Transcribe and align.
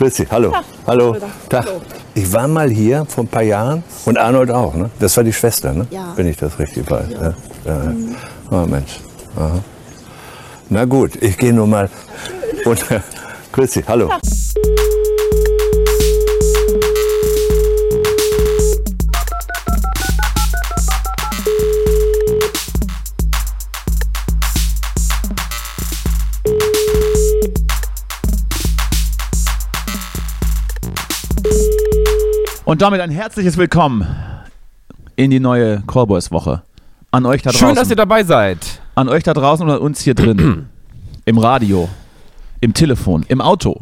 Grüß 0.00 0.24
hallo. 0.30 0.50
hallo. 0.86 1.14
Tag. 1.50 1.66
Ich 2.14 2.32
war 2.32 2.48
mal 2.48 2.70
hier 2.70 3.04
vor 3.04 3.24
ein 3.24 3.28
paar 3.28 3.42
Jahren 3.42 3.82
und 4.06 4.16
Arnold 4.16 4.50
auch, 4.50 4.72
ne? 4.72 4.88
Das 4.98 5.14
war 5.18 5.24
die 5.24 5.32
Schwester, 5.34 5.74
ne? 5.74 5.86
Ja. 5.90 6.14
Wenn 6.16 6.26
ich 6.26 6.38
das 6.38 6.58
richtig 6.58 6.90
weiß. 6.90 7.10
Ja. 7.10 7.34
Ja. 7.66 7.92
Oh 8.50 8.64
Mensch. 8.66 8.98
Aha. 9.36 9.58
Na 10.70 10.86
gut, 10.86 11.22
ich 11.22 11.36
gehe 11.36 11.52
nur 11.52 11.66
mal. 11.66 11.90
Und, 12.64 12.82
grüß 13.52 13.78
hallo. 13.86 14.08
Und 32.70 32.82
damit 32.82 33.00
ein 33.00 33.10
herzliches 33.10 33.56
Willkommen 33.56 34.06
in 35.16 35.32
die 35.32 35.40
neue 35.40 35.82
Callboys-Woche. 35.88 36.62
An 37.10 37.26
euch 37.26 37.42
da 37.42 37.50
draußen. 37.50 37.66
Schön, 37.66 37.74
dass 37.74 37.90
ihr 37.90 37.96
dabei 37.96 38.22
seid. 38.22 38.80
An 38.94 39.08
euch 39.08 39.24
da 39.24 39.34
draußen 39.34 39.66
und 39.66 39.74
an 39.74 39.80
uns 39.80 40.02
hier 40.02 40.14
drin. 40.14 40.68
Im 41.24 41.38
Radio, 41.38 41.88
im 42.60 42.72
Telefon, 42.72 43.24
im 43.26 43.40
Auto. 43.40 43.80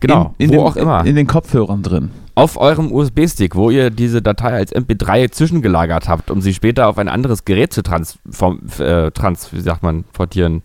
Genau, 0.00 0.34
in, 0.38 0.48
in 0.48 0.56
wo 0.56 0.62
dem, 0.62 0.66
auch 0.66 0.76
immer. 0.76 1.04
In, 1.04 1.14
den 1.14 1.26
Kopfhörern 1.26 1.82
drin. 1.82 2.10
Auf 2.34 2.56
eurem 2.56 2.90
USB-Stick, 2.90 3.54
wo 3.54 3.68
ihr 3.68 3.90
diese 3.90 4.22
Datei 4.22 4.54
als 4.54 4.74
MP3 4.74 5.30
zwischengelagert 5.30 6.08
habt, 6.08 6.30
um 6.30 6.40
sie 6.40 6.54
später 6.54 6.88
auf 6.88 6.96
ein 6.96 7.08
anderes 7.08 7.44
Gerät 7.44 7.74
zu 7.74 7.82
transform, 7.82 8.62
äh, 8.78 9.10
trans, 9.10 9.52
wie 9.52 9.60
sagt 9.60 9.82
man, 9.82 10.04
portieren, 10.04 10.62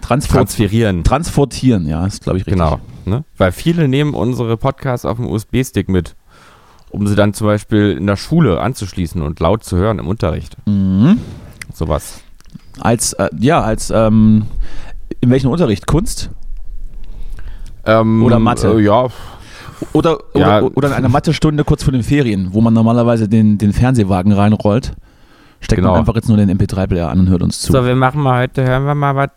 Transfer 0.00 0.38
transferieren. 0.38 1.04
transportieren, 1.04 1.86
ja, 1.86 2.04
ist 2.04 2.24
glaube 2.24 2.38
ich 2.38 2.46
richtig. 2.46 2.60
Genau. 2.60 2.80
Ne? 3.04 3.22
Weil 3.36 3.52
viele 3.52 3.86
nehmen 3.86 4.14
unsere 4.14 4.56
Podcasts 4.56 5.06
auf 5.06 5.18
dem 5.18 5.26
USB-Stick 5.28 5.88
mit, 5.88 6.16
um 6.92 7.06
sie 7.06 7.14
dann 7.16 7.34
zum 7.34 7.46
Beispiel 7.46 7.92
in 7.98 8.06
der 8.06 8.16
Schule 8.16 8.60
anzuschließen 8.60 9.20
und 9.22 9.40
laut 9.40 9.64
zu 9.64 9.76
hören 9.76 9.98
im 9.98 10.06
Unterricht. 10.06 10.56
Mhm. 10.66 11.18
Sowas. 11.74 12.20
Als, 12.80 13.12
äh, 13.14 13.28
ja, 13.38 13.60
als, 13.62 13.90
ähm, 13.90 14.46
in 15.20 15.30
welchem 15.30 15.50
Unterricht? 15.50 15.86
Kunst? 15.86 16.30
Ähm, 17.84 18.22
Oder 18.22 18.38
Mathe. 18.38 18.68
Äh, 18.78 18.80
ja, 18.82 19.08
Oder, 19.92 20.18
Ja. 20.34 20.60
oder, 20.62 20.76
oder 20.76 20.88
in 20.88 20.94
einer 20.94 21.08
Mathestunde 21.08 21.64
kurz 21.64 21.82
vor 21.82 21.92
den 21.92 22.04
Ferien, 22.04 22.50
wo 22.52 22.60
man 22.60 22.72
normalerweise 22.72 23.28
den, 23.28 23.58
den 23.58 23.72
Fernsehwagen 23.72 24.32
reinrollt. 24.32 24.94
Steckt 25.60 25.80
Genau. 25.80 25.92
man 25.92 26.00
einfach 26.00 26.14
jetzt 26.14 26.28
nur 26.28 26.36
den 26.36 26.50
MP3-Player 26.56 27.08
an 27.10 27.20
und 27.20 27.28
hört 27.28 27.42
uns 27.42 27.60
zu. 27.60 27.72
so, 27.72 27.84
wir 27.84 27.94
machen 27.96 28.20
mal 28.22 28.42
heute, 28.42 28.64
hören 28.64 28.84
wir 28.84 28.94
mal 28.94 29.16
was. 29.16 29.30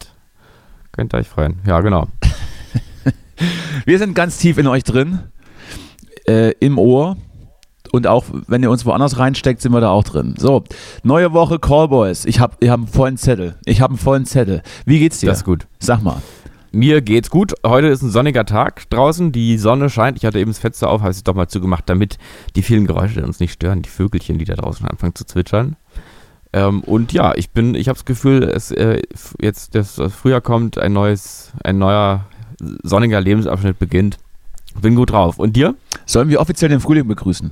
Könnt 0.91 1.13
ihr 1.13 1.17
euch 1.19 1.27
freuen. 1.27 1.57
Ja, 1.65 1.81
genau. 1.81 2.07
Wir 3.85 3.99
sind 3.99 4.13
ganz 4.15 4.37
tief 4.37 4.57
in 4.57 4.65
euch 4.67 4.83
drin, 4.85 5.19
äh, 6.27 6.51
im 6.59 6.77
Ohr. 6.79 7.17
Und 7.95 8.07
auch 8.07 8.25
wenn 8.47 8.61
ihr 8.61 8.69
uns 8.69 8.85
woanders 8.85 9.17
reinsteckt, 9.17 9.61
sind 9.61 9.71
wir 9.71 9.79
da 9.79 9.89
auch 9.89 10.03
drin. 10.03 10.35
So, 10.37 10.65
neue 11.03 11.31
Woche 11.31 11.59
Callboys. 11.59 12.25
Ich 12.25 12.41
habe 12.41 12.57
ich 12.59 12.69
hab 12.69 12.79
einen 12.79 12.87
vollen 12.87 13.15
Zettel. 13.15 13.55
Ich 13.63 13.79
habe 13.79 13.91
einen 13.91 13.97
vollen 13.97 14.25
Zettel. 14.25 14.63
Wie 14.85 14.99
geht's 14.99 15.19
dir? 15.19 15.27
Das 15.27 15.37
ist 15.37 15.45
gut. 15.45 15.65
Sag 15.79 16.03
mal. 16.03 16.21
Mir 16.73 16.99
geht's 16.99 17.29
gut. 17.29 17.53
Heute 17.65 17.87
ist 17.87 18.01
ein 18.01 18.09
sonniger 18.09 18.45
Tag 18.45 18.89
draußen. 18.89 19.31
Die 19.31 19.57
Sonne 19.57 19.89
scheint. 19.89 20.17
Ich 20.17 20.25
hatte 20.25 20.39
eben 20.39 20.51
das 20.51 20.59
Fenster 20.59 20.89
auf, 20.89 20.99
habe 20.99 21.11
es 21.11 21.23
doch 21.23 21.35
mal 21.35 21.47
zugemacht, 21.47 21.85
damit 21.85 22.17
die 22.57 22.63
vielen 22.63 22.85
Geräusche 22.85 23.25
uns 23.25 23.39
nicht 23.39 23.53
stören. 23.53 23.81
Die 23.81 23.89
Vögelchen, 23.89 24.39
die 24.39 24.45
da 24.45 24.55
draußen 24.55 24.85
anfangen 24.85 25.15
zu 25.15 25.25
zwitschern. 25.25 25.77
Ähm, 26.51 26.81
und 26.81 27.13
ja, 27.13 27.33
ich 27.37 27.51
bin, 27.51 27.75
ich 27.75 27.87
habe 27.87 27.95
das 27.95 28.03
Gefühl, 28.03 28.43
es 28.43 28.71
äh, 28.71 29.01
jetzt 29.39 29.73
das 29.73 30.01
Frühjahr 30.09 30.41
kommt, 30.41 30.77
ein 30.77 30.91
neues, 30.91 31.53
ein 31.63 31.77
neuer 31.77 32.25
sonniger 32.83 33.21
Lebensabschnitt 33.21 33.79
beginnt. 33.79 34.17
Bin 34.81 34.95
gut 34.95 35.11
drauf. 35.11 35.39
Und 35.39 35.55
dir? 35.55 35.75
Sollen 36.05 36.27
wir 36.27 36.41
offiziell 36.41 36.67
den 36.67 36.81
Frühling 36.81 37.07
begrüßen? 37.07 37.51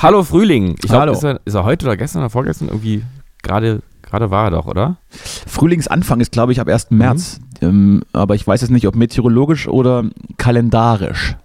Hallo 0.00 0.22
Frühling. 0.22 0.76
Ich 0.82 0.88
glaube, 0.88 1.10
ist 1.10 1.24
er, 1.24 1.40
ist 1.44 1.54
er 1.54 1.64
heute 1.64 1.86
oder 1.86 1.96
gestern 1.96 2.20
oder 2.20 2.30
vorgestern 2.30 2.68
irgendwie 2.68 3.02
gerade 3.42 3.82
gerade 4.02 4.30
war 4.30 4.44
er 4.44 4.50
doch, 4.52 4.66
oder? 4.66 4.96
Frühlingsanfang 5.10 6.20
ist, 6.20 6.30
glaube 6.30 6.52
ich, 6.52 6.60
ab 6.60 6.68
1. 6.68 6.90
Mhm. 6.90 6.98
März. 6.98 7.40
Ähm, 7.60 8.02
aber 8.12 8.36
ich 8.36 8.46
weiß 8.46 8.60
jetzt 8.60 8.70
nicht, 8.70 8.86
ob 8.86 8.94
meteorologisch 8.94 9.66
oder 9.66 10.04
kalendarisch. 10.36 11.36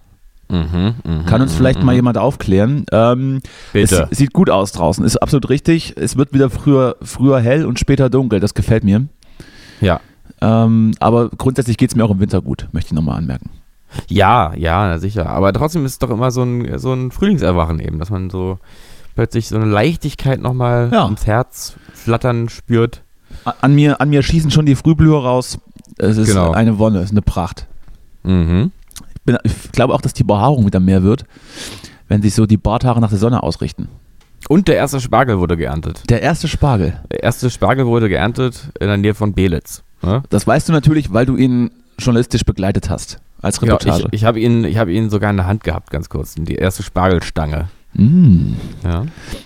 Mhm, 0.50 0.94
mhm, 1.03 1.25
Kann 1.25 1.42
uns 1.42 1.53
mhm, 1.53 1.58
vielleicht 1.58 1.80
mhm. 1.80 1.86
mal 1.86 1.96
jemand 1.96 2.19
aufklären. 2.19 2.86
Ähm, 2.92 3.42
Bitte. 3.72 4.08
Es 4.12 4.19
sieht 4.19 4.34
gut 4.34 4.52
aus 4.52 4.72
draußen. 4.72 5.03
Ist 5.03 5.18
absolut 5.18 5.50
richtig. 5.50 5.96
Es 5.97 6.16
wird 6.16 6.31
wieder 6.31 6.52
früher, 6.52 6.96
früher 7.02 7.40
hell 7.40 7.66
und 7.66 7.80
später 7.80 8.12
dunkel. 8.12 8.40
Das 8.40 8.53
gefällt 8.53 8.84
mir. 8.84 9.08
Ja. 9.81 10.00
Ähm, 10.42 10.92
aber 11.00 11.30
grundsätzlich 11.30 11.78
geht 11.78 11.90
es 11.90 11.96
mir 11.96 12.06
auch 12.06 12.12
im 12.12 12.19
Winter 12.19 12.42
gut, 12.42 12.68
möchte 12.72 12.90
ich 12.90 12.94
nochmal 12.94 13.18
anmerken. 13.18 13.50
Ja, 14.09 14.54
ja, 14.56 14.98
sicher. 14.98 15.30
Aber 15.30 15.54
trotzdem 15.54 15.86
ist 15.86 15.94
es 15.94 16.00
doch 16.00 16.09
immer 16.09 16.31
so 16.31 16.44
ein, 16.44 16.78
so 16.80 16.94
ein 16.94 17.12
Frühlingserwachen 17.12 17.80
eben, 17.80 18.00
dass 18.00 18.09
man 18.09 18.30
so 18.30 18.59
plötzlich 19.16 19.48
so 19.48 19.56
eine 19.56 19.66
Leichtigkeit 19.66 20.42
nochmal 20.42 20.90
Ja. 20.92 21.08
ins 21.08 21.26
Herz 21.28 21.76
flattern 21.94 22.50
spürt. 22.50 23.04
An 23.62 23.76
mir, 23.76 24.00
an 24.02 24.09
mir 24.09 24.24
schießen 24.24 24.52
schon 24.52 24.66
die 24.66 24.76
Frühblüher 24.76 25.20
raus. 25.24 25.59
Es 25.98 26.18
ist 26.18 26.30
Genau. 26.30 26.52
eine 26.52 26.80
Wonne, 26.80 27.00
es 27.00 27.06
ist 27.06 27.12
eine 27.12 27.22
Pracht. 27.22 27.68
Mhm. 28.24 28.72
Ich, 29.16 29.22
bin, 29.24 29.38
ich 29.44 29.72
glaube 29.72 29.94
auch, 29.94 30.02
dass 30.02 30.14
die 30.14 30.24
Behaarung 30.24 30.66
wieder 30.66 30.80
mehr 30.80 31.04
wird, 31.04 31.25
wenn 32.08 32.22
sich 32.22 32.34
so 32.36 32.46
die 32.46 32.58
Barthaare 32.58 33.00
nach 33.00 33.10
der 33.10 33.20
Sonne 33.20 33.44
ausrichten. 33.44 33.90
Und 34.50 34.68
der 34.68 34.75
erste 34.75 35.00
Spargel 35.00 35.40
wurde 35.40 35.56
geerntet. 35.56 36.04
Der 36.10 36.22
erste 36.22 36.48
Spargel. 36.48 37.00
Der 37.12 37.24
erste 37.24 37.50
Spargel 37.50 37.86
wurde 37.86 38.10
geerntet 38.10 38.70
in 38.80 38.88
der 38.88 38.98
Nähe 38.98 39.14
von 39.14 39.34
Belitz. 39.34 39.84
Ne? 40.02 40.22
Das 40.30 40.46
weißt 40.46 40.68
du 40.68 40.74
natürlich, 40.74 41.14
weil 41.14 41.25
du 41.25 41.38
ihn 41.38 41.72
journalistisch 41.98 42.44
begleitet 42.44 42.90
hast. 42.90 43.20
Als 43.44 43.58
Ja, 43.58 43.62
Reportage. 43.64 44.08
ich 44.12 44.22
ich 44.22 44.26
habe 44.26 44.40
ihn, 44.40 44.64
ich 44.64 44.78
hab 44.80 44.88
ihn 44.88 45.12
sogar 45.12 45.30
in 45.30 45.38
der 45.38 45.46
Hand 45.46 45.64
gehabt, 45.64 45.92
ganz 45.92 46.09
kurz. 46.09 46.34
Die 46.36 46.56
erste 46.56 46.81
Spargelstange. 46.81 47.68
Mm. 47.94 48.54
Ja, 48.84 49.06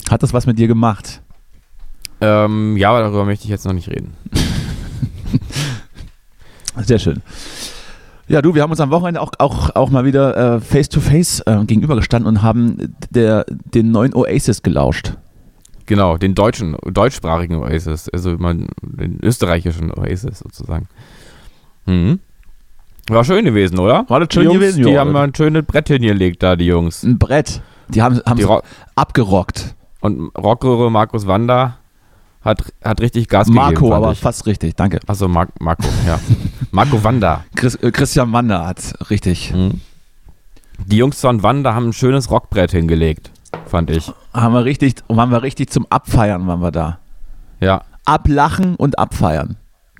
Hat 0.09 0.23
das 0.23 0.31
was 0.33 0.45
mit 0.45 0.57
dir 0.57 0.67
gemacht? 0.69 1.21
ähm, 2.21 2.77
ja 2.77 2.89
aber 2.89 3.01
darüber 3.01 3.25
möchte 3.25 3.43
ich 3.43 3.49
jetzt 3.51 3.65
noch 3.65 3.73
nicht 3.73 3.89
reden. 3.89 4.13
Sehr 6.77 6.99
schön. 6.99 7.21
Ja, 8.27 8.41
du, 8.41 8.53
wir 8.55 8.61
haben 8.61 8.71
uns 8.71 8.79
am 8.79 8.91
Wochenende 8.91 9.21
auch, 9.21 9.31
auch, 9.39 9.75
auch 9.75 9.89
mal 9.89 10.05
wieder 10.05 10.55
äh, 10.55 10.61
face-to-face 10.61 11.41
äh, 11.45 11.63
gegenübergestanden 11.65 12.27
und 12.27 12.43
haben 12.43 12.95
der, 13.09 13.45
den 13.47 13.91
neuen 13.91 14.13
Oasis 14.13 14.61
gelauscht. 14.63 15.13
Genau, 15.85 16.17
den 16.17 16.35
deutschen, 16.35 16.75
deutschsprachigen 16.85 17.55
Oasis, 17.55 18.09
also 18.09 18.35
den 18.35 19.19
österreichischen 19.23 19.91
Oasis 19.93 20.39
sozusagen. 20.39 20.87
Mhm. 21.85 22.19
War 23.09 23.23
schön 23.23 23.45
gewesen, 23.45 23.79
oder? 23.79 24.05
War 24.09 24.19
das 24.19 24.29
schön 24.33 24.41
die 24.43 24.47
Jungs, 24.47 24.59
gewesen, 24.59 24.83
Die 24.85 24.91
ja. 24.91 24.99
haben 25.01 25.11
mal 25.11 25.23
ein 25.25 25.35
schönes 25.35 25.63
Brett 25.65 25.87
hingelegt 25.87 26.43
da, 26.43 26.55
die 26.55 26.65
Jungs. 26.65 27.03
Ein 27.03 27.17
Brett. 27.17 27.61
Die 27.89 28.01
haben 28.01 28.21
Die 28.35 28.41
es 28.41 28.47
Ro 28.49 28.61
abgerockt. 28.95 29.75
und 30.01 30.29
Rockröhre 30.37 30.91
Markus 30.91 31.25
Wander 31.25 31.77
hat, 32.41 32.63
hat 32.83 32.99
richtig 33.01 33.29
Gas 33.29 33.47
Marco, 33.47 33.69
gegeben. 33.75 33.91
fand 33.91 34.03
aber 34.03 34.11
ich. 34.13 34.19
fast 34.19 34.45
richtig, 34.45 34.75
danke. 34.75 34.99
Achso, 35.07 35.27
Mar 35.27 35.47
Marco, 35.59 35.83
ja. 36.05 36.19
Marco 36.71 37.01
Wander. 37.03 37.43
Chris, 37.55 37.75
äh, 37.75 37.91
Christian 37.91 38.31
Wander 38.33 38.65
hat 38.67 38.93
richtig. 39.09 39.53
Mhm. 39.53 39.81
Die 40.85 40.97
Jungs 40.97 41.19
von 41.21 41.41
Wander 41.43 41.73
haben 41.73 41.89
ein 41.89 41.93
schönes 41.93 42.29
Rockbrett 42.29 42.71
hingelegt, 42.71 43.31
fand 43.65 43.89
ich. 43.89 44.11
Haben 44.33 44.53
wir 44.53 44.65
richtig, 44.65 44.95
waren 45.07 45.31
wir 45.31 45.41
richtig 45.43 45.69
zum 45.71 45.87
Abfeiern, 45.89 46.45
waren 46.47 46.61
wir 46.61 46.71
da. 46.71 46.99
Ja, 47.59 47.81
Ablachen 48.05 48.75
und 48.75 48.99
abfeiern. 48.99 49.57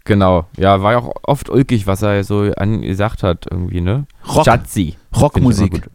Genau. 0.08 0.46
Ja, 0.58 0.82
war 0.82 0.94
ja 0.94 0.98
auch 0.98 1.14
oft 1.24 1.50
ulkig, 1.50 1.86
was 1.86 2.02
er 2.02 2.24
so 2.24 2.52
angesagt 2.58 3.22
hat, 3.22 3.46
irgendwie, 3.50 3.82
ne? 3.82 4.08
Rock, 4.28 4.46
Schatzi. 4.46 4.96
Rockmusik. 5.16 5.88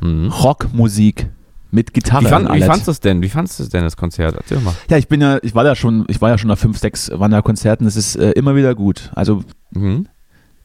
Mhm. 0.00 0.28
Rockmusik 0.28 1.28
mit 1.70 1.94
Gitarre. 1.94 2.24
Wie, 2.24 2.28
fand, 2.28 2.52
wie 2.52 2.62
fandst 2.62 2.86
du 2.86 2.90
es 2.90 3.00
denn? 3.00 3.22
Wie 3.22 3.28
fandst 3.28 3.58
du 3.60 3.64
denn, 3.64 3.84
das 3.84 3.96
Konzert? 3.96 4.34
Erzähl 4.36 4.58
mal. 4.60 4.74
Ja, 4.88 4.96
ich 4.98 5.08
bin 5.08 5.20
ja, 5.20 5.38
ich 5.42 5.54
war 5.54 5.64
ja 5.64 5.74
schon, 5.74 6.04
ich 6.08 6.20
war 6.20 6.30
ja 6.30 6.36
schon 6.38 6.50
auf 6.50 6.58
fünf, 6.58 6.78
sechs 6.78 7.10
Wanderkonzerten. 7.14 7.86
Es 7.86 7.96
ist 7.96 8.16
äh, 8.16 8.32
immer 8.32 8.54
wieder 8.56 8.74
gut. 8.74 9.10
Also 9.14 9.42
Mhm. 9.72 10.08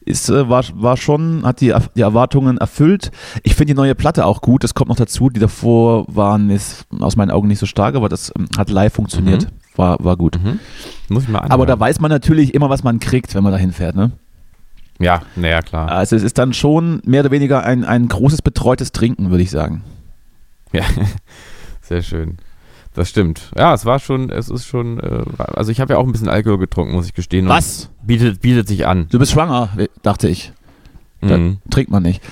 ist, 0.00 0.28
äh, 0.30 0.48
war, 0.48 0.64
war 0.74 0.96
schon, 0.96 1.44
hat 1.44 1.60
die, 1.60 1.72
die 1.94 2.00
Erwartungen 2.00 2.58
erfüllt. 2.58 3.12
Ich 3.44 3.54
finde 3.54 3.72
die 3.74 3.76
neue 3.76 3.94
Platte 3.94 4.26
auch 4.26 4.40
gut. 4.40 4.64
Das 4.64 4.74
kommt 4.74 4.88
noch 4.88 4.96
dazu. 4.96 5.30
Die 5.30 5.38
davor 5.40 6.06
waren 6.08 6.50
ist 6.50 6.86
aus 6.98 7.14
meinen 7.16 7.30
Augen 7.30 7.46
nicht 7.46 7.60
so 7.60 7.66
stark, 7.66 7.94
aber 7.94 8.08
das 8.08 8.32
ähm, 8.36 8.46
hat 8.58 8.70
live 8.70 8.92
funktioniert. 8.94 9.46
War, 9.76 9.96
war 10.02 10.16
gut. 10.16 10.38
Mhm. 10.42 10.58
Muss 11.08 11.24
ich 11.24 11.28
mal 11.28 11.38
anhören. 11.38 11.52
Aber 11.52 11.66
da 11.66 11.78
weiß 11.78 12.00
man 12.00 12.10
natürlich 12.10 12.54
immer, 12.54 12.70
was 12.70 12.82
man 12.82 12.98
kriegt, 12.98 13.34
wenn 13.34 13.42
man 13.42 13.52
dahin 13.52 13.72
fährt. 13.72 13.94
Ne? 13.96 14.12
Ja, 14.98 15.22
naja, 15.36 15.60
klar. 15.62 15.90
Also 15.90 16.16
es 16.16 16.22
ist 16.22 16.38
dann 16.38 16.52
schon 16.54 17.02
mehr 17.04 17.20
oder 17.20 17.30
weniger 17.30 17.62
ein, 17.64 17.84
ein 17.84 18.08
großes 18.08 18.42
betreutes 18.42 18.92
Trinken, 18.92 19.30
würde 19.30 19.42
ich 19.42 19.50
sagen. 19.50 19.82
Ja, 20.72 20.84
sehr 21.82 22.02
schön. 22.02 22.38
Das 22.94 23.10
stimmt. 23.10 23.50
Ja, 23.58 23.74
es 23.74 23.84
war 23.84 23.98
schon, 23.98 24.30
es 24.30 24.48
ist 24.48 24.64
schon, 24.66 24.98
äh, 25.00 25.22
also 25.38 25.70
ich 25.70 25.80
habe 25.80 25.92
ja 25.92 25.98
auch 25.98 26.06
ein 26.06 26.12
bisschen 26.12 26.30
Alkohol 26.30 26.56
getrunken, 26.56 26.94
muss 26.94 27.04
ich 27.06 27.12
gestehen. 27.12 27.46
Was? 27.46 27.90
Bietet, 28.02 28.40
bietet 28.40 28.66
sich 28.68 28.86
an. 28.86 29.06
Du 29.10 29.18
bist 29.18 29.32
schwanger, 29.32 29.68
dachte 30.02 30.28
ich. 30.28 30.52
Da 31.20 31.36
Mhm. 31.36 31.58
trinkt 31.70 31.90
man 31.90 32.02
nicht. 32.02 32.22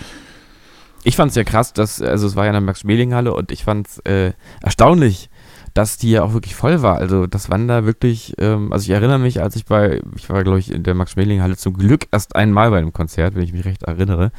Ich 1.03 1.17
fand 1.17 1.31
es 1.31 1.37
ja 1.37 1.45
krass, 1.45 1.75
dass, 1.75 2.01
also 2.01 2.27
es 2.27 2.35
war 2.35 2.45
ja 2.45 2.51
in 2.51 2.55
der 2.55 2.61
Max-Schmeling-Halle 2.63 3.35
und 3.35 3.53
ich 3.53 3.65
fand 3.65 3.89
es 3.89 3.99
äh, 4.07 4.33
erstaunlich, 4.63 5.29
dass 5.75 5.99
die 5.99 6.13
ja 6.13 6.23
auch 6.23 6.33
wirklich 6.33 6.55
voll 6.55 6.83
war. 6.83 6.97
Also 6.97 7.27
das 7.27 7.51
waren 7.51 7.67
da 7.69 7.85
wirklich, 7.85 8.35
ähm, 8.39 8.73
also 8.73 8.85
ich 8.85 8.91
erinnere 8.91 9.19
mich, 9.19 9.43
als 9.43 9.57
ich 9.57 9.65
bei, 9.67 10.01
ich 10.17 10.31
war 10.31 10.43
glaube 10.45 10.61
ich 10.61 10.71
in 10.71 10.85
der 10.85 10.95
Max-Schmeling-Halle 10.95 11.57
zum 11.57 11.75
Glück 11.75 12.07
erst 12.13 12.37
einmal 12.37 12.71
bei 12.71 12.79
einem 12.79 12.93
Konzert, 12.93 13.35
wenn 13.35 13.43
ich 13.43 13.53
mich 13.53 13.65
recht 13.65 13.83
erinnere. 13.83 14.31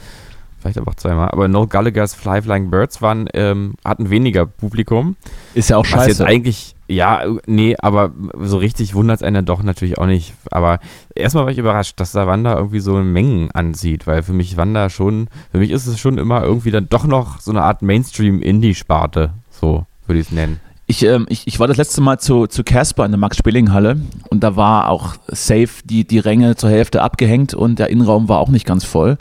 vielleicht 0.59 0.77
aber 0.77 0.91
auch 0.91 0.95
zweimal. 0.95 1.29
Aber 1.29 1.47
No 1.49 1.67
Gallagher's 1.67 2.15
Fly 2.15 2.41
Flying 2.41 2.71
Birds 2.71 3.01
waren, 3.01 3.27
ähm, 3.33 3.75
hatten 3.83 4.09
weniger 4.09 4.45
Publikum. 4.45 5.17
Ist 5.53 5.69
ja 5.69 5.77
auch 5.77 5.83
Was 5.83 6.07
jetzt 6.07 6.17
scheiße. 6.17 6.25
eigentlich, 6.25 6.75
ja, 6.87 7.23
nee, 7.45 7.75
aber 7.79 8.13
so 8.39 8.57
richtig 8.57 8.95
wundert 8.95 9.17
es 9.17 9.23
einen 9.23 9.45
doch 9.45 9.61
natürlich 9.61 9.97
auch 9.97 10.05
nicht. 10.07 10.33
Aber 10.51 10.79
erstmal 11.13 11.43
war 11.43 11.51
ich 11.51 11.57
überrascht, 11.57 11.99
dass 11.99 12.13
da 12.13 12.27
Wanda 12.27 12.55
irgendwie 12.55 12.79
so 12.79 12.93
Mengen 12.95 13.51
anzieht, 13.51 14.07
weil 14.07 14.23
für 14.23 14.33
mich 14.33 14.55
Wanda 14.55 14.89
schon, 14.89 15.27
für 15.51 15.57
mich 15.57 15.71
ist 15.71 15.85
es 15.85 15.99
schon 15.99 16.17
immer 16.17 16.43
irgendwie 16.43 16.71
dann 16.71 16.87
doch 16.87 17.05
noch 17.05 17.41
so 17.41 17.51
eine 17.51 17.61
Art 17.61 17.81
Mainstream-Indie-Sparte. 17.81 19.33
So 19.51 19.85
würde 20.07 20.21
ich 20.21 20.27
es 20.27 20.31
nennen. 20.31 20.61
Ich, 20.87 21.03
ähm, 21.03 21.25
ich, 21.29 21.47
ich 21.47 21.59
war 21.59 21.67
das 21.67 21.77
letzte 21.77 22.01
Mal 22.01 22.19
zu, 22.19 22.45
zu 22.47 22.63
Casper 22.63 23.05
in 23.05 23.11
der 23.11 23.19
Max-Spilling-Halle 23.19 23.97
und 24.29 24.41
da 24.43 24.55
war 24.55 24.89
auch 24.89 25.15
safe 25.27 25.69
die, 25.83 26.05
die 26.05 26.19
Ränge 26.19 26.55
zur 26.55 26.69
Hälfte 26.69 27.01
abgehängt 27.01 27.53
und 27.55 27.79
der 27.79 27.89
Innenraum 27.89 28.29
war 28.29 28.39
auch 28.39 28.49
nicht 28.49 28.67
ganz 28.67 28.83
voll. 28.83 29.17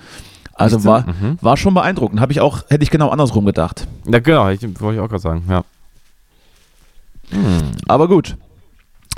Also 0.53 0.85
war, 0.85 1.07
Mhm. 1.07 1.39
war 1.41 1.57
schon 1.57 1.75
beeindruckend. 1.75 2.21
Habe 2.21 2.33
ich 2.33 2.41
auch, 2.41 2.65
hätte 2.69 2.85
ich 2.85 2.91
genau 2.91 3.09
andersrum 3.09 3.45
gedacht. 3.47 3.89
Ja, 4.07 4.19
genau, 4.21 4.49
ich, 4.51 4.61
wollte 4.81 4.97
ich 4.97 5.01
auch 5.01 5.09
gerade 5.09 5.23
sagen, 5.23 5.43
ja. 5.49 5.65
Aber 7.89 8.09
gut. 8.09 8.37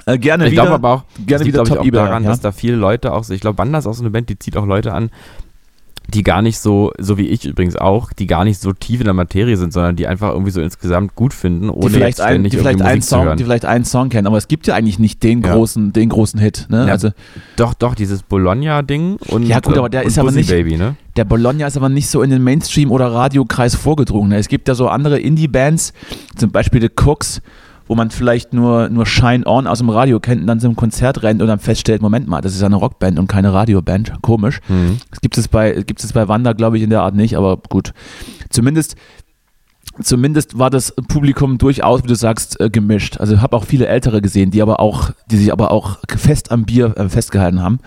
Äh, 0.06 0.18
gerne 0.18 0.46
Ich 0.46 0.52
wieder. 0.52 0.62
glaube 0.62 0.74
aber 0.76 0.90
auch, 0.92 1.02
gerne 1.26 1.44
liegt, 1.44 1.54
wieder 1.54 1.64
glaube 1.64 1.84
ich, 1.84 1.90
Top 1.92 2.00
auch 2.00 2.06
daran, 2.06 2.22
ja? 2.22 2.30
dass 2.30 2.40
da 2.40 2.52
viele 2.52 2.76
Leute 2.76 3.12
auch, 3.12 3.28
ich 3.28 3.40
glaube, 3.40 3.58
Wanda 3.58 3.78
ist 3.78 3.86
auch 3.86 3.92
so 3.94 4.02
eine 4.02 4.10
Band, 4.10 4.28
die 4.28 4.38
zieht 4.38 4.56
auch 4.56 4.64
Leute 4.66 4.92
an, 4.94 5.10
die 6.08 6.22
gar 6.22 6.40
nicht 6.40 6.58
so, 6.60 6.92
so 6.98 7.18
wie 7.18 7.26
ich 7.26 7.44
übrigens 7.44 7.74
auch, 7.76 8.12
die 8.12 8.26
gar 8.26 8.44
nicht 8.44 8.60
so 8.60 8.72
tief 8.72 9.00
in 9.00 9.06
der 9.06 9.14
Materie 9.14 9.56
sind, 9.56 9.72
sondern 9.72 9.96
die 9.96 10.06
einfach 10.06 10.30
irgendwie 10.32 10.52
so 10.52 10.60
insgesamt 10.60 11.14
gut 11.16 11.34
finden, 11.34 11.68
ohne 11.68 11.88
die 11.88 11.94
vielleicht, 11.94 12.20
ein, 12.20 12.44
die, 12.44 12.50
vielleicht 12.56 12.80
einen 12.80 13.02
Song, 13.02 13.36
die 13.36 13.42
vielleicht 13.44 13.64
einen 13.64 13.84
Song 13.84 14.08
kennen, 14.08 14.26
aber 14.28 14.36
es 14.38 14.46
gibt 14.48 14.66
ja 14.68 14.74
eigentlich 14.74 14.98
nicht 15.00 15.22
den 15.22 15.42
Ja. 15.42 15.52
großen, 15.54 15.92
den 15.92 16.08
großen 16.08 16.38
Hit. 16.38 16.66
Ne? 16.70 16.86
Ja, 16.86 16.92
Also 16.92 17.10
Doch, 17.56 17.74
doch, 17.74 17.94
dieses 17.96 18.22
Bologna-Ding 18.22 19.16
und 19.28 19.42
Ja, 19.46 19.60
gut, 19.60 19.76
aber 19.76 19.88
der 19.88 20.04
ist 20.04 20.18
aber 20.18 20.30
nicht- 20.30 20.48
Baby, 20.48 20.76
ne? 20.76 20.96
der 21.16 21.24
Bologna 21.24 21.66
ist 21.66 21.76
aber 21.76 21.88
nicht 21.88 22.08
so 22.08 22.22
in 22.22 22.30
den 22.30 22.42
Mainstream- 22.44 22.92
oder 22.92 23.12
Radiokreis 23.12 23.74
vorgedrungen. 23.74 24.28
ne? 24.30 24.36
Es 24.38 24.48
gibt 24.48 24.68
ja 24.68 24.74
so 24.74 24.88
andere 24.88 25.18
Indie-Bands, 25.18 25.92
zum 26.36 26.50
Beispiel 26.52 26.80
The 26.80 26.90
Cooks, 27.04 27.40
wo 27.88 27.94
man 27.94 28.10
vielleicht 28.10 28.52
nur, 28.52 28.88
nur 28.88 29.06
Shine 29.06 29.46
On 29.46 29.66
aus 29.66 29.78
dem 29.78 29.90
Radio 29.90 30.20
kennt 30.20 30.40
und 30.40 30.46
dann 30.46 30.60
zum 30.60 30.76
Konzert 30.76 31.22
rennt 31.22 31.40
und 31.40 31.48
dann 31.48 31.58
feststellt, 31.58 32.02
Moment 32.02 32.28
mal, 32.28 32.40
das 32.40 32.54
ist 32.54 32.60
ja 32.60 32.66
eine 32.66 32.76
Rockband 32.76 33.18
und 33.18 33.28
keine 33.28 33.52
Radioband. 33.52 34.12
Komisch. 34.22 34.60
Mhm. 34.68 34.98
Das 35.10 35.20
gibt 35.20 35.38
es 35.38 35.48
bei, 35.48 35.72
gibt 35.72 36.02
es 36.02 36.12
bei 36.12 36.28
Wanda, 36.28 36.52
glaube 36.52 36.76
ich, 36.76 36.82
in 36.82 36.90
der 36.90 37.02
Art 37.02 37.14
nicht, 37.14 37.36
aber 37.36 37.56
gut. 37.56 37.92
Zumindest, 38.50 38.96
zumindest 40.02 40.58
war 40.58 40.70
das 40.70 40.92
Publikum 41.08 41.58
durchaus, 41.58 42.02
wie 42.02 42.08
du 42.08 42.16
sagst, 42.16 42.60
äh, 42.60 42.70
gemischt. 42.70 43.18
Also 43.18 43.34
ich 43.34 43.40
habe 43.40 43.56
auch 43.56 43.64
viele 43.64 43.86
Ältere 43.86 44.20
gesehen, 44.20 44.50
die 44.50 44.62
aber 44.62 44.80
auch, 44.80 45.10
die 45.30 45.36
sich 45.36 45.52
aber 45.52 45.70
auch 45.70 45.98
fest 46.16 46.50
am 46.50 46.64
Bier 46.64 46.96
äh, 46.96 47.08
festgehalten 47.08 47.62
haben. 47.62 47.78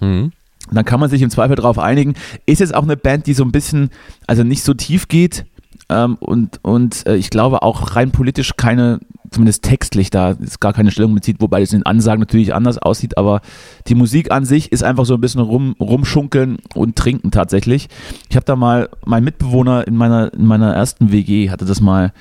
Mhm. 0.00 0.32
Dann 0.70 0.84
kann 0.84 1.00
man 1.00 1.10
sich 1.10 1.20
im 1.20 1.30
Zweifel 1.30 1.56
darauf 1.56 1.78
einigen. 1.78 2.14
Ist 2.46 2.60
jetzt 2.60 2.74
auch 2.74 2.84
eine 2.84 2.96
Band, 2.96 3.26
die 3.26 3.34
so 3.34 3.44
ein 3.44 3.52
bisschen, 3.52 3.90
also 4.26 4.44
nicht 4.44 4.62
so 4.62 4.72
tief 4.74 5.08
geht 5.08 5.44
ähm, 5.92 6.16
und, 6.20 6.60
und 6.62 7.06
äh, 7.06 7.16
ich 7.16 7.30
glaube 7.30 7.62
auch 7.62 7.96
rein 7.96 8.10
politisch 8.10 8.52
keine, 8.56 9.00
zumindest 9.32 9.64
textlich 9.64 10.10
da, 10.10 10.30
ist 10.32 10.60
gar 10.60 10.72
keine 10.72 10.90
Stellung 10.90 11.14
bezieht, 11.14 11.40
wobei 11.40 11.60
das 11.60 11.72
in 11.72 11.80
den 11.80 11.86
Ansagen 11.86 12.20
natürlich 12.20 12.54
anders 12.54 12.78
aussieht, 12.78 13.18
aber 13.18 13.40
die 13.88 13.94
Musik 13.94 14.30
an 14.30 14.44
sich 14.44 14.72
ist 14.72 14.84
einfach 14.84 15.04
so 15.04 15.14
ein 15.14 15.20
bisschen 15.20 15.40
rum, 15.40 15.74
rumschunkeln 15.80 16.58
und 16.74 16.96
trinken 16.96 17.30
tatsächlich. 17.30 17.88
Ich 18.28 18.36
habe 18.36 18.44
da 18.44 18.56
mal, 18.56 18.88
mein 19.04 19.24
Mitbewohner 19.24 19.86
in 19.86 19.96
meiner, 19.96 20.32
in 20.32 20.46
meiner 20.46 20.74
ersten 20.74 21.12
WG 21.12 21.50
hatte 21.50 21.64
das 21.64 21.80
mal 21.80 22.12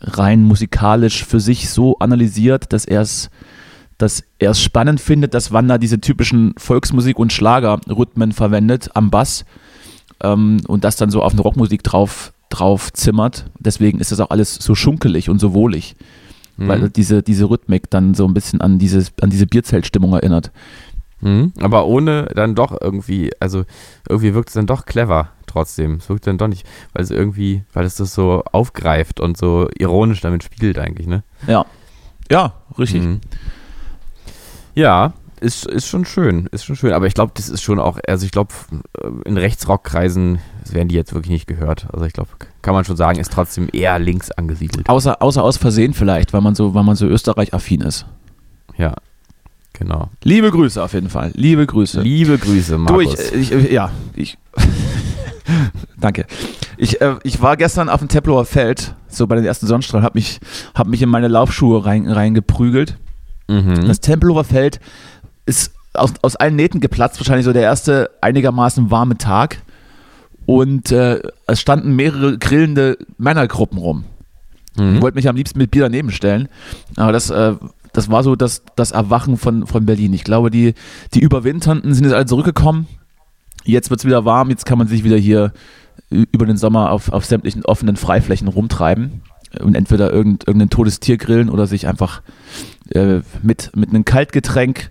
rein 0.00 0.42
musikalisch 0.42 1.24
für 1.24 1.40
sich 1.40 1.70
so 1.70 1.98
analysiert, 1.98 2.72
dass 2.72 2.84
er 2.84 3.02
es 3.02 3.30
dass 3.98 4.24
er 4.40 4.50
es 4.50 4.60
spannend 4.60 5.00
findet, 5.00 5.32
dass 5.32 5.52
Wanda 5.52 5.78
diese 5.78 6.00
typischen 6.00 6.54
Volksmusik- 6.56 7.20
und 7.20 7.32
Schlagerrhythmen 7.32 8.32
verwendet 8.32 8.90
am 8.94 9.10
Bass 9.10 9.44
ähm, 10.22 10.60
und 10.66 10.82
das 10.82 10.96
dann 10.96 11.10
so 11.10 11.22
auf 11.22 11.32
eine 11.32 11.42
Rockmusik 11.42 11.84
drauf, 11.84 12.32
drauf 12.48 12.92
zimmert. 12.92 13.46
Deswegen 13.60 14.00
ist 14.00 14.10
das 14.10 14.18
auch 14.18 14.30
alles 14.30 14.56
so 14.56 14.74
schunkelig 14.74 15.30
und 15.30 15.38
so 15.38 15.54
wohlig, 15.54 15.94
Mhm. 16.56 16.68
weil 16.68 16.90
diese, 16.90 17.22
diese 17.22 17.48
Rhythmik 17.48 17.90
dann 17.90 18.14
so 18.14 18.26
ein 18.26 18.34
bisschen 18.34 18.60
an, 18.60 18.78
dieses, 18.78 19.12
an 19.20 19.30
diese 19.30 19.46
Bierzeltstimmung 19.46 20.12
erinnert. 20.12 20.52
Mhm. 21.20 21.52
Aber 21.60 21.86
ohne 21.86 22.26
dann 22.34 22.54
doch 22.54 22.78
irgendwie, 22.80 23.30
also 23.40 23.64
irgendwie 24.08 24.34
wirkt 24.34 24.48
es 24.48 24.54
dann 24.54 24.66
doch 24.66 24.84
clever 24.84 25.30
trotzdem. 25.46 25.94
Es 25.94 26.08
wirkt 26.08 26.26
dann 26.26 26.38
doch 26.38 26.48
nicht, 26.48 26.66
weil 26.92 27.04
es 27.04 27.10
irgendwie, 27.10 27.62
weil 27.72 27.84
es 27.84 27.96
das 27.96 28.14
so 28.14 28.42
aufgreift 28.52 29.20
und 29.20 29.36
so 29.36 29.68
ironisch 29.78 30.20
damit 30.20 30.42
spielt 30.42 30.78
eigentlich, 30.78 31.06
ne? 31.06 31.22
Ja. 31.46 31.64
Ja, 32.30 32.54
richtig. 32.78 33.02
Mhm. 33.02 33.20
Ja, 34.74 35.12
ist, 35.40 35.66
ist 35.66 35.86
schon 35.86 36.04
schön, 36.04 36.48
ist 36.52 36.64
schon 36.64 36.76
schön. 36.76 36.92
Aber 36.92 37.06
ich 37.06 37.14
glaube, 37.14 37.32
das 37.34 37.48
ist 37.48 37.62
schon 37.62 37.78
auch, 37.78 37.98
also 38.06 38.24
ich 38.24 38.32
glaube, 38.32 38.52
in 39.24 39.36
Rechtsrockkreisen 39.36 40.38
werden 40.72 40.88
die 40.88 40.94
jetzt 40.94 41.12
wirklich 41.14 41.32
nicht 41.32 41.46
gehört. 41.46 41.86
Also 41.92 42.04
ich 42.04 42.12
glaube, 42.12 42.30
kann 42.62 42.74
man 42.74 42.84
schon 42.84 42.96
sagen, 42.96 43.18
ist 43.18 43.32
trotzdem 43.32 43.68
eher 43.72 43.98
links 43.98 44.30
angesiedelt. 44.30 44.88
Außer, 44.88 45.20
außer 45.20 45.42
aus 45.42 45.56
Versehen 45.56 45.94
vielleicht, 45.94 46.32
weil 46.32 46.40
man 46.40 46.54
so, 46.54 46.74
weil 46.74 46.84
man 46.84 46.96
so 46.96 47.06
Österreich-affin 47.06 47.80
ist. 47.80 48.06
Ja, 48.76 48.94
genau. 49.72 50.08
Liebe 50.22 50.50
Grüße 50.50 50.82
auf 50.82 50.92
jeden 50.94 51.08
Fall. 51.10 51.32
Liebe 51.34 51.66
Grüße. 51.66 52.00
Liebe 52.00 52.38
Grüße, 52.38 52.72
Du, 52.72 52.78
Markus. 52.78 53.30
ich, 53.32 53.52
ich, 53.52 53.70
ja, 53.72 53.90
ich. 54.14 54.38
Danke. 56.00 56.26
Ich, 56.76 57.00
äh, 57.00 57.16
ich 57.22 57.40
war 57.42 57.56
gestern 57.56 57.88
auf 57.88 58.00
dem 58.00 58.08
Tempelhofer 58.08 58.44
Feld, 58.44 58.94
so 59.08 59.26
bei 59.26 59.36
den 59.36 59.44
ersten 59.44 59.66
Sonnenstrahlen, 59.66 60.04
habe 60.04 60.18
mich, 60.18 60.40
hab 60.74 60.86
mich 60.86 61.02
in 61.02 61.08
meine 61.08 61.28
Laufschuhe 61.28 61.84
rein, 61.84 62.08
reingeprügelt. 62.08 62.96
mhm. 63.48 63.86
Das 63.86 64.00
Tempelhofer 64.00 64.44
Feld 64.44 64.80
ist 65.46 65.72
aus, 65.94 66.12
aus 66.22 66.36
allen 66.36 66.56
Nähten 66.56 66.80
geplatzt, 66.80 67.18
wahrscheinlich 67.20 67.44
so 67.44 67.52
der 67.52 67.62
erste 67.62 68.10
einigermaßen 68.20 68.90
warme 68.90 69.18
Tag. 69.18 69.58
Und 70.46 70.90
äh, 70.90 71.20
es 71.46 71.60
standen 71.60 71.94
mehrere 71.94 72.38
grillende 72.38 72.98
Männergruppen 73.18 73.78
rum. 73.78 74.04
Mhm. 74.76 74.96
Ich 74.96 75.02
wollte 75.02 75.16
mich 75.16 75.28
am 75.28 75.36
liebsten 75.36 75.58
mit 75.58 75.70
Bier 75.70 75.82
daneben 75.82 76.10
stellen. 76.10 76.48
Aber 76.96 77.12
das, 77.12 77.30
äh, 77.30 77.54
das 77.92 78.10
war 78.10 78.22
so 78.22 78.36
das, 78.36 78.62
das 78.76 78.92
Erwachen 78.92 79.36
von, 79.36 79.66
von 79.66 79.86
Berlin. 79.86 80.12
Ich 80.12 80.24
glaube, 80.24 80.50
die, 80.50 80.74
die 81.14 81.20
Überwinternden 81.20 81.94
sind 81.94 82.04
jetzt 82.04 82.14
alle 82.14 82.26
zurückgekommen. 82.26 82.86
Jetzt 83.64 83.90
wird 83.90 84.00
es 84.00 84.06
wieder 84.06 84.24
warm, 84.24 84.50
jetzt 84.50 84.66
kann 84.66 84.78
man 84.78 84.88
sich 84.88 85.04
wieder 85.04 85.16
hier 85.16 85.52
über 86.08 86.46
den 86.46 86.56
Sommer 86.56 86.90
auf, 86.90 87.12
auf 87.12 87.24
sämtlichen 87.24 87.64
offenen 87.64 87.96
Freiflächen 87.96 88.48
rumtreiben 88.48 89.22
und 89.60 89.76
entweder 89.76 90.12
irgend, 90.12 90.46
irgendein 90.46 90.70
totes 90.70 91.00
Tier 91.00 91.16
grillen 91.16 91.48
oder 91.48 91.66
sich 91.66 91.86
einfach 91.86 92.22
äh, 92.90 93.20
mit, 93.42 93.70
mit 93.76 93.90
einem 93.90 94.04
Kaltgetränk 94.04 94.90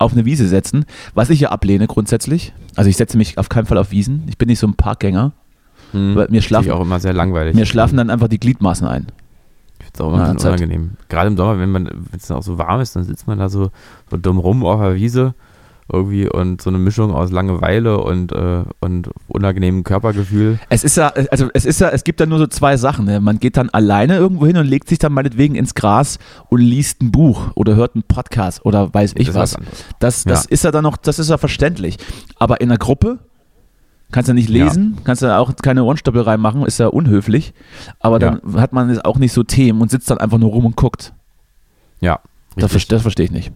auf 0.00 0.12
eine 0.12 0.24
Wiese 0.24 0.48
setzen, 0.48 0.86
was 1.14 1.30
ich 1.30 1.40
ja 1.40 1.50
ablehne 1.50 1.86
grundsätzlich. 1.86 2.52
Also 2.74 2.88
ich 2.88 2.96
setze 2.96 3.16
mich 3.16 3.38
auf 3.38 3.48
keinen 3.48 3.66
Fall 3.66 3.78
auf 3.78 3.90
Wiesen. 3.90 4.24
Ich 4.28 4.38
bin 4.38 4.48
nicht 4.48 4.58
so 4.58 4.66
ein 4.66 4.74
Parkgänger. 4.74 5.32
Mhm. 5.92 6.14
Weil 6.14 6.28
mir 6.30 6.42
schlafen, 6.42 6.70
auch 6.70 6.80
immer 6.80 7.00
sehr 7.00 7.12
langweilig. 7.12 7.54
mir 7.54 7.66
schlafen 7.66 7.96
dann 7.96 8.10
einfach 8.10 8.28
die 8.28 8.38
Gliedmaßen 8.40 8.86
ein. 8.86 9.06
Ich 9.78 9.86
finde 9.86 9.92
es 9.94 10.00
auch 10.00 10.12
immer 10.14 10.26
Ja, 10.26 10.30
unangenehm. 10.32 10.92
Gerade 11.08 11.28
im 11.28 11.36
Sommer, 11.36 11.58
wenn 11.58 11.70
man, 11.70 11.86
wenn 11.86 12.18
es 12.18 12.26
dann 12.28 12.36
auch 12.36 12.42
so 12.42 12.58
warm 12.58 12.80
ist, 12.80 12.96
dann 12.96 13.04
sitzt 13.04 13.26
man 13.26 13.38
da 13.38 13.48
so, 13.48 13.70
so 14.10 14.16
dumm 14.16 14.38
rum 14.38 14.64
auf 14.64 14.80
der 14.80 14.94
Wiese 14.94 15.34
irgendwie 15.92 16.28
und 16.28 16.62
so 16.62 16.70
eine 16.70 16.78
Mischung 16.78 17.12
aus 17.12 17.30
Langeweile 17.30 17.98
und, 17.98 18.32
äh, 18.32 18.64
und 18.80 19.10
unangenehmem 19.28 19.84
Körpergefühl. 19.84 20.58
Es 20.68 20.84
ist 20.84 20.96
ja, 20.96 21.08
also 21.30 21.48
es 21.54 21.64
ist 21.64 21.80
ja, 21.80 21.88
es 21.90 22.04
gibt 22.04 22.20
da 22.20 22.26
nur 22.26 22.38
so 22.38 22.46
zwei 22.46 22.76
Sachen. 22.76 23.04
Ne? 23.04 23.20
Man 23.20 23.38
geht 23.40 23.56
dann 23.56 23.70
alleine 23.70 24.16
irgendwo 24.16 24.46
hin 24.46 24.56
und 24.56 24.66
legt 24.66 24.88
sich 24.88 24.98
dann 24.98 25.12
meinetwegen 25.12 25.54
ins 25.54 25.74
Gras 25.74 26.18
und 26.48 26.60
liest 26.60 27.02
ein 27.02 27.10
Buch 27.10 27.50
oder 27.54 27.74
hört 27.76 27.94
einen 27.94 28.04
Podcast 28.04 28.64
oder 28.64 28.92
weiß 28.92 29.14
ich 29.16 29.26
Das 29.28 29.36
was. 29.36 29.56
Das, 29.98 30.24
das 30.24 30.44
Ja. 30.44 30.50
ist 30.50 30.64
ja 30.64 30.70
dann 30.70 30.82
noch, 30.84 30.96
das 30.96 31.18
ist 31.18 31.30
ja 31.30 31.38
verständlich. 31.38 31.96
Aber 32.38 32.60
in 32.60 32.70
einer 32.70 32.78
Gruppe 32.78 33.18
kannst 34.12 34.28
du 34.28 34.34
nicht 34.34 34.48
lesen, 34.48 34.98
kannst 35.04 35.22
du 35.22 35.36
auch 35.36 35.54
keine 35.62 35.84
Ohrenstoppel 35.84 36.22
reinmachen, 36.22 36.64
ist 36.66 36.78
ja 36.80 36.88
unhöflich. 36.88 37.54
Aber 38.00 38.18
dann 38.18 38.40
hat 38.60 38.72
man 38.72 38.88
jetzt 38.90 39.04
auch 39.04 39.18
nicht 39.18 39.32
so 39.32 39.42
Themen 39.44 39.80
und 39.80 39.90
sitzt 39.90 40.10
dann 40.10 40.18
einfach 40.18 40.38
nur 40.38 40.50
rum 40.50 40.66
und 40.66 40.76
guckt. 40.76 41.12
Ja, 42.00 42.18
Das, 42.56 42.74
richtig. 42.74 42.88
das 42.88 43.02
verstehe 43.02 43.26
ich 43.26 43.30
nicht. 43.30 43.52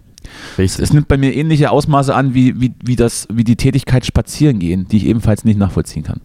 Richtig. 0.58 0.82
Es 0.84 0.92
nimmt 0.92 1.08
bei 1.08 1.16
mir 1.16 1.34
ähnliche 1.34 1.70
Ausmaße 1.70 2.14
an, 2.14 2.34
wie, 2.34 2.60
wie, 2.60 2.74
wie, 2.84 2.96
das, 2.96 3.26
wie 3.32 3.44
die 3.44 3.56
Tätigkeit 3.56 4.04
spazieren 4.06 4.58
gehen, 4.58 4.86
die 4.88 4.98
ich 4.98 5.06
ebenfalls 5.06 5.44
nicht 5.44 5.58
nachvollziehen 5.58 6.02
kann. 6.02 6.20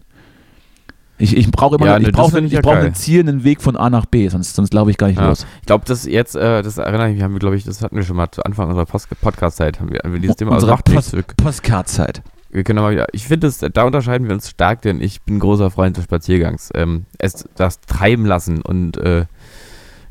Ich, 1.18 1.36
ich 1.36 1.50
brauche 1.50 1.76
immer 1.76 1.84
Ja, 1.86 1.98
ich 1.98 2.06
find 2.06 2.34
einen, 2.34 2.46
ich 2.46 2.52
ja 2.54 2.60
brauche 2.62 2.76
geil. 2.76 2.84
einen 2.86 2.94
Ziel, 2.94 3.20
einen 3.20 3.44
Weg 3.44 3.60
von 3.60 3.76
A 3.76 3.90
nach 3.90 4.06
B, 4.06 4.26
sonst, 4.28 4.54
sonst 4.56 4.72
laufe 4.72 4.90
ich 4.90 4.96
gar 4.96 5.08
nicht 5.08 5.18
Ja. 5.20 5.28
los. 5.28 5.46
Ich 5.60 5.66
glaube, 5.66 5.84
das 5.86 6.06
jetzt, 6.06 6.34
äh, 6.34 6.62
das 6.62 6.78
erinnere 6.78 7.08
ich 7.10 7.14
mich, 7.16 7.22
haben 7.22 7.34
wir, 7.34 7.40
glaube 7.40 7.56
ich, 7.56 7.64
das 7.64 7.82
hatten 7.82 7.94
wir 7.96 8.04
schon 8.04 8.16
mal 8.16 8.30
zu 8.30 8.42
Anfang 8.42 8.68
unserer 8.68 8.86
Post 8.86 9.08
Podcast-Zeit, 9.20 9.80
haben 9.80 9.90
wir, 9.92 10.00
haben 10.02 10.14
wir 10.14 10.20
dieses 10.20 10.36
Thema, 10.36 10.52
also 10.52 10.66
Unsere 10.72 10.82
Post- 10.82 11.12
wir, 11.14 11.22
Postcard-Zeit. 11.36 12.22
mal 12.52 12.92
wieder, 12.92 13.06
ich 13.12 13.26
finde, 13.26 13.48
das- 13.48 13.58
da 13.58 13.82
unterscheiden 13.84 14.28
wir 14.28 14.34
uns 14.34 14.48
stark, 14.48 14.80
denn 14.80 15.02
ich 15.02 15.20
bin 15.20 15.38
großer 15.40 15.70
Freund 15.70 15.98
des 15.98 16.04
Spaziergangs. 16.04 16.70
Ähm, 16.74 17.04
es, 17.18 17.44
das 17.54 17.80
Treiben 17.82 18.24
lassen 18.24 18.62
und 18.62 18.96
äh, 18.96 19.26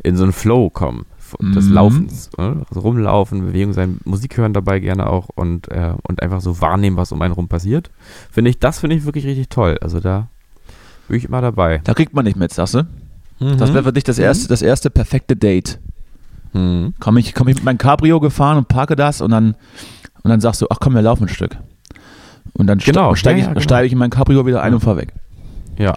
in 0.04 0.16
so 0.16 0.22
einen 0.24 0.32
Flow 0.32 0.70
kommen, 0.70 1.08
des 1.40 1.66
Mhm. 1.68 1.74
Laufens, 1.74 2.30
äh, 2.38 2.42
also 2.70 2.80
rumlaufen, 2.82 3.46
Bewegung 3.48 3.74
sein, 3.74 4.00
Musik 4.06 4.38
hören 4.38 4.54
dabei 4.54 4.80
gerne 4.80 5.08
auch 5.08 5.30
und, 5.36 5.70
äh, 5.70 5.94
und 6.08 6.22
einfach 6.22 6.42
so 6.42 6.62
wahrnehmen, 6.62 6.98
was 6.98 7.12
um 7.12 7.22
einen 7.22 7.34
rum 7.34 7.48
passiert. 7.48 7.90
Finde 8.32 8.50
ich, 8.52 8.60
das 8.60 8.80
finde 8.80 8.96
ich 8.96 9.06
wirklich 9.06 9.26
richtig 9.26 9.50
toll. 9.50 9.78
Also 9.82 10.00
da 10.00 10.28
bin 11.08 11.18
ich 11.18 11.26
immer 11.26 11.42
dabei. 11.42 11.80
Da 11.84 11.94
kriegt 11.94 12.14
man 12.14 12.26
nicht 12.26 12.38
mit, 12.38 12.54
sagst 12.54 12.76
du? 12.76 12.88
Das 13.40 13.74
wäre 13.74 13.84
für 13.86 13.94
dich 13.94 14.04
das 14.04 14.20
erste, 14.20 14.48
das 14.50 14.62
erste 14.62 14.90
perfekte 14.90 15.36
Date. 15.36 15.80
Mhm. 16.54 16.94
Komme 17.00 17.20
ich, 17.22 17.34
komm 17.34 17.48
ich 17.48 17.56
mit 17.56 17.64
meinem 17.64 17.78
Cabrio 17.78 18.20
gefahren 18.20 18.58
und 18.58 18.68
parke 18.68 18.96
das 18.96 19.22
und 19.22 19.32
dann, 19.32 19.56
und 20.24 20.30
dann 20.30 20.42
sagst 20.42 20.62
du, 20.62 20.68
ach 20.70 20.78
komm, 20.82 20.94
wir 20.96 21.02
laufen 21.02 21.24
ein 21.24 21.30
Stück. 21.30 21.58
Und 22.54 22.68
dann 22.68 22.80
Genau, 22.80 23.16
steige 23.16 23.40
ich, 23.40 23.44
ja, 23.46 23.50
ja, 23.50 23.54
genau. 23.54 23.64
steig 23.64 23.86
ich 23.86 23.94
in 23.94 23.98
mein 23.98 24.10
Cabrio 24.10 24.46
wieder 24.46 24.62
ein 24.62 24.74
und 24.74 24.82
fahr 24.82 24.98
weg. 24.98 25.14
Ja. 25.78 25.94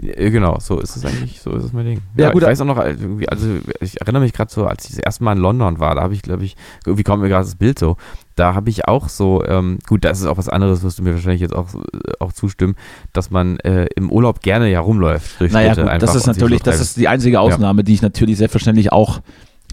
Genau, 0.00 0.58
so 0.60 0.80
ist 0.80 0.96
es 0.96 1.04
eigentlich, 1.04 1.40
so 1.40 1.50
ist 1.52 1.64
es 1.64 1.72
mein 1.72 1.84
Ding. 1.84 2.00
Ja, 2.16 2.30
gut, 2.32 2.42
ich 2.42 2.48
weiß 2.48 2.60
auch 2.62 2.66
noch, 2.66 2.78
äh, 2.78 2.96
also 3.28 3.46
ich 3.80 4.00
erinnere 4.00 4.22
mich 4.22 4.32
gerade 4.32 4.50
so, 4.50 4.66
als 4.66 4.84
ich 4.84 4.96
das 4.96 4.98
erste 5.00 5.24
Mal 5.24 5.32
in 5.36 5.42
London 5.42 5.78
war, 5.78 5.94
da 5.94 6.02
habe 6.02 6.14
ich, 6.14 6.22
glaube 6.22 6.44
ich, 6.44 6.56
irgendwie 6.86 7.02
kommt 7.02 7.22
mir 7.22 7.28
gerade 7.28 7.44
das 7.44 7.56
Bild 7.56 7.78
so, 7.78 7.96
da 8.34 8.54
habe 8.54 8.70
ich 8.70 8.88
auch 8.88 9.08
so, 9.10 9.44
ähm, 9.44 9.78
gut, 9.86 10.04
das 10.04 10.20
ist 10.20 10.26
auch 10.26 10.38
was 10.38 10.48
anderes, 10.48 10.82
wirst 10.82 10.98
du 10.98 11.02
mir 11.02 11.12
wahrscheinlich 11.12 11.42
jetzt 11.42 11.54
auch, 11.54 11.74
äh, 11.74 12.12
auch 12.18 12.32
zustimmen, 12.32 12.76
dass 13.12 13.30
man 13.30 13.58
äh, 13.60 13.86
im 13.96 14.10
Urlaub 14.10 14.40
gerne 14.40 14.70
ja 14.70 14.80
rumläuft 14.80 15.38
durch 15.40 15.52
Naja, 15.52 15.74
Städte 15.74 15.90
gut, 15.90 16.02
das 16.02 16.14
ist 16.14 16.26
natürlich, 16.26 16.62
das 16.62 16.80
ist 16.80 16.96
die 16.96 17.08
einzige 17.08 17.40
Ausnahme, 17.40 17.84
die 17.84 17.92
ich 17.92 18.02
natürlich 18.02 18.38
selbstverständlich 18.38 18.92
auch, 18.92 19.20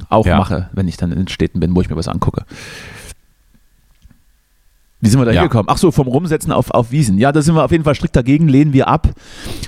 auch 0.10 0.26
Ja. 0.26 0.38
mache, 0.38 0.70
wenn 0.74 0.88
ich 0.88 0.98
dann 0.98 1.12
in 1.14 1.28
Städten 1.30 1.60
bin, 1.62 1.74
wo 1.76 1.82
ich 1.82 1.90
mir 1.90 1.96
was 1.96 2.08
angucke. 2.10 2.46
Wie 5.00 5.10
sind 5.10 5.20
wir 5.20 5.26
da 5.26 5.32
Ja. 5.32 5.42
hingekommen? 5.42 5.68
Ach 5.70 5.78
so, 5.78 5.92
vom 5.92 6.08
Rumsetzen 6.08 6.52
auf, 6.52 6.72
auf 6.72 6.92
Wiesen. 6.92 7.18
Ja, 7.20 7.32
da 7.32 7.42
sind 7.42 7.56
wir 7.56 7.64
auf 7.64 7.72
jeden 7.72 7.84
Fall 7.84 7.94
strikt 7.96 8.16
dagegen, 8.16 8.48
lehnen 8.48 8.74
wir 8.74 8.88
ab. 8.88 9.10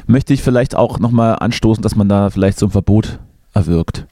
Möchte 0.08 0.34
ich 0.34 0.42
vielleicht 0.42 0.76
auch 0.76 1.00
nochmal 1.00 1.36
anstoßen, 1.40 1.84
dass 1.84 1.96
man 1.96 2.10
da 2.10 2.30
vielleicht 2.32 2.58
so 2.58 2.66
ein 2.66 2.72
Verbot 2.72 3.20
erwirkt. 3.54 4.08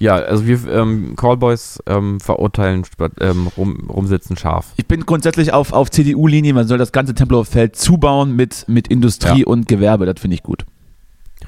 Ja, 0.00 0.16
also 0.16 0.46
wir 0.48 0.66
ähm, 0.72 1.14
Callboys 1.14 1.78
ähm, 1.86 2.18
verurteilen 2.18 2.82
ähm, 3.20 3.46
rum, 3.56 3.88
rumsitzen 3.88 4.36
scharf. 4.36 4.72
Ich 4.76 4.88
bin 4.88 5.06
grundsätzlich 5.06 5.52
auf, 5.52 5.72
auf 5.72 5.92
CDU-Linie, 5.92 6.54
man 6.54 6.66
soll 6.66 6.78
das 6.78 6.90
ganze 6.90 7.14
Tempelhofer 7.14 7.52
Feld 7.52 7.76
zubauen 7.76 8.34
mit, 8.34 8.64
mit 8.66 8.88
Industrie 8.88 9.40
Ja. 9.42 9.46
und 9.46 9.68
Gewerbe, 9.68 10.04
das 10.06 10.20
finde 10.20 10.34
ich 10.34 10.42
gut. 10.42 10.64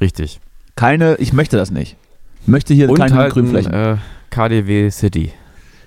Richtig. 0.01 0.39
Keine, 0.77 1.17
ich 1.17 1.33
möchte 1.33 1.57
das 1.57 1.73
nicht. 1.73 1.97
Ich 2.43 2.49
möchte 2.49 2.75
hier 2.75 2.89
Und 2.91 2.99
keine 2.99 3.15
halt 3.17 3.33
Grünflächen. 3.33 3.73
ein, 3.75 3.95
äh, 3.95 3.99
KDW 4.31 4.89
City. 4.91 5.33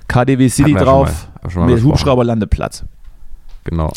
KDW 0.08 0.50
City 0.50 0.74
drauf, 0.74 1.28
schon 1.42 1.42
mal- 1.42 1.50
schon 1.52 1.66
mit. 1.68 1.84
Hubschrauberlandeplatz. 1.84 2.86
Genau. 3.64 3.92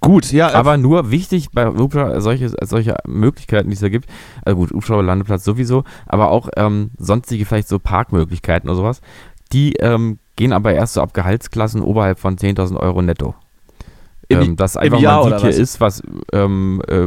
Gut, 0.00 0.32
ja. 0.32 0.50
äh, 0.50 0.54
Aber 0.54 0.76
nur 0.76 1.10
wichtig 1.10 1.48
bei 1.52 1.66
Hubschrauber, 1.66 2.20
solche, 2.20 2.52
solche 2.62 2.96
Möglichkeiten, 3.06 3.70
die 3.70 3.74
es 3.74 3.80
da 3.80 3.88
gibt, 3.88 4.08
also 4.44 4.56
gut, 4.56 4.70
Hubschrauberlandeplatz 4.72 5.44
sowieso, 5.44 5.84
aber 6.06 6.30
auch 6.30 6.48
ähm, 6.56 6.90
sonstige 6.98 7.46
vielleicht 7.46 7.68
so 7.68 7.78
Parkmöglichkeiten 7.78 8.68
oder 8.68 8.76
sowas, 8.76 9.00
die 9.52 9.72
ähm, 9.76 10.18
gehen 10.36 10.52
aber 10.52 10.74
erst 10.74 10.94
so 10.94 11.00
ab 11.00 11.14
Gehaltsklassen 11.14 11.80
oberhalb 11.80 12.18
von 12.18 12.36
10.000 12.36 12.76
Euro 12.76 13.00
netto. 13.00 13.34
Im- 14.28 14.40
ähm, 14.42 14.56
dass 14.56 14.76
einfach 14.76 15.00
Jahr 15.00 15.28
man 15.28 15.38
sieht, 15.38 15.40
hier 15.52 15.62
ist 15.62 15.80
was 15.80 16.02
ähm, 16.32 16.82
äh, 16.88 17.06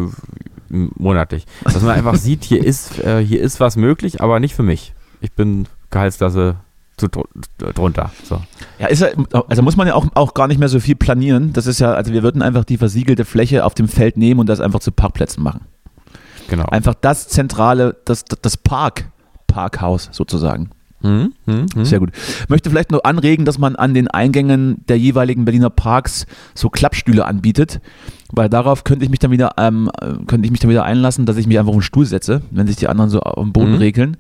monatlich. 0.70 1.46
Dass 1.64 1.82
man 1.82 1.96
einfach 1.96 2.16
sieht, 2.16 2.44
hier 2.44 2.64
ist, 2.64 3.00
äh, 3.00 3.24
hier 3.24 3.42
ist 3.42 3.60
was 3.60 3.76
möglich, 3.76 4.22
aber 4.22 4.40
nicht 4.40 4.56
für 4.56 4.64
mich. 4.64 4.94
Ich 5.22 5.32
bin 5.34 5.68
Gehaltsklasse 5.92 6.56
zu 6.98 7.08
dr 7.08 7.28
drunter. 7.74 8.12
So. 8.24 8.42
Ja, 8.80 8.88
ist 8.88 9.02
ja, 9.02 9.10
also 9.48 9.62
muss 9.62 9.78
man 9.78 9.88
ja 9.88 9.94
auch, 9.94 10.08
auch 10.16 10.34
gar 10.34 10.48
nicht 10.48 10.58
mehr 10.58 10.68
so 10.68 10.80
viel 10.80 10.96
planieren. 10.96 11.54
Das 11.54 11.68
ist 11.68 11.80
ja, 11.80 11.94
also 11.94 12.12
wir 12.12 12.24
würden 12.24 12.42
einfach 12.42 12.66
die 12.66 12.78
versiegelte 12.78 13.24
Fläche 13.24 13.64
auf 13.64 13.76
dem 13.76 13.88
Feld 13.88 14.18
nehmen 14.18 14.40
und 14.40 14.50
das 14.50 14.60
einfach 14.60 14.80
zu 14.80 14.92
Parkplätzen 14.92 15.44
machen. 15.44 15.62
Genau. 16.50 16.66
Einfach 16.66 16.96
das 16.96 17.28
zentrale, 17.28 17.98
das, 18.06 18.26
das 18.26 18.58
Park, 18.58 19.12
Parkhaus 19.48 20.10
sozusagen. 20.12 20.72
Hm, 21.02 21.34
hm, 21.46 21.68
hm. 21.74 21.86
Sehr 21.86 22.00
gut. 22.00 22.12
Möchte 22.48 22.72
vielleicht 22.72 22.92
nur 22.92 23.06
anregen, 23.06 23.46
dass 23.46 23.60
man 23.60 23.76
an 23.76 23.94
den 23.94 24.08
Eingängen 24.08 24.84
der 24.88 24.98
jeweiligen 24.98 25.46
Berliner 25.46 25.70
Parks 25.70 26.26
so 26.56 26.70
Klappstühle 26.70 27.26
anbietet, 27.26 27.80
weil 28.32 28.50
darauf 28.50 28.84
könnte 28.84 29.06
ich 29.06 29.10
mich 29.12 29.20
dann 29.20 29.32
wieder, 29.32 29.54
ähm, 29.58 29.90
äh, 30.02 30.14
könnte 30.26 30.46
ich 30.46 30.52
mich 30.52 30.60
dann 30.60 30.70
wieder 30.70 30.84
einlassen, 30.84 31.26
dass 31.26 31.38
ich 31.38 31.48
mich 31.48 31.58
einfach 31.58 31.70
auf 31.70 31.78
den 31.78 31.82
Stuhl 31.82 32.06
setze, 32.06 32.42
wenn 32.52 32.68
sich 32.68 32.76
die 32.76 32.88
anderen 32.88 33.10
so 33.10 33.22
am 33.22 33.54
Boden 33.54 33.72
Mhm. 33.74 33.78
regeln. 33.78 34.18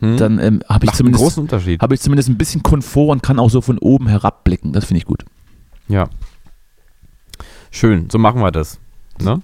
Hm. 0.00 0.16
Dann 0.16 0.38
ähm, 0.38 0.62
habe 0.68 0.86
ich 0.86 0.92
zumindest 0.92 1.22
großen 1.24 1.42
Unterschied. 1.42 1.80
habe 1.82 1.94
ich 1.94 2.00
zumindest 2.00 2.28
ein 2.28 2.38
bisschen 2.38 2.62
Komfort 2.62 3.10
und 3.10 3.22
kann 3.22 3.38
auch 3.38 3.50
so 3.50 3.60
von 3.60 3.78
oben 3.78 4.06
herabblicken. 4.08 4.72
Das 4.72 4.84
finde 4.84 4.98
ich 4.98 5.04
gut. 5.04 5.24
Ja. 5.88 6.08
Schön, 7.70 8.08
so 8.10 8.18
machen 8.18 8.40
wir 8.40 8.50
das. 8.50 8.78
Ne? 9.20 9.40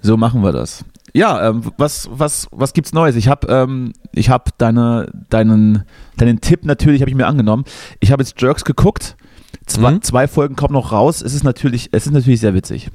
So 0.00 0.16
machen 0.16 0.42
wir 0.42 0.52
das. 0.52 0.84
Ja, 1.14 1.48
ähm, 1.48 1.62
was, 1.78 2.08
was, 2.12 2.48
was 2.50 2.72
gibt's 2.72 2.92
Neues? 2.92 3.14
Ich 3.14 3.28
habe 3.28 3.46
ähm, 3.48 3.92
ich 4.12 4.30
hab 4.30 4.58
deine, 4.58 5.08
deinen, 5.30 5.84
deinen 6.16 6.40
Tipp 6.40 6.64
natürlich 6.64 7.00
habe 7.02 7.10
ich 7.10 7.16
mir 7.16 7.26
angenommen. 7.26 7.64
Ich 8.00 8.10
habe 8.10 8.22
jetzt 8.22 8.40
Jerks 8.40 8.64
geguckt. 8.64 9.16
Zwei, 9.66 9.92
Mhm. 9.92 10.02
zwei 10.02 10.26
Folgen 10.28 10.56
kommen 10.56 10.74
noch 10.74 10.92
raus. 10.92 11.22
Es 11.22 11.32
ist 11.32 11.44
natürlich, 11.44 11.88
es 11.92 12.06
ist 12.06 12.12
natürlich 12.12 12.40
sehr 12.40 12.52
witzig. 12.52 12.90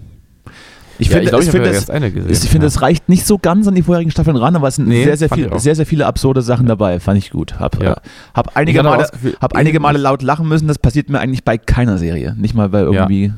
Ich 0.99 1.07
ja, 1.07 1.17
finde, 1.21 1.39
ich 1.39 1.47
ich 1.47 1.55
erst 1.55 1.91
eine 1.91 2.11
gesehen. 2.11 2.29
ich 2.31 2.39
finde, 2.49 2.65
ja. 2.65 2.67
es 2.67 2.81
reicht 2.81 3.07
nicht 3.07 3.25
so 3.25 3.37
ganz 3.37 3.67
an 3.69 3.75
die 3.75 3.83
vorherigen 3.83 4.11
Staffeln 4.11 4.35
ran, 4.35 4.57
aber 4.57 4.67
es 4.67 4.75
sind 4.75 4.89
Nee, 4.89 5.05
sehr, 5.05 5.15
sehr, 5.15 5.29
viel, 5.29 5.57
sehr, 5.57 5.73
sehr 5.73 5.85
viele 5.85 6.05
absurde 6.05 6.41
Sachen 6.41 6.65
dabei. 6.65 6.99
Fand 6.99 7.17
ich 7.17 7.31
gut. 7.31 7.57
Hab, 7.57 7.81
Ja. 7.81 7.93
äh, 7.93 7.95
hab 8.33 8.57
einige, 8.57 8.83
Male, 8.83 9.07
das 9.09 9.33
hab 9.39 9.55
einige 9.55 9.79
Male 9.79 9.97
laut 9.97 10.21
lachen 10.21 10.49
müssen. 10.49 10.67
Das 10.67 10.77
passiert 10.77 11.09
mir 11.09 11.19
eigentlich 11.19 11.45
bei 11.45 11.57
keiner 11.57 11.97
Serie. 11.97 12.35
Nicht 12.37 12.53
mal 12.53 12.67
bei 12.67 12.81
irgendwie 12.81 13.31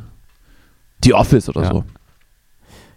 The 1.03 1.13
Office 1.13 1.49
oder 1.49 1.65
so. 1.65 1.83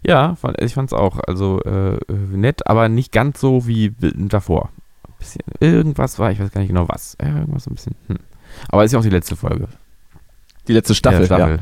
Ja, 0.03 0.35
ich 0.59 0.73
fand 0.73 0.89
es 0.89 0.93
auch. 0.93 1.19
Also 1.27 1.61
äh, 1.61 1.97
nett, 2.33 2.65
aber 2.67 2.89
nicht 2.89 3.11
ganz 3.11 3.39
so 3.39 3.67
wie 3.67 3.93
davor. 3.99 4.69
Bisschen, 5.19 5.41
irgendwas 5.59 6.17
war, 6.17 6.31
ich 6.31 6.39
weiß 6.39 6.51
gar 6.51 6.61
nicht 6.61 6.69
genau 6.69 6.87
was. 6.87 7.15
Irgendwas 7.21 7.65
so 7.65 7.71
ein 7.71 7.75
bisschen. 7.75 7.95
Hm. 8.07 8.17
Aber 8.69 8.83
ist 8.83 8.91
ja 8.93 8.99
auch 8.99 9.03
die 9.03 9.09
letzte 9.09 9.35
Folge. 9.35 9.67
Die 10.67 10.73
letzte 10.73 10.95
Staffel. 10.95 11.27
der 11.27 11.37
Ja. 11.39 11.57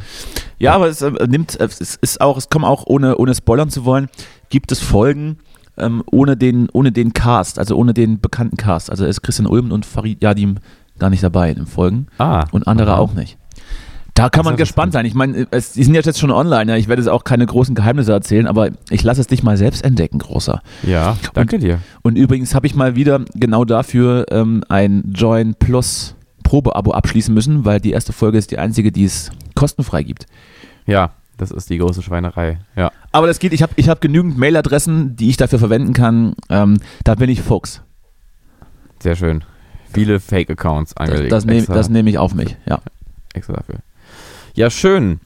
Ja, 0.60 0.74
aber 0.76 0.88
es 0.88 1.02
äh, 1.02 1.12
nimmt, 1.28 1.60
äh, 1.60 1.66
es 1.66 1.96
ist 1.96 2.22
auch, 2.22 2.38
es 2.38 2.50
kommen 2.50 2.66
auch, 2.66 2.84
ohne, 2.86 3.18
ohne 3.18 3.36
spoilern 3.36 3.70
zu 3.70 3.84
wollen, 3.86 4.08
gibt 4.50 4.72
es 4.72 4.80
Folgen 4.80 5.38
ähm, 5.78 6.04
ohne, 6.12 6.38
den, 6.38 6.70
ohne 6.72 6.92
den 6.92 7.14
Cast, 7.14 7.58
also 7.60 7.76
ohne 7.76 7.94
den 7.94 8.20
bekannten 8.22 8.58
Cast. 8.58 8.90
Also 8.92 9.06
ist 9.06 9.22
Christian 9.24 9.48
Ulm 9.48 9.72
und 9.72 9.86
Farid 9.86 10.22
Yadim 10.22 10.58
gar 11.00 11.10
nicht 11.10 11.24
dabei 11.24 11.50
in 11.50 11.56
den 11.56 11.66
Folgen 11.66 12.08
Ah. 12.20 12.46
und 12.52 12.68
andere 12.68 12.94
aha. 12.94 13.00
auch 13.00 13.14
nicht. 13.14 13.38
Da 14.14 14.30
kann 14.30 14.42
Das 14.44 14.52
man 14.52 14.58
gespannt 14.58 14.94
sein. 14.94 15.08
Ich 15.08 15.16
meine, 15.16 15.48
es- 15.50 15.74
die 15.74 15.84
sind 15.84 15.96
jetzt 15.96 16.20
schon 16.20 16.30
online, 16.30 16.72
ja. 16.72 16.78
ich 16.78 16.88
werde 16.88 17.02
jetzt 17.02 17.10
auch 17.10 17.24
keine 17.24 17.48
großen 17.48 17.74
Geheimnisse 17.74 18.12
erzählen, 18.12 18.46
aber 18.46 18.70
ich 18.92 19.04
lasse 19.04 19.20
es 19.22 19.26
dich 19.28 19.42
mal 19.42 19.58
selbst 19.58 19.84
entdecken, 19.84 20.20
großer. 20.20 20.62
Ja, 20.84 21.18
danke 21.34 21.58
dir. 21.58 21.80
Und 22.04 22.16
übrigens 22.16 22.54
habe 22.54 22.68
ich 22.68 22.76
mal 22.76 22.96
wieder 22.96 23.22
genau 23.34 23.66
dafür 23.66 24.28
ähm, 24.30 24.64
ein 24.70 25.12
Join 25.16 25.56
Plus 25.56 26.14
Probeabo 26.54 26.92
abschließen 26.92 27.34
müssen, 27.34 27.66
weil 27.66 27.80
die 27.80 27.90
erste 27.90 28.14
Folge 28.14 28.38
ist 28.38 28.52
die 28.52 28.60
einzige, 28.60 28.92
die 28.92 29.06
es 29.06 29.32
kostenfrei 29.56 30.04
gibt. 30.04 30.28
Ja, 30.86 31.10
das 31.36 31.50
ist 31.50 31.72
die 31.72 31.80
große 31.80 32.04
Schweinerei. 32.04 32.60
Ja. 32.76 32.92
Aber 33.12 33.26
das 33.26 33.40
geht, 33.40 33.54
ich 33.54 33.64
habe 33.64 33.74
ich 33.76 33.90
hab 33.90 34.02
genügend 34.02 34.38
Mailadressen, 34.38 35.16
die 35.16 35.32
ich 35.32 35.38
dafür 35.38 35.58
verwenden 35.58 35.94
kann. 35.94 36.36
Ähm, 36.50 36.78
da 37.06 37.16
bin 37.16 37.32
ich 37.32 37.42
Fuchs. 37.42 37.82
Sehr 39.00 39.16
schön. 39.16 39.44
Viele 39.92 40.20
Fake-Accounts 40.20 40.96
angelegt. 40.96 41.32
das 41.32 41.44
nehme 41.46 41.66
das 41.66 41.90
nehm 41.90 42.06
ich 42.06 42.20
auf 42.20 42.36
mich, 42.36 42.56
ja. 42.68 42.78
extra 43.34 43.54
dafür. 43.54 43.80
Ja, 44.54 44.70
schön. 44.70 45.22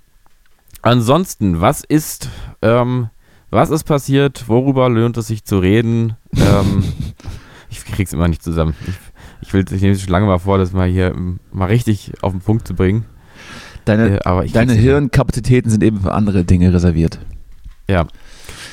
Ansonsten, 0.82 1.60
was 1.60 1.84
ist, 1.84 2.30
ähm, 2.62 3.10
was 3.50 3.70
ist 3.70 3.84
passiert? 3.84 4.48
Worüber 4.48 4.88
lohnt 4.88 5.18
es 5.18 5.28
sich 5.28 5.44
zu 5.44 5.60
reden? 5.60 6.16
ähm, 6.38 6.86
ich 7.70 7.84
krieg's 7.84 8.14
immer 8.14 8.30
nicht 8.30 8.44
zusammen. 8.44 8.76
Ich, 8.88 8.96
ich 9.42 9.54
will, 9.54 9.66
ich 9.72 9.82
nehme 9.82 9.94
es 9.94 10.02
schon 10.02 10.12
lange 10.12 10.26
mal 10.26 10.40
vor, 10.40 10.58
das 10.58 10.74
mal 10.74 10.88
hier 10.88 11.08
ähm, 11.16 11.40
mal 11.52 11.66
richtig 11.66 12.12
auf 12.22 12.32
den 12.34 12.42
Punkt 12.42 12.68
zu 12.68 12.74
bringen. 12.74 13.06
Deine, 13.86 14.20
Äh, 14.26 14.48
deine. 14.50 14.74
Hirnkapazitäten 14.74 15.70
sind 15.72 15.84
eben 15.84 16.02
für 16.02 16.14
andere 16.14 16.44
Dinge 16.44 16.74
reserviert. 16.74 17.20
Ja. 17.90 18.06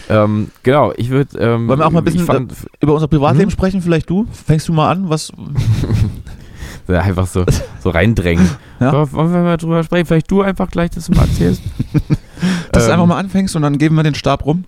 Ähm, 0.08 0.50
genau, 0.62 0.92
ich 0.96 1.08
würde. 1.10 1.38
Ähm, 1.38 1.68
Wollen 1.68 1.78
wir 1.78 1.86
auch 1.86 1.90
mal 1.90 2.00
ein 2.00 2.04
bisschen 2.04 2.24
fand, 2.26 2.52
Über 2.80 2.94
unser 2.94 3.08
Privatleben 3.08 3.46
Mhm. 3.48 3.52
sprechen, 3.52 3.80
vielleicht 3.80 4.10
du? 4.10 4.26
Fängst 4.32 4.68
du 4.68 4.72
mal 4.72 4.90
an? 4.90 5.08
Was? 5.08 5.30
äh, 6.88 6.96
einfach 6.96 7.26
so, 7.26 7.44
so 7.80 7.90
reindrängen. 7.90 8.48
Ja. 8.80 8.90
So, 8.90 9.12
Wollen 9.12 9.32
wir 9.32 9.40
mal 9.40 9.56
drüber 9.56 9.84
sprechen? 9.84 10.04
Vielleicht 10.06 10.30
du 10.30 10.42
einfach 10.42 10.68
gleich 10.68 10.90
das 10.90 11.08
mal 11.08 11.22
erzählst. 11.22 11.62
Dass 12.72 12.84
du 12.86 12.90
Ähm, 12.90 12.94
einfach 12.94 13.06
mal 13.06 13.18
anfängst 13.18 13.54
und 13.56 13.62
dann 13.62 13.78
geben 13.78 13.94
wir 13.94 14.02
den 14.02 14.16
Stab 14.16 14.44
rum? 14.44 14.64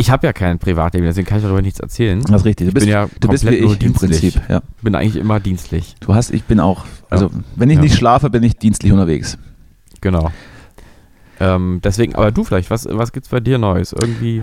Ich 0.00 0.10
habe 0.10 0.26
ja 0.26 0.32
kein 0.32 0.58
Privatleben, 0.58 1.04
deswegen 1.06 1.26
kann 1.26 1.38
ich 1.38 1.44
darüber 1.44 1.60
nichts 1.62 1.78
erzählen. 1.78 2.20
Das 2.22 2.40
ist 2.40 2.44
richtig. 2.46 2.66
Du 2.66 2.68
Ich 2.68 2.74
bist, 2.74 2.86
bin 2.86 2.92
ja 2.92 3.08
du 3.20 3.28
bist 3.28 3.44
wie 3.48 3.54
ich 3.54 3.82
im. 3.82 3.92
Prinzip. 3.92 4.40
Ja. 4.48 4.62
Bin 4.80 4.94
eigentlich 4.94 5.16
immer 5.16 5.40
dienstlich. 5.40 5.94
Du 6.00 6.14
hast, 6.14 6.30
ich 6.30 6.44
bin 6.44 6.58
auch, 6.58 6.84
also 7.10 7.30
wenn 7.56 7.68
ich 7.68 7.76
Ja. 7.76 7.82
nicht 7.82 7.96
schlafe, 7.96 8.30
bin 8.30 8.42
ich 8.42 8.56
dienstlich 8.56 8.92
unterwegs. 8.92 9.36
Genau. 10.00 10.30
Ähm, 11.38 11.80
deswegen, 11.84 12.14
aber 12.14 12.30
du 12.32 12.44
vielleicht, 12.44 12.70
was, 12.70 12.86
was 12.90 13.12
gibt's 13.12 13.28
bei 13.28 13.40
dir 13.40 13.58
Neues? 13.58 13.92
Irgendwie. 13.92 14.42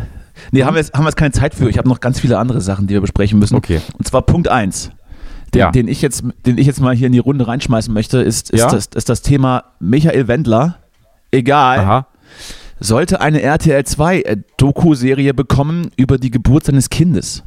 Nee, 0.51 0.63
haben 0.63 0.75
wir, 0.75 0.79
jetzt, 0.81 0.93
haben 0.93 1.03
wir 1.03 1.09
jetzt 1.09 1.15
keine 1.17 1.31
Zeit 1.31 1.55
für. 1.55 1.69
Ich 1.69 1.77
habe 1.79 1.89
noch 1.89 1.99
ganz 1.99 2.19
viele 2.19 2.37
andere 2.37 2.61
Sachen, 2.61 2.85
die 2.87 2.93
wir 2.93 3.01
besprechen 3.01 3.39
müssen. 3.39 3.55
Okay. 3.55 3.81
Und 3.97 4.07
zwar 4.07 4.21
Punkt 4.23 4.47
1, 4.47 4.91
den, 5.55 5.59
Ja. 5.59 5.71
den, 5.71 5.87
ich 5.87 6.01
jetzt, 6.03 6.23
den 6.45 6.57
ich 6.59 6.67
jetzt 6.67 6.81
mal 6.81 6.95
hier 6.95 7.07
in 7.07 7.13
die 7.13 7.19
Runde 7.19 7.47
reinschmeißen 7.47 7.91
möchte, 7.93 8.19
ist, 8.19 8.51
ist, 8.51 8.59
Ja. 8.59 8.69
das, 8.69 8.87
ist 8.95 9.09
das 9.09 9.21
Thema 9.23 9.63
Michael 9.79 10.27
Wendler. 10.27 10.77
Egal, 11.31 11.79
Aha. 11.79 12.07
Sollte 12.79 13.21
eine 13.21 13.41
RTL 13.41 13.83
2 13.83 14.21
äh, 14.21 14.37
Doku-Serie 14.57 15.33
bekommen 15.33 15.91
über 15.97 16.17
die 16.17 16.31
Geburt 16.31 16.65
seines 16.65 16.89
Kindes. 16.89 17.43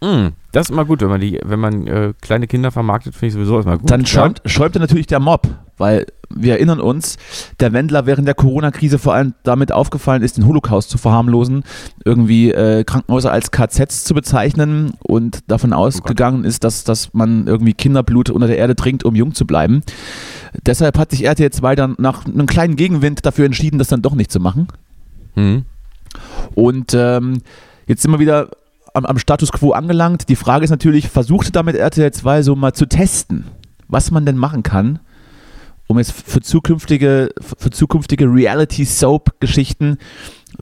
Mm, 0.00 0.28
das 0.52 0.66
ist 0.66 0.70
immer 0.70 0.84
gut, 0.84 1.00
wenn 1.00 1.08
man 1.08 1.20
die, 1.20 1.40
wenn 1.42 1.58
man 1.58 1.86
äh, 1.86 2.12
kleine 2.20 2.46
Kinder 2.46 2.70
vermarktet, 2.70 3.14
finde 3.14 3.28
ich 3.28 3.32
sowieso 3.34 3.56
erstmal 3.56 3.78
gut. 3.78 3.90
Dann 3.90 4.04
schäumt, 4.04 4.42
schäumte 4.44 4.78
natürlich 4.78 5.06
der 5.06 5.20
Mob, 5.20 5.48
weil 5.78 6.06
wir 6.28 6.54
erinnern 6.54 6.80
uns, 6.80 7.16
der 7.60 7.72
Wendler 7.72 8.04
während 8.04 8.26
der 8.26 8.34
Corona-Krise 8.34 8.98
vor 8.98 9.14
allem 9.14 9.34
damit 9.42 9.72
aufgefallen 9.72 10.22
ist, 10.22 10.36
den 10.36 10.46
Holocaust 10.46 10.90
zu 10.90 10.98
verharmlosen, 10.98 11.64
irgendwie 12.04 12.50
äh, 12.52 12.84
Krankenhäuser 12.84 13.32
als 13.32 13.50
KZs 13.50 14.04
zu 14.04 14.12
bezeichnen 14.12 14.92
und 15.00 15.50
davon 15.50 15.72
ausgegangen 15.72 16.44
ist, 16.44 16.64
dass, 16.64 16.84
dass 16.84 17.14
man 17.14 17.46
irgendwie 17.46 17.72
Kinderblut 17.72 18.28
unter 18.28 18.48
der 18.48 18.58
Erde 18.58 18.76
trinkt, 18.76 19.04
um 19.04 19.14
jung 19.14 19.34
zu 19.34 19.46
bleiben. 19.46 19.80
Deshalb 20.66 20.98
hat 20.98 21.10
sich 21.10 21.24
RTL 21.24 21.50
2 21.50 21.74
dann 21.74 21.94
nach 21.98 22.26
einem 22.26 22.46
kleinen 22.46 22.76
Gegenwind 22.76 23.24
dafür 23.24 23.46
entschieden, 23.46 23.78
das 23.78 23.88
dann 23.88 24.02
doch 24.02 24.14
nicht 24.14 24.30
zu 24.30 24.40
machen. 24.40 24.68
Hm. 25.34 25.64
Und 26.54 26.94
ähm, 26.94 27.42
jetzt 27.86 28.02
sind 28.02 28.10
wir 28.10 28.18
wieder 28.18 28.48
am, 28.96 29.06
am 29.06 29.18
Status 29.18 29.52
quo 29.52 29.72
angelangt. 29.72 30.28
Die 30.28 30.36
Frage 30.36 30.64
ist 30.64 30.70
natürlich, 30.70 31.08
versuchte 31.08 31.52
damit 31.52 31.76
RTL 31.76 32.12
2 32.12 32.42
so 32.42 32.56
mal 32.56 32.72
zu 32.72 32.86
testen, 32.86 33.44
was 33.88 34.10
man 34.10 34.26
denn 34.26 34.36
machen 34.36 34.62
kann, 34.62 34.98
um 35.86 35.98
jetzt 35.98 36.12
für 36.12 36.40
zukünftige, 36.40 37.30
für 37.40 37.70
zukünftige 37.70 38.24
Reality-Soap-Geschichten 38.26 39.98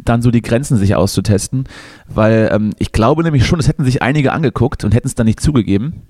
dann 0.02 0.22
so 0.22 0.30
die 0.32 0.42
Grenzen 0.42 0.76
sich 0.76 0.96
auszutesten, 0.96 1.64
weil 2.08 2.50
ähm, 2.52 2.72
ich 2.78 2.90
glaube 2.90 3.22
nämlich 3.22 3.46
schon, 3.46 3.60
es 3.60 3.68
hätten 3.68 3.84
sich 3.84 4.02
einige 4.02 4.32
angeguckt 4.32 4.82
und 4.84 4.92
hätten 4.92 5.06
es 5.06 5.14
dann 5.14 5.26
nicht 5.26 5.40
zugegeben. 5.40 6.02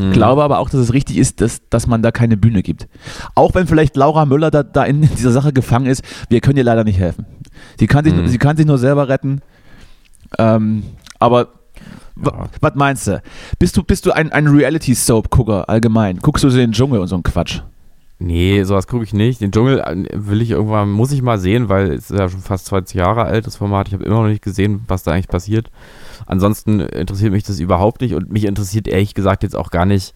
Mhm. 0.00 0.12
Glaube 0.12 0.42
aber 0.42 0.58
auch, 0.58 0.68
dass 0.68 0.80
es 0.80 0.92
richtig 0.92 1.18
ist, 1.18 1.40
dass, 1.40 1.60
dass 1.70 1.86
man 1.86 2.02
da 2.02 2.10
keine 2.10 2.36
Bühne 2.36 2.62
gibt. 2.64 2.88
Auch 3.36 3.54
wenn 3.54 3.68
vielleicht 3.68 3.94
Laura 3.96 4.26
Müller 4.26 4.50
da, 4.50 4.64
da 4.64 4.82
in 4.82 5.02
dieser 5.02 5.30
Sache 5.30 5.52
gefangen 5.52 5.86
ist, 5.86 6.02
wir 6.28 6.40
können 6.40 6.56
ihr 6.56 6.64
leider 6.64 6.82
nicht 6.82 6.98
helfen. 6.98 7.24
Sie 7.78 7.86
kann 7.86 8.04
sich, 8.04 8.14
Mhm. 8.14 8.26
sie 8.26 8.38
kann 8.38 8.56
sich 8.56 8.66
nur 8.66 8.78
selber 8.78 9.08
retten. 9.08 9.40
Ähm, 10.38 10.82
aber 11.24 11.48
Ja. 12.22 12.48
was 12.60 12.74
meinst 12.74 13.06
du? 13.08 13.22
Bist 13.58 13.76
du, 13.76 13.82
bist 13.82 14.06
du 14.06 14.12
ein, 14.12 14.30
ein 14.32 14.46
Reality-Soap-Gucker 14.46 15.68
allgemein? 15.68 16.18
Guckst 16.18 16.44
du 16.44 16.50
so 16.50 16.56
den 16.58 16.72
Dschungel 16.72 17.00
und 17.00 17.08
so 17.08 17.16
ein 17.16 17.22
Quatsch? 17.22 17.60
Nee, 18.20 18.62
sowas 18.62 18.86
gucke 18.86 19.02
ich 19.04 19.12
nicht. 19.12 19.40
Den 19.40 19.50
Dschungel 19.50 19.80
äh, 19.80 20.04
will 20.14 20.40
ich 20.40 20.50
irgendwann, 20.52 20.90
muss 20.90 21.10
ich 21.12 21.20
mal 21.20 21.38
sehen, 21.38 21.68
weil 21.68 21.90
es 21.92 22.10
ist 22.10 22.18
ja 22.18 22.28
schon 22.28 22.40
fast 22.40 22.66
20 22.66 22.94
Jahre 22.96 23.24
alt, 23.24 23.46
das 23.46 23.56
Format. 23.56 23.88
Ich 23.88 23.94
habe 23.94 24.04
immer 24.04 24.22
noch 24.22 24.28
nicht 24.28 24.42
gesehen, 24.42 24.82
was 24.86 25.02
da 25.02 25.10
eigentlich 25.10 25.28
passiert. 25.28 25.70
Ansonsten 26.26 26.78
interessiert 26.80 27.32
mich 27.32 27.42
das 27.42 27.58
überhaupt 27.58 28.00
nicht 28.00 28.14
und 28.14 28.30
mich 28.32 28.44
interessiert 28.44 28.86
ehrlich 28.86 29.14
gesagt 29.14 29.42
jetzt 29.42 29.56
auch 29.56 29.70
gar 29.70 29.84
nicht, 29.84 30.14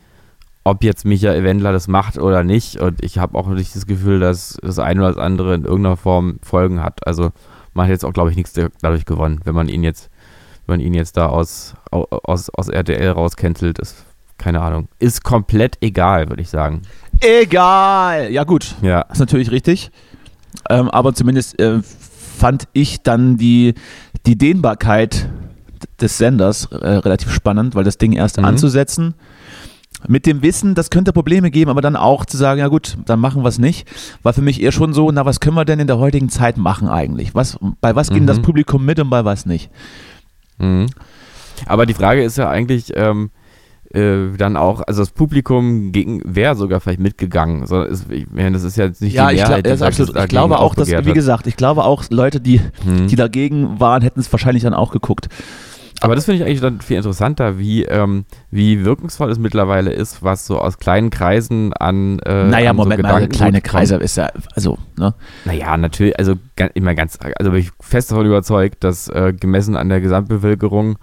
ob 0.64 0.84
jetzt 0.84 1.04
Michael 1.04 1.42
Wendler 1.42 1.72
das 1.72 1.88
macht 1.88 2.18
oder 2.18 2.44
nicht. 2.44 2.76
Und 2.80 3.02
ich 3.02 3.18
habe 3.18 3.36
auch 3.36 3.48
nicht 3.48 3.74
das 3.74 3.86
Gefühl, 3.86 4.20
dass 4.20 4.56
das 4.62 4.78
eine 4.78 5.00
oder 5.00 5.08
das 5.14 5.18
andere 5.22 5.54
in 5.54 5.64
irgendeiner 5.64 5.96
Form 5.96 6.38
Folgen 6.42 6.82
hat. 6.82 7.04
Also 7.06 7.30
man 7.74 7.86
hat 7.86 7.90
jetzt 7.90 8.04
auch, 8.04 8.12
glaube 8.12 8.30
ich, 8.30 8.36
nichts 8.36 8.52
dadurch 8.80 9.06
gewonnen, 9.06 9.40
wenn 9.44 9.54
man 9.56 9.68
ihn 9.68 9.82
jetzt, 9.82 10.08
man 10.68 10.80
ihn 10.80 10.94
jetzt 10.94 11.16
da 11.16 11.26
aus, 11.26 11.74
aus, 11.90 12.50
aus 12.50 12.68
RTL 12.68 13.10
rauscancelt. 13.10 13.78
Ist, 13.78 14.04
keine 14.38 14.60
Ahnung. 14.60 14.88
Ist 14.98 15.24
komplett 15.24 15.76
egal, 15.80 16.28
würde 16.28 16.42
ich 16.42 16.48
sagen. 16.48 16.82
Egal! 17.20 18.30
Ja, 18.30 18.44
gut. 18.44 18.74
Ja. 18.82 19.02
ist 19.02 19.18
natürlich 19.18 19.50
richtig. 19.50 19.90
Ähm, 20.70 20.88
aber 20.90 21.14
zumindest 21.14 21.58
äh, 21.60 21.80
fand 21.82 22.68
ich 22.72 23.02
dann 23.02 23.36
die, 23.36 23.74
die 24.26 24.36
Dehnbarkeit 24.38 25.28
des 26.00 26.18
Senders 26.18 26.66
äh, 26.66 26.76
relativ 26.88 27.32
spannend, 27.32 27.74
weil 27.74 27.84
das 27.84 27.98
Ding 27.98 28.12
erst 28.12 28.38
Mhm. 28.38 28.44
anzusetzen 28.44 29.14
mit 30.06 30.26
dem 30.26 30.42
Wissen, 30.42 30.76
das 30.76 30.90
könnte 30.90 31.12
Probleme 31.12 31.50
geben, 31.50 31.70
aber 31.72 31.80
dann 31.80 31.96
auch 31.96 32.24
zu 32.24 32.36
sagen, 32.36 32.60
ja 32.60 32.68
gut, 32.68 32.96
dann 33.06 33.18
machen 33.18 33.42
wir 33.42 33.48
es 33.48 33.58
nicht, 33.58 33.88
war 34.22 34.32
für 34.32 34.42
mich 34.42 34.62
eher 34.62 34.70
schon 34.70 34.92
so, 34.92 35.10
na 35.10 35.24
was 35.24 35.40
können 35.40 35.56
wir 35.56 35.64
denn 35.64 35.80
in 35.80 35.88
der 35.88 35.98
heutigen 35.98 36.28
Zeit 36.28 36.56
machen 36.56 36.86
eigentlich? 36.88 37.34
Was, 37.34 37.58
bei 37.80 37.96
was 37.96 38.10
geht 38.10 38.22
Mhm. 38.22 38.26
das 38.28 38.40
Publikum 38.40 38.84
mit 38.84 39.00
und 39.00 39.10
bei 39.10 39.24
was 39.24 39.44
nicht? 39.44 39.70
Mhm. 40.58 40.86
Aber 41.66 41.86
die 41.86 41.94
Frage 41.94 42.22
ist 42.22 42.38
ja 42.38 42.48
eigentlich 42.48 42.92
ähm, 42.94 43.30
äh, 43.92 44.36
dann 44.36 44.56
auch, 44.56 44.82
also 44.86 45.02
das 45.02 45.10
Publikum 45.10 45.92
gegen 45.92 46.20
wer 46.24 46.54
sogar 46.54 46.80
vielleicht 46.80 47.00
mitgegangen. 47.00 47.66
So, 47.66 47.82
ist, 47.82 48.10
ich 48.10 48.26
das 48.52 48.62
ist 48.62 48.76
ja 48.76 48.84
jetzt 48.84 49.00
nicht 49.00 49.14
Ja, 49.14 49.28
die 49.28 49.36
ich, 49.36 49.40
Mehrheit, 49.40 49.64
glaub, 49.64 49.78
das 49.78 49.80
ist 49.80 49.80
die 49.98 50.02
absolut, 50.02 50.24
ich 50.24 50.28
glaube 50.28 50.58
auch, 50.58 50.74
dass, 50.74 50.88
wie 50.88 51.12
gesagt, 51.12 51.46
ich 51.46 51.56
glaube 51.56 51.84
auch, 51.84 52.04
Leute, 52.10 52.40
die, 52.40 52.60
Mhm. 52.84 53.06
die 53.08 53.16
dagegen 53.16 53.80
waren, 53.80 54.02
hätten 54.02 54.20
es 54.20 54.30
wahrscheinlich 54.32 54.62
dann 54.62 54.74
auch 54.74 54.92
geguckt. 54.92 55.28
Aber 56.00 56.14
das 56.14 56.26
finde 56.26 56.36
ich 56.42 56.44
eigentlich 56.46 56.60
dann 56.60 56.80
viel 56.80 56.96
interessanter, 56.96 57.58
wie, 57.58 57.84
ähm, 57.84 58.24
wie 58.50 58.84
wirkungsvoll 58.84 59.30
es 59.30 59.38
mittlerweile 59.38 59.90
ist, 59.90 60.22
was 60.22 60.46
so 60.46 60.58
aus 60.58 60.78
kleinen 60.78 61.10
Kreisen 61.10 61.72
an. 61.72 62.18
Äh, 62.20 62.44
naja, 62.44 62.70
an 62.70 62.76
so 62.76 62.82
Moment 62.84 63.02
mal, 63.02 63.08
Gedankengut 63.08 63.36
kleine. 63.36 63.60
Kreise 63.60 63.96
ist 63.96 64.16
ja, 64.16 64.28
also, 64.54 64.78
ne? 64.96 65.14
Naja, 65.44 65.76
natürlich, 65.76 66.18
also 66.18 66.34
ga- 66.56 66.70
immer 66.74 66.94
ganz, 66.94 67.18
also 67.38 67.50
bin 67.50 67.60
ich 67.60 67.70
fest 67.80 68.10
davon 68.12 68.26
überzeugt, 68.26 68.84
dass 68.84 69.08
äh, 69.08 69.32
gemessen 69.32 69.76
an 69.76 69.88
der 69.88 70.00
Gesamtbevölkerung, 70.00 70.98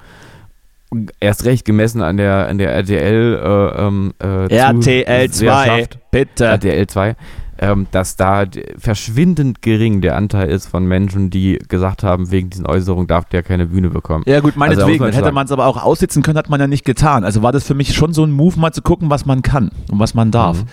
erst 1.19 1.43
recht 1.45 1.65
gemessen 1.65 2.01
an 2.01 2.15
der, 2.17 2.47
an 2.47 2.57
der 2.57 2.71
RTL, 2.73 3.35
äh, 3.43 3.81
ähm, 3.85 4.13
äh, 4.23 4.47
RTL 4.55 5.05
2, 5.05 5.27
Zuseherschaft, 5.27 5.99
bitte. 6.11 6.45
RTL 6.45 6.87
2, 6.87 7.15
ähm, 7.57 7.87
dass 7.91 8.15
da 8.15 8.45
verschwindend 8.77 9.61
gering 9.61 10.01
der 10.01 10.15
Anteil 10.15 10.49
ist 10.49 10.67
von 10.67 10.85
Menschen, 10.85 11.29
die 11.29 11.59
gesagt 11.67 12.03
haben, 12.03 12.31
wegen 12.31 12.49
diesen 12.49 12.65
Äußerungen 12.65 13.07
darf 13.07 13.25
der 13.25 13.43
keine 13.43 13.67
Bühne 13.67 13.89
bekommen. 13.89 14.23
Ja 14.27 14.39
gut, 14.39 14.53
Also 14.53 14.59
meinetwegen, 14.59 14.99
man 14.99 15.11
dann 15.11 15.19
hätte 15.21 15.31
man 15.31 15.45
es 15.45 15.51
aber 15.51 15.65
auch 15.65 15.81
aussitzen 15.81 16.21
können, 16.23 16.37
hat 16.37 16.49
man 16.49 16.59
ja 16.59 16.67
nicht 16.67 16.85
getan. 16.85 17.23
Also 17.23 17.43
war 17.43 17.51
das 17.51 17.65
für 17.65 17.73
mich 17.73 17.93
schon 17.93 18.13
so 18.13 18.23
ein 18.23 18.31
Move, 18.31 18.59
mal 18.59 18.71
zu 18.71 18.81
gucken, 18.81 19.09
was 19.09 19.25
man 19.25 19.41
kann 19.41 19.71
und 19.91 19.99
was 19.99 20.13
man 20.13 20.31
darf. 20.31 20.63
Mhm. 20.63 20.67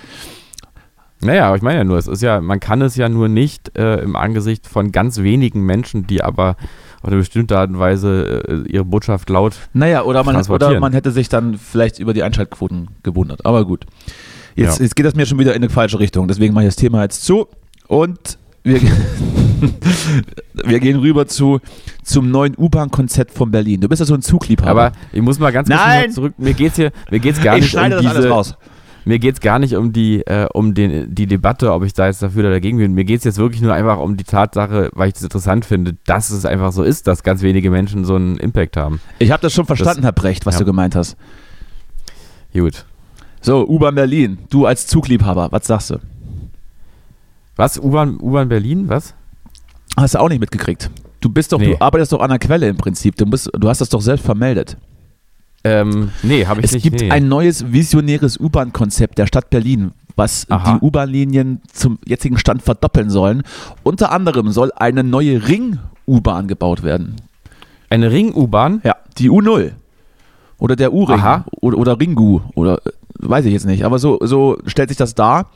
Naja, 1.24 1.46
aber 1.46 1.56
ich 1.56 1.62
meine 1.62 1.78
ja 1.78 1.84
nur, 1.84 1.98
es 1.98 2.08
ist 2.08 2.20
ja, 2.20 2.40
man 2.40 2.58
kann 2.58 2.82
es 2.82 2.96
ja 2.96 3.08
nur 3.08 3.28
nicht 3.28 3.78
äh, 3.78 4.00
im 4.00 4.16
Angesicht 4.16 4.66
von 4.66 4.90
ganz 4.90 5.18
wenigen 5.18 5.64
Menschen, 5.64 6.08
die 6.08 6.22
aber 6.22 6.56
auf 7.00 7.08
eine 7.08 7.16
bestimmte 7.16 7.56
Art 7.56 7.70
und 7.70 7.78
Weise 7.78 8.42
äh, 8.48 8.68
ihre 8.68 8.84
Botschaft 8.84 9.30
laut 9.30 9.54
Naja, 9.72 10.02
oder 10.02 10.24
man, 10.24 10.36
oder 10.44 10.80
man 10.80 10.92
hätte 10.92 11.12
sich 11.12 11.28
dann 11.28 11.58
vielleicht 11.58 12.00
über 12.00 12.12
die 12.12 12.24
Einschaltquoten 12.24 12.88
gewundert. 13.04 13.46
Aber 13.46 13.64
gut. 13.64 13.86
Jetzt, 14.54 14.78
Ja. 14.78 14.84
jetzt 14.84 14.96
geht 14.96 15.06
das 15.06 15.14
mir 15.14 15.26
schon 15.26 15.38
wieder 15.38 15.54
in 15.54 15.62
eine 15.62 15.70
falsche 15.70 15.98
Richtung. 15.98 16.28
Deswegen 16.28 16.54
mache 16.54 16.64
ich 16.64 16.68
das 16.68 16.76
Thema 16.76 17.02
jetzt 17.02 17.24
zu 17.24 17.46
und 17.88 18.38
wir, 18.64 18.80
wir 20.64 20.80
gehen 20.80 20.98
rüber 20.98 21.26
zu, 21.26 21.60
zum 22.04 22.30
neuen 22.30 22.54
U-Bahn-Konzept 22.56 23.32
von 23.32 23.50
Berlin. 23.50 23.80
Du 23.80 23.88
bist 23.88 24.00
ja 24.00 24.06
so 24.06 24.14
ein 24.14 24.22
Zugliebhaber. 24.22 24.86
Aber 24.86 24.96
ich 25.12 25.22
muss 25.22 25.38
mal 25.38 25.52
ganz 25.52 25.68
kurz 25.68 26.14
zurück. 26.14 26.34
Mir 26.38 26.54
geht's 26.54 26.76
hier, 26.76 26.92
mir 27.10 27.18
geht's 27.20 27.42
gar 27.42 27.56
ich 27.56 27.62
nicht 27.62 27.76
um 27.76 27.90
das 27.90 28.00
diese, 28.00 28.14
alles 28.14 28.30
raus. 28.30 28.54
mir 29.04 29.18
geht's 29.18 29.40
gar 29.40 29.58
nicht 29.58 29.74
um 29.74 29.92
die, 29.92 30.20
äh, 30.26 30.46
um 30.52 30.74
den, 30.74 31.12
die 31.12 31.26
Debatte, 31.26 31.72
ob 31.72 31.82
ich 31.84 31.92
da 31.92 32.06
jetzt 32.06 32.22
dafür 32.22 32.40
oder 32.40 32.50
dagegen 32.50 32.78
bin. 32.78 32.92
Mir 32.94 33.04
geht's 33.04 33.24
jetzt 33.24 33.38
wirklich 33.38 33.62
nur 33.62 33.74
einfach 33.74 33.98
um 33.98 34.16
die 34.16 34.24
Tatsache, 34.24 34.90
weil 34.92 35.08
ich 35.08 35.14
das 35.14 35.24
interessant 35.24 35.64
finde, 35.64 35.96
dass 36.06 36.30
es 36.30 36.44
einfach 36.44 36.72
so 36.72 36.84
ist, 36.84 37.06
dass 37.08 37.22
ganz 37.24 37.42
wenige 37.42 37.70
Menschen 37.70 38.04
so 38.04 38.14
einen 38.14 38.36
Impact 38.36 38.76
haben. 38.76 39.00
Ich 39.18 39.30
habe 39.32 39.42
das 39.42 39.52
schon 39.52 39.66
verstanden, 39.66 40.02
Herr 40.02 40.12
Brecht, 40.12 40.46
was 40.46 40.54
ja. 40.54 40.60
du 40.60 40.66
gemeint 40.66 40.94
hast. 40.94 41.16
Gut. 42.52 42.84
So, 43.42 43.66
U-Bahn 43.68 43.94
Berlin, 43.96 44.38
du 44.50 44.66
als 44.66 44.86
Zugliebhaber, 44.86 45.50
was 45.50 45.66
sagst 45.66 45.90
du? 45.90 45.96
Was? 47.56 47.78
U-Bahn, 47.78 48.48
Berlin? 48.48 48.88
Was? 48.88 49.14
Hast 49.96 50.14
du 50.14 50.18
auch 50.20 50.28
nicht 50.28 50.40
mitgekriegt. 50.40 50.90
Du 51.20 51.28
bist 51.28 51.52
doch, 51.52 51.58
Nee. 51.58 51.72
du 51.72 51.80
arbeitest 51.80 52.12
doch 52.12 52.20
an 52.20 52.30
der 52.30 52.38
Quelle 52.38 52.68
im 52.68 52.76
Prinzip. 52.76 53.16
Du, 53.16 53.26
bist, 53.26 53.50
du 53.52 53.68
hast 53.68 53.80
das 53.80 53.88
doch 53.88 54.00
selbst 54.00 54.24
vermeldet. 54.24 54.76
Ähm, 55.64 56.10
nee, 56.22 56.46
habe 56.46 56.60
ich 56.60 56.66
Es 56.66 56.72
nicht. 56.72 56.82
gibt 56.82 57.00
nee. 57.00 57.10
ein 57.10 57.28
neues 57.28 57.72
visionäres 57.72 58.38
U-Bahn-Konzept 58.38 59.18
der 59.18 59.26
Stadt 59.26 59.50
Berlin, 59.50 59.92
was 60.16 60.46
Aha. 60.50 60.74
die 60.78 60.84
U-Bahn-Linien 60.86 61.60
zum 61.72 61.98
jetzigen 62.04 62.38
Stand 62.38 62.62
verdoppeln 62.62 63.10
sollen. 63.10 63.42
Unter 63.82 64.10
anderem 64.12 64.50
soll 64.50 64.72
eine 64.74 65.04
neue 65.04 65.46
Ring-U-Bahn 65.46 66.48
gebaut 66.48 66.82
werden. 66.82 67.16
Eine 67.90 68.10
Ring-U-Bahn? 68.10 68.80
Ja, 68.82 68.96
die 69.18 69.30
U0. 69.30 69.72
Oder 70.58 70.74
der 70.76 70.92
U-Ring. 70.92 71.20
Oder, 71.60 71.78
oder 71.78 72.00
Ringu. 72.00 72.40
Oder 72.54 72.78
äh, 72.86 72.90
weiß 73.22 73.44
ich 73.46 73.52
jetzt 73.52 73.66
nicht. 73.66 73.84
Aber 73.84 73.98
so, 73.98 74.18
so 74.22 74.58
stellt 74.66 74.90
sich 74.90 74.98
das 74.98 75.14
dar. 75.14 75.50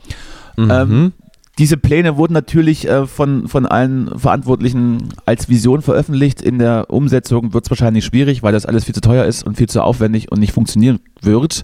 Mhm. 0.55 0.71
Ähm, 0.71 1.13
diese 1.59 1.77
Pläne 1.77 2.17
wurden 2.17 2.33
natürlich 2.33 2.87
äh, 2.87 3.07
von, 3.07 3.47
von 3.47 3.65
allen 3.65 4.17
Verantwortlichen 4.17 5.09
als 5.25 5.49
Vision 5.49 5.81
veröffentlicht. 5.81 6.41
In 6.41 6.59
der 6.59 6.85
Umsetzung 6.89 7.53
wird 7.53 7.65
es 7.65 7.71
wahrscheinlich 7.71 8.05
schwierig, 8.05 8.43
weil 8.43 8.53
das 8.53 8.65
alles 8.65 8.85
viel 8.85 8.93
zu 8.93 9.01
teuer 9.01 9.25
ist 9.25 9.43
und 9.43 9.57
viel 9.57 9.67
zu 9.67 9.81
aufwendig 9.81 10.31
und 10.31 10.39
nicht 10.39 10.53
funktionieren 10.53 10.99
wird, 11.21 11.63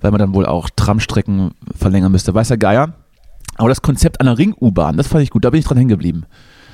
weil 0.00 0.12
man 0.12 0.20
dann 0.20 0.34
wohl 0.34 0.46
auch 0.46 0.70
Tramstrecken 0.74 1.52
verlängern 1.76 2.12
müsste. 2.12 2.34
Weiß 2.34 2.48
der 2.48 2.58
Geier. 2.58 2.94
Aber 3.56 3.68
das 3.68 3.82
Konzept 3.82 4.20
einer 4.20 4.38
Ring-U-Bahn, 4.38 4.96
das 4.96 5.08
fand 5.08 5.22
ich 5.22 5.30
gut, 5.30 5.44
da 5.44 5.50
bin 5.50 5.60
ich 5.60 5.66
dran 5.66 5.76
hängen 5.76 5.90
geblieben. 5.90 6.24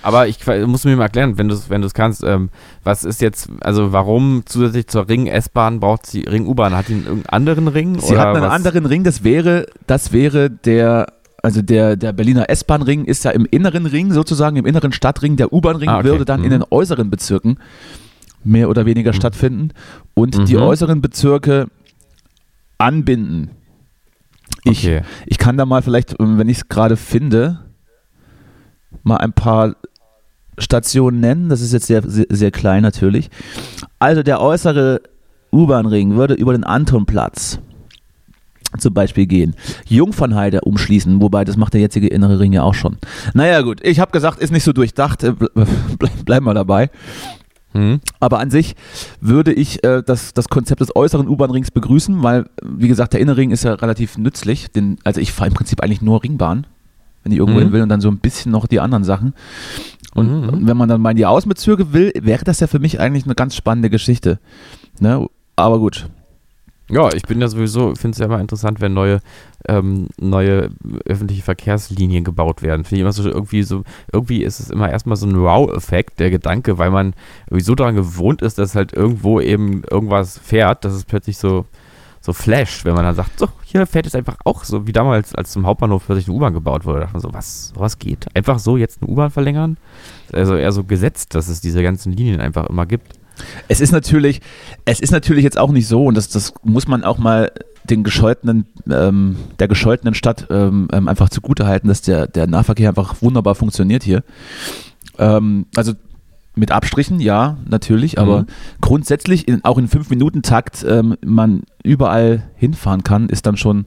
Aber 0.07 0.29
ich 0.29 0.39
muss 0.67 0.85
mir 0.85 0.95
mal 0.97 1.03
erklären, 1.03 1.37
wenn 1.37 1.49
du 1.49 1.55
es 1.55 1.69
wenn 1.69 1.83
du's 1.83 1.93
kannst, 1.93 2.23
ähm, 2.23 2.51
was 2.85 3.03
ist 3.03 3.21
jetzt, 3.21 3.49
also 3.61 3.93
warum 3.93 4.43
zusätzlich 4.47 4.87
zur 4.87 5.09
Ring-S-Bahn 5.09 5.81
braucht 5.81 6.07
sie 6.07 6.21
Ring-U-Bahn? 6.21 6.77
Hat 6.77 6.87
die 6.89 6.95
einen 6.95 7.25
anderen 7.27 7.67
Ring? 7.67 7.99
Sie 7.99 8.17
hatten 8.17 8.37
einen 8.37 8.45
was? 8.47 8.53
anderen 8.53 8.87
Ring, 8.87 9.03
das 9.03 9.25
wäre, 9.25 9.67
das 9.89 10.13
wäre 10.13 10.49
der, 10.49 11.07
also 11.43 11.61
der, 11.61 11.97
der 11.97 12.13
Berliner 12.13 12.49
S-Bahn-Ring 12.49 13.05
ist 13.05 13.25
ja 13.25 13.33
im 13.33 13.47
inneren 13.51 13.85
Ring 13.87 14.13
sozusagen, 14.13 14.57
im 14.57 14.65
inneren 14.67 14.93
Stadtring. 14.93 15.35
Der 15.37 15.53
U-Bahn-Ring 15.53 15.89
Ah, 15.89 15.99
okay. 15.99 16.05
würde 16.09 16.25
dann 16.25 16.41
in 16.45 16.51
Mhm. 16.51 16.61
den 16.61 16.65
äußeren 16.71 17.11
Bezirken 17.11 17.59
mehr 18.45 18.69
oder 18.71 18.87
weniger 18.87 19.13
stattfinden 19.13 19.73
und 20.15 20.49
die 20.49 20.55
Mhm. 20.55 20.63
äußeren 20.63 21.01
Bezirke 21.03 21.67
anbinden. 22.79 23.51
Ich, 24.63 24.87
Okay. 24.87 25.03
ich 25.27 25.39
kann 25.39 25.57
da 25.57 25.67
mal 25.67 25.83
vielleicht, 25.83 26.15
ähm, 26.21 26.39
wenn 26.39 26.49
ich 26.49 26.59
es 26.59 26.69
gerade 26.69 26.97
finde, 26.97 27.59
mal 29.03 29.17
ein 29.19 29.33
paar 29.33 29.75
Stationen 30.59 31.21
nennen. 31.21 31.49
Das 31.49 31.61
ist 31.61 31.73
jetzt 31.73 31.87
sehr, 31.87 32.03
sehr, 32.09 32.27
sehr 32.31 32.51
klein 32.51 32.83
natürlich. 32.83 33.31
Also 33.99 34.23
der 34.23 34.41
äußere 34.41 35.01
U-Bahn-Ring 35.53 36.17
würde 36.17 36.35
über 36.35 36.53
den 36.53 36.65
Antonplatz 36.65 37.59
zum 38.79 38.93
Beispiel 38.93 39.27
gehen. 39.27 39.55
Jungfernheide 39.89 40.61
umschließen, 40.63 41.21
wobei 41.23 41.45
das 41.45 41.57
macht 41.57 41.73
der 41.75 41.81
jetzige 41.81 42.09
innere 42.09 42.39
Ring 42.41 42.53
ja 42.53 42.63
auch 42.63 42.75
schon. 42.75 42.99
Naja 43.33 43.63
gut, 43.63 43.81
ich 43.83 44.01
habe 44.01 44.11
gesagt, 44.13 44.39
ist 44.41 44.53
nicht 44.53 44.65
so 44.65 44.73
durchdacht, 44.73 45.23
äh, 45.23 45.33
ble 45.33 45.49
ble- 45.55 46.11
bleiben 46.25 46.45
wir 46.47 46.53
dabei. 46.55 46.91
Hm? 47.73 48.01
Aber 48.21 48.39
an 48.41 48.51
sich 48.51 48.75
würde 49.21 49.53
ich 49.53 49.83
äh, 49.85 50.03
das, 50.05 50.35
das 50.35 50.49
Konzept 50.49 50.81
des 50.81 50.95
äußeren 50.95 51.29
U-Bahn-Rings 51.29 51.71
begrüßen, 51.71 52.23
weil, 52.23 52.47
wie 52.63 52.89
gesagt, 52.89 53.13
der 53.15 53.21
innere 53.21 53.37
Ring 53.39 53.51
ist 53.51 53.65
ja 53.65 53.75
relativ 53.75 54.19
nützlich. 54.19 54.71
Den, 54.73 54.99
also 55.05 55.21
ich 55.21 55.33
fahre 55.33 55.49
im 55.49 55.55
Prinzip 55.55 55.83
eigentlich 55.83 56.03
nur 56.03 56.23
Ringbahn, 56.23 56.67
wenn 57.23 57.33
ich 57.33 57.39
irgendwo 57.39 57.59
Mhm. 57.61 57.65
hin 57.65 57.73
will 57.73 57.83
und 57.83 57.89
dann 57.89 58.01
so 58.01 58.09
ein 58.11 58.19
bisschen 58.19 58.53
noch 58.53 58.67
die 58.67 58.81
anderen 58.81 59.05
Sachen. 59.05 59.33
Und 60.17 60.47
Mhm. 60.61 60.67
wenn 60.67 60.77
man 60.77 60.89
dann 60.89 61.01
mal 61.01 61.11
in 61.11 61.17
die 61.17 61.27
Außenbezirke 61.27 61.93
will, 61.93 62.13
wäre 62.21 62.45
das 62.45 62.61
ja 62.61 62.67
für 62.67 62.79
mich 62.79 62.99
eigentlich 63.01 63.25
eine 63.27 63.35
ganz 63.35 63.55
spannende 63.55 63.91
Geschichte. 63.91 64.39
Ne? 64.99 65.27
Aber 65.57 65.79
gut. 65.79 66.09
Ja, 66.89 67.13
ich 67.13 67.25
bin 67.25 67.41
ja 67.41 67.49
sowieso, 67.49 67.95
finde 67.97 68.15
es 68.15 68.19
ja 68.19 68.27
immer 68.27 68.39
interessant, 68.41 68.81
wenn 68.81 68.95
neue, 68.95 69.19
ähm, 69.69 70.07
neue 70.21 70.71
öffentliche 71.05 71.43
Verkehrslinien 71.43 72.23
gebaut 72.23 72.63
werden. 72.63 72.85
Finde 72.85 72.97
ich 72.97 73.01
immer 73.01 73.13
so 73.13 73.29
irgendwie 73.29 73.65
so, 73.65 73.83
irgendwie 74.13 74.45
ist 74.45 74.61
es 74.61 74.71
immer 74.71 74.89
erstmal 74.89 75.17
so 75.17 75.27
ein 75.27 75.37
Wow-Effekt, 75.37 76.21
der 76.21 76.31
Gedanke, 76.31 76.79
weil 76.79 76.91
man 76.93 77.15
irgendwie 77.47 77.65
so 77.65 77.75
daran 77.75 77.97
gewohnt 77.97 78.41
ist, 78.41 78.59
dass 78.59 78.77
halt 78.77 78.93
irgendwo 78.93 79.41
eben 79.41 79.83
irgendwas 79.91 80.39
fährt, 80.39 80.85
dass 80.85 80.93
es 80.93 81.05
plötzlich 81.05 81.39
so, 81.39 81.65
so 82.27 82.33
flasht, 82.33 82.85
wenn 82.85 82.95
man 82.95 83.05
dann 83.05 83.15
sagt, 83.15 83.39
so, 83.39 83.49
hier 83.65 83.87
fährt 83.87 84.05
jetzt 84.05 84.17
einfach 84.17 84.37
auch 84.45 84.65
so, 84.65 84.87
wie 84.87 84.93
damals, 84.93 85.33
als 85.35 85.53
zum 85.53 85.65
Hauptbahnhof 85.65 86.05
plötzlich 86.05 86.27
eine 86.27 86.37
U-Bahn 86.37 86.53
gebaut 86.53 86.85
wurde. 86.85 86.99
Da 86.99 87.05
dachte 87.05 87.15
man 87.15 87.23
so, 87.23 87.33
was, 87.33 87.73
was 87.77 88.01
geht? 88.01 88.27
Einfach 88.35 88.59
so 88.59 88.77
jetzt 88.77 89.01
eine 89.01 89.11
U-Bahn 89.11 89.31
verlängern? 89.31 89.77
Also 90.33 90.57
eher 90.57 90.73
so 90.73 90.83
gesetzt, 90.83 91.37
dass 91.37 91.47
es 91.47 91.61
diese 91.61 91.85
ganzen 91.85 92.13
Linien 92.13 92.41
einfach 92.41 92.67
immer 92.67 92.85
gibt. 92.85 93.13
Es 93.69 93.81
ist 93.81 93.93
natürlich, 93.93 94.41
es 94.85 94.99
ist 94.99 95.13
natürlich 95.13 95.45
jetzt 95.45 95.57
auch 95.57 95.71
nicht 95.71 95.87
so, 95.87 96.07
und 96.07 96.17
das, 96.17 96.29
das 96.29 96.53
muss 96.65 96.89
man 96.89 97.05
auch 97.05 97.19
mal 97.19 97.53
den 97.85 98.03
gescholtenen, 98.03 98.67
ähm, 98.91 99.37
der 99.61 99.69
gescholtenen 99.69 100.15
Stadt 100.15 100.49
ähm, 100.51 100.89
ähm, 100.93 101.07
einfach 101.07 101.29
zugutehalten, 101.29 101.87
dass 101.87 102.03
der, 102.03 102.27
der 102.27 102.49
Nahverkehr 102.49 102.89
einfach 102.89 103.23
wunderbar 103.23 103.55
funktioniert 103.55 104.03
hier. 104.03 104.25
Ähm, 105.19 105.67
also 105.77 105.93
mit 106.57 106.73
Abstrichen, 106.73 107.21
ja, 107.21 107.59
natürlich, 107.69 108.19
aber 108.19 108.41
Mhm. 108.43 108.47
grundsätzlich 108.81 109.47
in, 109.47 109.63
auch 109.65 109.79
in 109.79 109.89
fünf 109.89 110.11
Minuten 110.11 110.43
Takt 110.43 110.85
ähm, 110.89 111.17
man 111.25 111.63
überall 111.85 112.45
hinfahren 112.57 113.05
kann, 113.05 113.29
ist 113.29 113.47
dann 113.47 113.57
schon, 113.57 113.85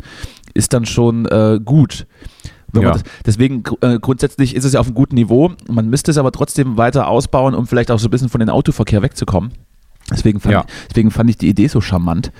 ist 0.53 0.71
dann 0.73 0.85
schon 0.85 1.25
äh, 1.25 1.59
gut. 1.63 2.05
Ja. 2.73 2.91
das, 2.91 3.03
deswegen 3.25 3.63
äh, 3.81 3.97
grundsätzlich 3.99 4.55
ist 4.55 4.63
es 4.63 4.73
ja 4.73 4.79
auf 4.79 4.85
einem 4.85 4.93
guten 4.95 5.15
Niveau. 5.15 5.51
Man 5.67 5.89
müsste 5.89 6.11
es 6.11 6.17
aber 6.19 6.31
trotzdem 6.31 6.77
weiter 6.77 7.07
ausbauen, 7.07 7.55
um 7.55 7.65
vielleicht 7.65 7.89
auch 7.89 7.97
so 7.97 8.07
ein 8.07 8.11
bisschen 8.11 8.29
von 8.29 8.39
den 8.39 8.51
Autoverkehr 8.51 9.01
wegzukommen. 9.01 9.51
Deswegen 10.11 10.39
fand, 10.39 10.53
Ja. 10.53 10.65
deswegen 10.89 11.09
fand 11.09 11.29
ich 11.31 11.37
die 11.37 11.49
Idee 11.49 11.67
so 11.67 11.81
charmant. 11.81 12.31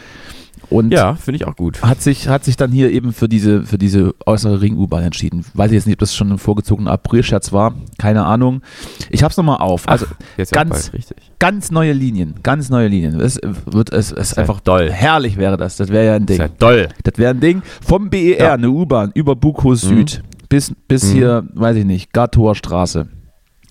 Und 0.70 0.94
Ja, 0.94 1.16
finde 1.16 1.38
ich 1.38 1.48
auch 1.48 1.56
gut. 1.56 1.82
hat 1.82 2.02
sich, 2.02 2.28
hat 2.28 2.44
sich 2.46 2.56
dann 2.56 2.72
hier 2.72 2.92
eben 2.92 3.12
für 3.12 3.28
diese, 3.28 3.64
für 3.64 3.80
diese 3.80 4.14
äußere 4.26 4.62
Ring-U-Bahn 4.62 5.04
entschieden. 5.04 5.44
Weiß 5.56 5.72
ich 5.72 5.76
jetzt 5.76 5.88
nicht, 5.88 5.96
ob 5.96 6.00
das 6.00 6.16
schon 6.16 6.32
ein 6.32 6.38
vorgezogener 6.38 6.92
Aprilscherz 6.92 7.52
war. 7.52 7.74
Keine 7.98 8.26
Ahnung. 8.26 8.62
Ich 9.10 9.24
hab's 9.24 9.36
nochmal 9.36 9.58
auf. 9.58 9.88
Also 9.90 10.06
auch 10.06 10.52
ganz- 10.52 10.70
bald, 10.70 10.94
richtig. 10.94 11.18
ganz 11.40 11.72
neue 11.72 11.94
Linien, 11.94 12.36
ganz 12.44 12.70
neue 12.70 12.88
Linien. 12.88 13.20
Es 13.20 13.40
wird 13.66 13.92
es, 13.92 14.12
es 14.12 14.36
einfach 14.38 14.60
doll. 14.60 14.92
herrlich 14.92 15.38
wäre 15.38 15.58
das. 15.58 15.78
Das 15.78 15.90
wäre 15.90 16.06
ja 16.06 16.14
ein 16.16 16.26
Ding. 16.28 16.38
ja 16.40 16.48
toll. 16.50 16.90
Das 17.04 17.18
wäre 17.18 17.32
ein 17.32 17.40
Ding. 17.40 17.64
Vom 17.82 18.10
BER, 18.12 18.38
Ja. 18.40 18.54
eine 18.54 18.70
U-Bahn 18.70 19.12
über 19.16 19.36
Buchhaus 19.36 19.84
Mhm. 19.86 19.90
Süd 19.98 20.24
bis, 20.50 20.72
bis 20.88 21.06
Mhm. 21.06 21.14
hier, 21.14 21.44
weiß 21.56 21.78
ich 21.78 21.86
nicht, 21.86 22.14
Gartower 22.14 22.54
Straße. 22.54 23.08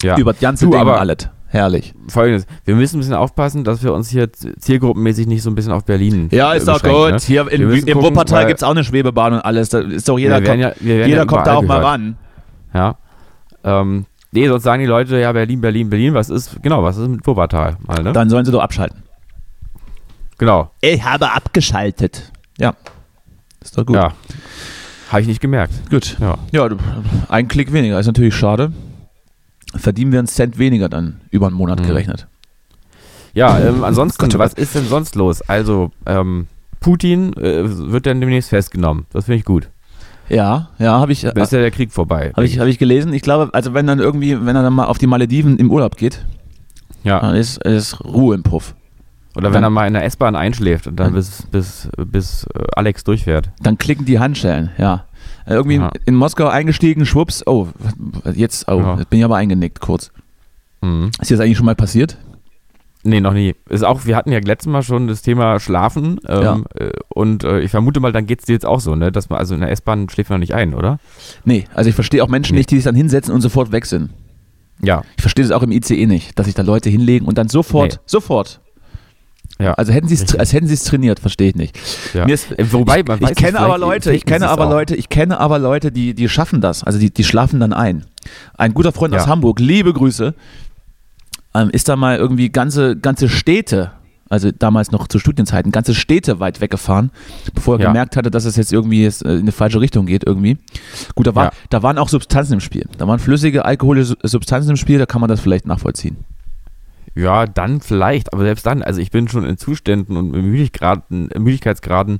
Ja. 0.02 0.16
Über 0.18 0.32
das 0.32 0.40
ganze 0.40 0.64
Du, 0.64 0.72
Ding 0.72 0.80
aber- 0.80 0.98
alles. 1.00 1.28
Herrlich. 1.50 1.94
Folgendes, 2.08 2.46
wir 2.66 2.74
müssen 2.74 2.96
ein 2.96 3.00
bisschen 3.00 3.14
aufpassen, 3.14 3.64
dass 3.64 3.82
wir 3.82 3.94
uns 3.94 4.11
hier 4.11 4.30
zielgruppenmäßig 4.32 5.26
nicht 5.26 5.42
so 5.42 5.50
ein 5.50 5.54
bisschen 5.54 5.72
auf 5.72 5.84
Berlin 5.84 6.28
Ja, 6.30 6.52
ist 6.52 6.68
doch 6.68 6.82
gut. 6.82 7.11
Ne? 7.12 7.18
Hier 7.20 7.50
in, 7.50 7.62
im 7.62 7.84
gucken, 7.87 8.02
Wuppertal 8.02 8.46
gibt 8.46 8.58
es 8.61 8.62
auch 8.64 8.72
eine 8.72 8.84
Schwebebahn 8.84 9.32
und 9.32 9.40
alles. 9.40 9.70
Da 9.70 9.80
ist 9.80 10.08
doch 10.08 10.18
jeder, 10.18 10.40
wir 10.42 10.46
kommt, 10.48 10.61
ja, 10.61 10.72
jeder 10.80 11.06
ja 11.06 11.24
kommt 11.24 11.46
da 11.46 11.54
auch 11.54 11.62
mal 11.62 11.78
gehört. 11.78 11.84
ran. 11.94 12.16
Ja. 12.74 12.96
Ähm, 13.64 14.04
nee, 14.32 14.46
sonst 14.46 14.62
sagen 14.62 14.80
die 14.82 14.88
Leute, 14.88 15.18
ja, 15.18 15.32
Berlin, 15.32 15.61
Berlin, 15.62 15.88
Berlin, 15.88 16.12
was 16.12 16.28
ist, 16.28 16.62
genau, 16.62 16.82
was 16.82 16.98
ist 16.98 17.08
mit 17.08 17.26
Wuppertal? 17.26 17.78
Mal, 17.87 18.02
ne? 18.02 18.12
Dann 18.12 18.28
sollen 18.28 18.44
sie 18.44 18.52
doch 18.52 18.62
abschalten. 18.62 19.02
genau, 20.37 20.70
Ich 20.82 21.02
habe 21.02 21.32
abgeschaltet. 21.32 22.30
Ja. 22.58 22.74
Ist 23.62 23.76
doch 23.78 23.87
gut. 23.87 23.96
ja. 23.96 24.12
Habe 25.11 25.22
ich 25.22 25.26
nicht 25.28 25.40
gemerkt. 25.40 25.72
Gut. 25.88 26.18
Ja. 26.20 26.37
Ja, 26.52 26.68
ein 27.30 27.48
Klick 27.48 27.72
weniger. 27.72 27.98
Ist 27.98 28.06
natürlich 28.06 28.34
schade. 28.37 28.72
Verdienen 29.74 30.12
wir 30.12 30.18
einen 30.18 30.28
Cent 30.28 30.59
weniger 30.59 30.88
dann 30.88 31.20
über 31.31 31.46
einen 31.48 31.57
Monat 31.57 31.81
Mhm. 31.81 31.87
gerechnet. 31.87 32.26
Ja, 33.35 33.59
ähm, 33.61 33.85
ansonsten, 33.85 34.28
oh 34.35 34.38
was 34.38 34.54
ist 34.54 34.74
denn 34.74 34.87
sonst 34.87 35.14
los? 35.14 35.42
Also, 35.42 35.90
ähm, 36.07 36.46
Putin 36.81 37.33
äh, 37.35 37.64
wird 37.64 38.07
dann 38.07 38.20
demnächst 38.20 38.50
festgenommen. 38.50 39.07
Das 39.12 39.26
finde 39.26 39.38
ich 39.38 39.44
gut. 39.44 39.68
Ja, 40.28 40.68
ja, 40.78 40.98
habe 41.00 41.12
ich, 41.12 41.22
Dann 41.22 41.37
ist 41.37 41.52
ja 41.52 41.59
der 41.61 41.70
Krieg 41.70 41.92
vorbei. 41.92 42.33
hab 42.37 42.44
ich, 42.44 42.59
hab 42.59 42.66
ich 42.66 42.78
gelesen. 42.78 43.12
Ich 43.12 43.22
glaube, 43.22 43.50
also 43.54 43.72
wenn 43.74 43.87
dann 43.87 43.98
irgendwie, 43.98 44.44
wenn 44.44 44.57
er 44.57 44.62
dann 44.62 44.74
mal 44.74 44.87
auf 44.87 44.98
die 44.98 45.07
Malediven 45.07 45.59
im 45.59 45.70
Urlaub 45.70 45.96
geht, 45.96 46.24
ja. 47.02 47.20
dann 47.20 47.35
ist, 47.35 47.59
ist 47.64 48.02
Ruhe 48.04 48.35
im 48.35 48.42
Puff. 48.42 48.74
Oder 49.37 49.46
wenn 49.48 49.54
dann- 49.54 49.64
er 49.64 49.70
mal 49.70 49.87
in 49.87 49.94
der 49.94 50.04
S-Bahn 50.04 50.37
einschläft 50.37 50.87
und 50.87 50.96
dann 50.96 51.09
Dann- 51.09 51.14
bis, 51.14 51.42
bis, 51.50 51.88
bis 52.07 52.44
äh, 52.54 52.62
Alex 52.76 53.04
durchfährt. 53.04 53.50
Dann 53.62 53.78
klicken 53.78 54.04
die 54.04 54.18
Handschellen, 54.18 54.70
ja. 54.78 55.04
Äh, 55.48 55.54
Irgendwie 55.54 55.78
Aha. 55.78 55.90
in 56.06 56.14
Moskau 56.14 56.46
eingestiegen, 56.48 57.06
schwupps, 57.06 57.42
oh, 57.46 57.68
jetzt, 58.34 58.68
oh, 58.68 58.78
Ja. 58.78 58.96
jetzt 58.98 59.11
bin 59.11 59.18
ich 59.20 59.24
aber 59.24 59.37
eingenickt 59.37 59.80
kurz. 59.80 60.11
Mhm. 60.82 61.11
Ist 61.20 61.30
dir 61.30 61.37
das 61.37 61.44
eigentlich 61.44 61.56
schon 61.56 61.66
mal 61.66 61.74
passiert? 61.74 62.18
Nee, 63.04 63.20
noch 63.20 63.32
nie. 63.32 63.54
Ist 63.68 63.84
auch, 63.84 64.04
wir 64.06 64.16
hatten 64.16 64.32
ja 64.32 64.40
letztes 64.40 64.70
Mal 64.70 64.82
schon 64.82 65.06
das 65.06 65.22
Thema 65.22 65.61
Schlafen. 65.61 66.20
Ähm, 66.28 66.64
äh, 66.74 66.90
und 67.08 67.44
äh, 67.44 67.61
ich 67.61 67.70
vermute 67.70 68.00
mal, 68.00 68.12
dann 68.12 68.26
geht 68.26 68.40
es 68.40 68.46
dir 68.46 68.52
jetzt 68.54 68.66
auch 68.66 68.80
so, 68.80 68.96
ne? 68.96 69.11
Dass 69.12 69.30
man, 69.30 69.38
also 69.38 69.54
in 69.54 69.61
der 69.61 69.70
S-Bahn 69.70 70.08
schläft 70.08 70.30
man 70.30 70.40
nicht 70.40 70.52
ein, 70.54 70.74
oder? 70.74 70.98
Nee, 71.44 71.64
also 71.74 71.88
ich 71.88 71.94
verstehe 71.94 72.22
auch 72.22 72.28
Menschen 72.28 72.54
Nee. 72.54 72.61
nicht, 72.61 72.70
die 72.70 72.74
sich 72.76 72.84
dann 72.84 72.96
hinsetzen 72.96 73.32
und 73.32 73.40
sofort 73.40 73.70
weg 73.72 73.87
sind. 73.87 74.11
Ja. 74.82 75.02
Ich 75.16 75.22
verstehe 75.22 75.44
das 75.44 75.52
auch 75.52 75.62
im 75.62 75.70
ICE 75.72 76.06
nicht, 76.06 76.38
dass 76.38 76.46
sich 76.46 76.54
da 76.54 76.62
Leute 76.62 76.90
hinlegen 76.90 77.26
und 77.26 77.38
dann 77.38 77.48
sofort, 77.48 77.92
Nee. 77.94 77.98
sofort. 78.06 78.61
Ja. 79.60 79.74
Also 79.74 79.92
hätten 79.92 80.06
sie 80.06 80.14
es, 80.14 80.34
als 80.36 80.52
hätten 80.52 80.68
sie 80.68 80.74
es 80.74 80.84
trainiert, 80.84 81.18
verstehe 81.18 81.48
ich 81.48 81.56
nicht. 81.56 81.76
ja. 82.14 82.24
Ist, 82.26 82.52
Äh, 82.52 82.72
Wobei, 82.72 83.00
ich, 83.00 83.22
ich 83.30 83.34
kenne 83.34 83.58
aber 83.58 83.76
Leute, 83.78 84.12
ich 84.12 84.24
kenne 84.24 84.48
aber 84.48 84.66
auch. 84.66 84.70
Leute, 84.70 84.94
ich 84.94 85.08
kenne 85.08 85.40
aber 85.40 85.58
Leute, 85.58 85.90
die, 85.90 86.14
die 86.14 86.28
schaffen 86.28 86.60
das. 86.60 86.84
Also 86.84 86.98
die, 86.98 87.10
die 87.12 87.24
schlafen 87.24 87.58
dann 87.60 87.72
ein. 87.72 88.04
Ein 88.56 88.72
guter 88.74 88.92
Freund 88.92 89.14
Ja. 89.14 89.20
aus 89.20 89.26
Hamburg, 89.26 89.58
liebe 89.58 89.92
Grüße, 89.92 90.34
ähm, 91.54 91.70
ist 91.70 91.88
da 91.88 91.96
mal 91.96 92.18
irgendwie 92.18 92.50
ganze, 92.50 92.96
ganze 92.96 93.28
Städte, 93.28 93.90
also 94.28 94.50
damals 94.52 94.92
noch 94.92 95.08
zu 95.08 95.18
Studienzeiten, 95.18 95.72
ganze 95.72 95.94
Städte 95.94 96.38
weit 96.38 96.60
weggefahren, 96.60 97.10
bevor 97.54 97.80
er 97.80 97.86
gemerkt 97.86 98.16
hatte, 98.16 98.30
dass 98.30 98.44
es 98.44 98.54
jetzt 98.56 98.72
irgendwie 98.72 99.02
jetzt, 99.02 99.24
äh, 99.24 99.32
in 99.32 99.40
eine 99.40 99.52
falsche 99.52 99.80
Richtung 99.80 100.06
geht 100.06 100.22
irgendwie. 100.24 100.58
Gut, 101.14 101.26
da, 101.26 101.34
war, 101.34 101.52
da 101.70 101.82
waren 101.82 101.98
auch 101.98 102.10
Substanzen 102.10 102.52
im 102.54 102.60
Spiel. 102.60 102.86
Da 102.98 103.08
waren 103.08 103.18
flüssige 103.18 103.64
alkoholische 103.64 104.16
Substanzen 104.22 104.70
im 104.70 104.76
Spiel, 104.76 104.98
da 104.98 105.06
kann 105.06 105.20
man 105.20 105.28
das 105.28 105.40
vielleicht 105.40 105.66
nachvollziehen. 105.66 106.18
Ja, 107.18 107.46
dann 107.46 107.81
vielleicht, 107.81 108.33
aber 108.33 108.44
selbst 108.44 108.64
dann, 108.64 108.85
also 108.85 109.00
ich 109.00 109.11
bin 109.11 109.26
schon 109.26 109.44
in 109.44 109.59
Zuständen 109.59 110.16
und 110.16 110.31
Müdigkeitsgraden 110.31 112.18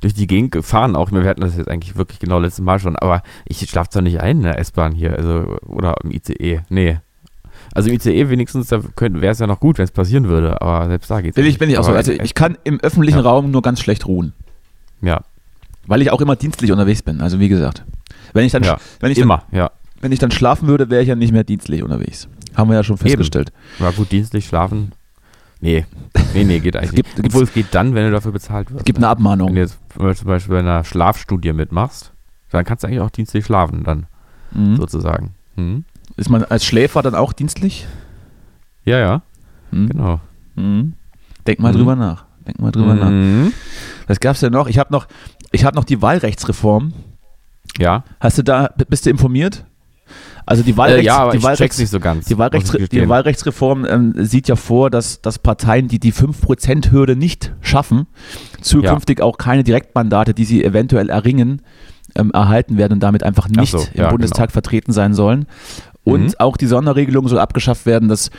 durch 0.00 0.12
die 0.12 0.26
Gegend 0.26 0.50
gefahren, 0.50 0.96
auch 0.96 1.12
wir 1.12 1.22
hatten 1.22 1.42
das 1.42 1.56
jetzt 1.56 1.68
eigentlich 1.68 1.94
wirklich 1.94 2.18
genau 2.18 2.40
letztes 2.40 2.64
Mal 2.64 2.80
schon, 2.80 2.96
aber 2.96 3.22
ich 3.44 3.60
schlafe 3.60 3.90
zwar 3.90 4.02
nicht 4.02 4.20
ein 4.20 4.38
in 4.38 4.42
der 4.42 4.58
S-Bahn 4.58 4.92
hier, 4.92 5.16
also 5.16 5.56
oder 5.66 5.94
im 6.02 6.10
ICE, 6.10 6.62
nee. 6.68 6.98
Also 7.74 7.90
im 7.90 7.94
ICE 7.94 8.28
wenigstens, 8.28 8.66
da 8.66 8.82
wäre 8.98 9.30
es 9.30 9.38
ja 9.38 9.46
noch 9.46 9.60
gut, 9.60 9.78
wenn 9.78 9.84
es 9.84 9.92
passieren 9.92 10.26
würde, 10.28 10.60
aber 10.60 10.88
selbst 10.88 11.08
da 11.12 11.20
geht's 11.20 11.36
Will 11.36 11.44
ja 11.44 11.50
ich, 11.50 11.58
bin 11.58 11.70
ich 11.70 11.78
auch 11.78 11.84
so. 11.84 11.92
Also 11.92 12.10
ich 12.10 12.34
kann 12.34 12.58
im 12.64 12.80
öffentlichen 12.80 13.18
Ja. 13.18 13.30
Raum 13.30 13.52
nur 13.52 13.62
ganz 13.62 13.80
schlecht 13.80 14.08
ruhen. 14.08 14.32
Ja, 15.00 15.20
Weil 15.86 16.02
ich 16.02 16.10
auch 16.10 16.20
immer 16.20 16.34
dienstlich 16.34 16.72
unterwegs 16.72 17.02
bin. 17.02 17.20
Also 17.20 17.38
wie 17.38 17.48
gesagt. 17.48 17.84
Wenn 18.32 18.44
ich 18.44 18.50
dann, 18.50 18.64
ja, 18.64 18.78
wenn 18.98 19.12
ich 19.12 19.18
dann, 19.18 19.22
immer, 19.22 19.44
ja. 19.52 19.70
wenn 20.00 20.10
ich 20.10 20.18
dann 20.18 20.32
schlafen 20.32 20.66
würde, 20.66 20.90
wäre 20.90 21.02
ich 21.02 21.08
ja 21.08 21.14
nicht 21.14 21.32
mehr 21.32 21.44
dienstlich 21.44 21.84
unterwegs. 21.84 22.28
Haben 22.56 22.68
wir 22.70 22.76
ja 22.76 22.82
schon 22.84 22.96
festgestellt. 22.98 23.52
War 23.78 23.92
gut 23.92 24.10
dienstlich 24.12 24.46
schlafen. 24.46 24.92
Nee, 25.60 25.84
nee, 26.34 26.44
nee, 26.44 26.58
geht 26.60 26.74
eigentlich 26.76 26.92
gibt- 26.94 27.18
nicht. 27.18 27.26
Obwohl 27.26 27.44
es 27.44 27.52
geht 27.52 27.66
dann, 27.74 27.94
wenn 27.94 28.04
du 28.06 28.10
dafür 28.12 28.32
bezahlt 28.32 28.70
wirst. 28.70 28.80
Es 28.80 28.84
gibt 28.84 28.98
eine 28.98 29.06
Wenn 29.06 29.10
Abmahnung. 29.12 29.54
du 29.54 29.60
jetzt 29.60 29.78
zum 29.94 30.26
Beispiel 30.26 30.54
bei 30.54 30.58
einer 30.60 30.84
Schlafstudie 30.84 31.52
mitmachst, 31.52 32.12
dann 32.50 32.64
kannst 32.64 32.82
du 32.82 32.88
eigentlich 32.88 33.00
auch 33.00 33.10
dienstlich 33.10 33.44
schlafen, 33.44 33.84
dann 33.84 34.06
Mhm. 34.52 34.76
sozusagen. 34.76 35.34
Hm? 35.56 35.84
Ist 36.16 36.30
man 36.30 36.44
als 36.44 36.64
Schläfer 36.64 37.02
dann 37.02 37.14
auch 37.14 37.32
dienstlich? 37.34 37.86
Ja, 38.84 38.98
ja, 38.98 39.22
Mhm. 39.70 39.88
genau. 39.90 40.20
Mhm. 40.56 40.94
Denk 41.46 41.60
mal 41.60 41.72
Mhm. 41.72 41.76
drüber 41.76 41.94
nach. 41.96 42.24
Denk 42.46 42.58
mal 42.58 42.72
drüber 42.72 42.94
nach. 42.94 43.10
Mhm. 43.10 43.52
Was 44.06 44.18
gab's 44.18 44.40
denn 44.40 44.52
noch? 44.52 44.66
Ich 44.66 44.78
habe 44.78 44.90
noch, 44.92 45.06
ich 45.52 45.64
hab 45.66 45.74
noch 45.74 45.84
die 45.84 46.00
Wahlrechtsreform. 46.00 46.94
Ja, 47.78 48.02
Hast 48.18 48.38
du 48.38 48.42
da, 48.42 48.70
bist 48.88 49.04
du 49.06 49.10
informiert? 49.10 49.64
Also 50.46 50.62
die, 50.62 50.76
Wahlrechts, 50.76 51.02
äh, 51.02 51.06
ja, 51.06 51.30
die, 51.30 51.42
Wahlrechts, 51.42 51.76
so 51.78 52.00
ganz. 52.00 52.26
die, 52.26 52.38
Wahlrechts, 52.38 52.72
die. 52.90 53.08
Wahlrechtsreform 53.08 53.84
ähm, 53.84 54.14
sieht 54.16 54.48
ja 54.48 54.56
vor, 54.56 54.90
dass, 54.90 55.20
dass 55.22 55.38
Parteien, 55.38 55.88
die 55.88 55.98
die 55.98 56.12
5%-Hürde 56.12 57.16
nicht 57.16 57.52
schaffen, 57.60 58.06
zukünftig 58.60 59.20
auch 59.22 59.38
keine 59.38 59.64
Direktmandate, 59.64 60.34
die 60.34 60.44
sie 60.44 60.64
eventuell 60.64 61.08
erringen, 61.08 61.62
ähm, 62.16 62.30
erhalten 62.32 62.76
werden 62.76 62.94
und 62.94 63.00
damit 63.00 63.22
einfach 63.22 63.48
nicht 63.48 63.70
so, 63.70 63.78
im 63.94 64.02
ja, 64.02 64.10
Bundestag 64.10 64.50
vertreten 64.50 64.92
sein 64.92 65.14
sollen. 65.14 65.46
Und 66.02 66.24
Mhm. 66.24 66.34
auch 66.38 66.56
die 66.56 66.66
Sonderregelung 66.66 67.28
soll 67.28 67.38
abgeschafft 67.38 67.86
werden, 67.86 68.08
dass 68.08 68.30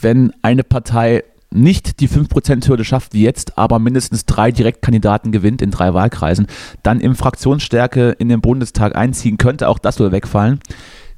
wenn 0.00 0.32
eine 0.42 0.64
Partei 0.64 1.22
nicht 1.52 2.00
die 2.00 2.08
5%-Hürde 2.08 2.84
schafft 2.84 3.12
wie 3.12 3.22
jetzt, 3.22 3.58
aber 3.58 3.78
mindestens 3.78 4.24
drei 4.24 4.52
Direktkandidaten 4.52 5.32
gewinnt 5.32 5.62
in 5.62 5.70
drei 5.70 5.94
Wahlkreisen, 5.94 6.46
dann 6.82 7.00
im 7.00 7.16
Fraktionsstärke 7.16 8.10
in 8.10 8.28
den 8.28 8.40
Bundestag 8.40 8.94
einziehen 8.94 9.36
könnte. 9.36 9.68
Auch 9.68 9.78
das 9.78 9.96
soll 9.96 10.12
wegfallen. 10.12 10.60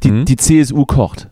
Die, 0.02 0.10
Mhm. 0.10 0.24
die 0.24 0.36
CSU 0.36 0.84
kocht. 0.84 1.28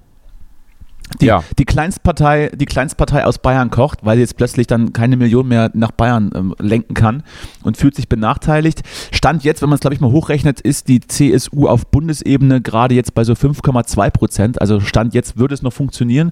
Die, 1.20 1.26
Ja. 1.26 1.42
die, 1.58 1.64
Kleinstpartei, 1.64 2.50
die 2.54 2.66
Kleinstpartei 2.66 3.24
aus 3.26 3.38
Bayern 3.38 3.70
kocht, 3.70 4.04
weil 4.04 4.16
sie 4.16 4.20
jetzt 4.20 4.36
plötzlich 4.36 4.68
dann 4.68 4.92
keine 4.92 5.16
Million 5.16 5.48
mehr 5.48 5.68
nach 5.74 5.90
Bayern 5.90 6.30
ähm, 6.36 6.54
lenken 6.60 6.94
kann 6.94 7.24
und 7.64 7.76
fühlt 7.76 7.96
sich 7.96 8.08
benachteiligt. 8.08 8.82
Stand 9.10 9.42
jetzt, 9.42 9.60
wenn 9.60 9.68
man 9.70 9.74
es 9.74 9.80
glaube 9.80 9.94
ich 9.94 10.00
mal 10.00 10.12
hochrechnet, 10.12 10.60
ist 10.60 10.86
die 10.86 11.00
CSU 11.00 11.66
auf 11.66 11.86
Bundesebene 11.88 12.60
gerade 12.60 12.94
jetzt 12.94 13.12
bei 13.14 13.24
so 13.24 13.32
5,2 13.34 14.08
Prozent. 14.10 14.60
Also 14.60 14.78
Stand 14.78 15.12
jetzt 15.12 15.36
würde 15.36 15.52
es 15.54 15.62
noch 15.62 15.72
funktionieren. 15.72 16.30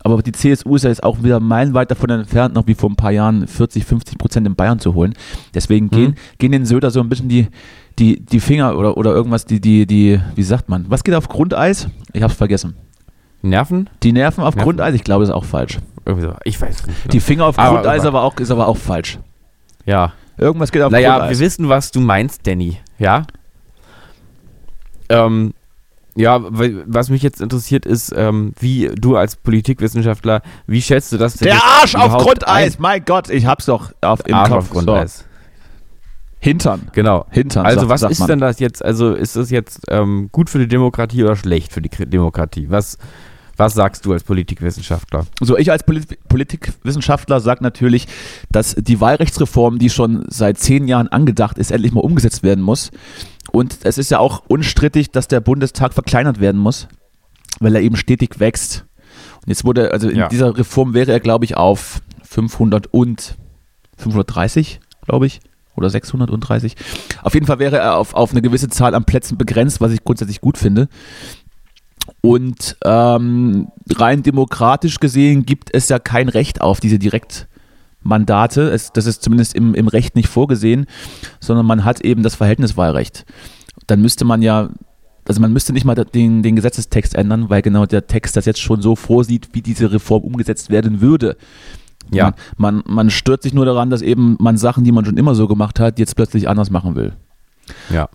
Aber 0.00 0.20
die 0.22 0.32
CSU 0.32 0.74
ist 0.76 0.82
ja 0.84 0.90
jetzt 0.90 1.02
auch 1.04 1.22
wieder 1.22 1.38
meilenweit 1.38 1.90
davon 1.90 2.10
entfernt, 2.10 2.54
noch 2.54 2.66
wie 2.66 2.74
vor 2.74 2.88
ein 2.90 2.96
paar 2.96 3.10
Jahren 3.12 3.46
40, 3.46 3.84
50 3.84 4.18
Prozent 4.18 4.46
in 4.48 4.54
Bayern 4.56 4.78
zu 4.80 4.94
holen. 4.94 5.14
Deswegen 5.54 5.90
gehen, 5.90 6.14
gehen 6.38 6.52
den 6.52 6.66
Söder 6.66 6.90
so 6.90 7.00
ein 7.00 7.08
bisschen 7.08 7.28
die, 7.28 7.48
die, 7.98 8.20
die 8.24 8.40
Finger 8.40 8.76
oder, 8.76 8.96
oder 8.96 9.12
irgendwas, 9.12 9.44
die, 9.44 9.60
die, 9.60 9.86
die, 9.86 10.20
wie 10.34 10.42
sagt 10.42 10.68
man, 10.68 10.86
was 10.88 11.04
geht 11.04 11.14
auf 11.14 11.28
Grundeis? 11.28 11.88
Ich 12.12 12.22
hab's 12.22 12.34
vergessen. 12.34 12.76
Nerven? 13.42 13.88
Die 14.02 14.12
Nerven 14.12 14.42
auf 14.44 14.54
Nerven. 14.54 14.64
Grundeis, 14.64 14.94
ich 14.94 15.04
glaube, 15.04 15.24
ist 15.24 15.30
auch 15.30 15.44
falsch. 15.44 15.78
Irgendwie 16.04 16.26
so. 16.26 16.34
Ich 16.44 16.60
weiß 16.60 16.86
nicht. 16.86 17.02
Genau. 17.02 17.12
Die 17.12 17.20
Finger 17.20 17.46
auf 17.46 17.58
Aber- 17.58 17.76
Grundeis 17.76 18.04
aber- 18.04 18.22
auch, 18.22 18.36
ist 18.38 18.50
aber 18.50 18.66
auch 18.68 18.76
falsch. 18.76 19.18
ja. 19.84 20.12
Irgendwas 20.40 20.70
geht 20.70 20.82
auf 20.82 20.92
Naja, 20.92 21.14
wir 21.14 21.18
Grundeis. 21.18 21.40
wissen, 21.40 21.68
was 21.68 21.90
du 21.90 21.98
meinst, 22.00 22.46
Danny. 22.46 22.78
Ja? 23.00 23.24
Ähm, 25.08 25.52
ja, 26.14 26.38
was 26.40 27.10
mich 27.10 27.22
jetzt 27.22 27.40
interessiert 27.40 27.86
ist, 27.86 28.12
ähm, 28.16 28.52
wie 28.60 28.90
du 28.94 29.16
als 29.16 29.34
Politikwissenschaftler, 29.36 30.42
wie 30.66 30.82
schätzt 30.82 31.12
du 31.12 31.16
das 31.18 31.34
denn 31.34 31.46
Der 31.48 31.62
Arsch 31.62 31.94
auf 31.94 32.18
Grundeis, 32.22 32.78
mein 32.78 33.04
Gott, 33.04 33.30
ich 33.30 33.46
hab's 33.46 33.66
doch 33.66 33.92
auf, 34.00 34.24
ein? 34.24 34.28
im 34.30 34.34
Arsch 34.34 34.48
Kopf. 34.48 34.58
auf 34.58 34.70
Grundeis. 34.70 35.18
So. 35.18 35.24
Hintern. 36.40 36.88
Genau. 36.92 37.26
Hintern. 37.30 37.66
Also 37.66 37.80
sagt- 37.80 37.90
was 37.90 38.00
sagt 38.02 38.12
ist 38.12 38.18
man. 38.20 38.28
denn 38.28 38.38
das 38.40 38.60
jetzt, 38.60 38.84
also 38.84 39.12
ist 39.12 39.36
das 39.36 39.50
jetzt 39.50 39.80
ähm, 39.88 40.28
gut 40.32 40.48
für 40.50 40.58
die 40.58 40.68
Demokratie 40.68 41.24
oder 41.24 41.36
schlecht 41.36 41.72
für 41.72 41.82
die 41.82 41.88
Demokratie? 41.88 42.70
Was, 42.70 42.96
was 43.56 43.74
sagst 43.74 44.06
du 44.06 44.12
als 44.12 44.22
Politikwissenschaftler? 44.22 45.26
So, 45.40 45.58
ich 45.58 45.72
als 45.72 45.82
Polit 45.82 46.16
Politikwissenschaftler 46.28 47.40
sage 47.40 47.62
natürlich, 47.64 48.06
dass 48.52 48.76
die 48.76 49.00
Wahlrechtsreform, 49.00 49.78
die 49.80 49.90
schon 49.90 50.24
seit 50.28 50.58
zehn 50.58 50.86
Jahren 50.86 51.08
angedacht 51.08 51.58
ist, 51.58 51.72
endlich 51.72 51.92
mal 51.92 52.00
umgesetzt 52.02 52.42
werden 52.44 52.62
muss. 52.62 52.90
Und 53.50 53.78
es 53.82 53.98
ist 53.98 54.10
ja 54.10 54.18
auch 54.20 54.42
unstrittig, 54.46 55.10
dass 55.10 55.26
der 55.26 55.40
Bundestag 55.40 55.92
verkleinert 55.94 56.38
werden 56.38 56.60
muss, 56.60 56.86
weil 57.58 57.74
er 57.74 57.80
eben 57.82 57.96
stetig 57.96 58.38
wächst. 58.38 58.84
Und 59.42 59.48
jetzt 59.48 59.64
wurde, 59.64 59.92
also 59.92 60.08
in 60.08 60.18
Ja. 60.18 60.28
dieser 60.28 60.56
Reform 60.56 60.94
wäre 60.94 61.10
er, 61.10 61.18
glaube 61.20 61.44
ich, 61.46 61.56
auf 61.56 62.00
500 62.22 62.86
und 62.92 63.36
530, 63.96 64.80
glaube 65.04 65.26
ich, 65.26 65.40
oder 65.78 65.88
630. 65.88 66.76
Auf 67.22 67.34
jeden 67.34 67.46
Fall 67.46 67.58
wäre 67.58 67.78
er 67.78 67.96
auf, 67.96 68.12
auf 68.14 68.32
eine 68.32 68.42
gewisse 68.42 68.68
Zahl 68.68 68.94
an 68.94 69.04
Plätzen 69.04 69.38
begrenzt, 69.38 69.80
was 69.80 69.92
ich 69.92 70.04
grundsätzlich 70.04 70.40
gut 70.40 70.58
finde. 70.58 70.88
Und 72.20 72.76
ähm, 72.84 73.68
rein 73.90 74.22
demokratisch 74.22 74.98
gesehen 74.98 75.46
gibt 75.46 75.74
es 75.74 75.88
ja 75.88 75.98
kein 75.98 76.28
Recht 76.28 76.60
auf 76.60 76.80
diese 76.80 76.98
Direktmandate. 76.98 78.70
Es, 78.70 78.92
das 78.92 79.06
ist 79.06 79.22
zumindest 79.22 79.54
im, 79.54 79.74
im 79.74 79.88
Recht 79.88 80.16
nicht 80.16 80.28
vorgesehen, 80.28 80.86
sondern 81.40 81.66
man 81.66 81.84
hat 81.84 82.00
eben 82.00 82.22
das 82.22 82.34
Verhältniswahlrecht. 82.34 83.24
Dann 83.86 84.00
müsste 84.00 84.24
man 84.24 84.42
ja, 84.42 84.70
also 85.26 85.40
man 85.40 85.52
müsste 85.52 85.72
nicht 85.72 85.84
mal 85.84 85.94
den, 85.94 86.42
den 86.42 86.56
Gesetzestext 86.56 87.14
ändern, 87.14 87.50
weil 87.50 87.62
genau 87.62 87.86
der 87.86 88.06
Text 88.06 88.36
das 88.36 88.46
jetzt 88.46 88.60
schon 88.60 88.82
so 88.82 88.96
vorsieht, 88.96 89.50
wie 89.52 89.62
diese 89.62 89.92
Reform 89.92 90.24
umgesetzt 90.24 90.70
werden 90.70 91.00
würde. 91.00 91.36
Ja. 92.12 92.32
Man, 92.56 92.76
man, 92.76 92.82
man 92.86 93.10
stört 93.10 93.42
sich 93.42 93.52
nur 93.54 93.64
daran, 93.66 93.90
dass 93.90 94.02
eben 94.02 94.36
man 94.40 94.56
Sachen, 94.56 94.84
die 94.84 94.92
man 94.92 95.04
schon 95.04 95.16
immer 95.16 95.34
so 95.34 95.48
gemacht 95.48 95.78
hat, 95.80 95.98
jetzt 95.98 96.16
plötzlich 96.16 96.48
anders 96.48 96.70
machen 96.70 96.94
will 96.94 97.12
Ja. 97.90 98.08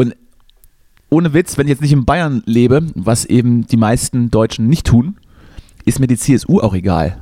ohne 1.10 1.34
Witz, 1.34 1.58
wenn 1.58 1.68
ich 1.68 1.72
jetzt 1.72 1.82
nicht 1.82 1.92
in 1.94 2.06
Bayern 2.06 2.42
lebe, 2.46 2.82
was 2.96 3.26
eben 3.26 3.68
die 3.68 3.78
meisten 3.78 4.32
Deutschen 4.32 4.68
nicht 4.68 4.86
tun, 4.88 5.18
ist 5.86 6.00
mir 6.00 6.08
die 6.08 6.18
CSU 6.18 6.60
auch 6.60 6.74
egal. 6.74 7.18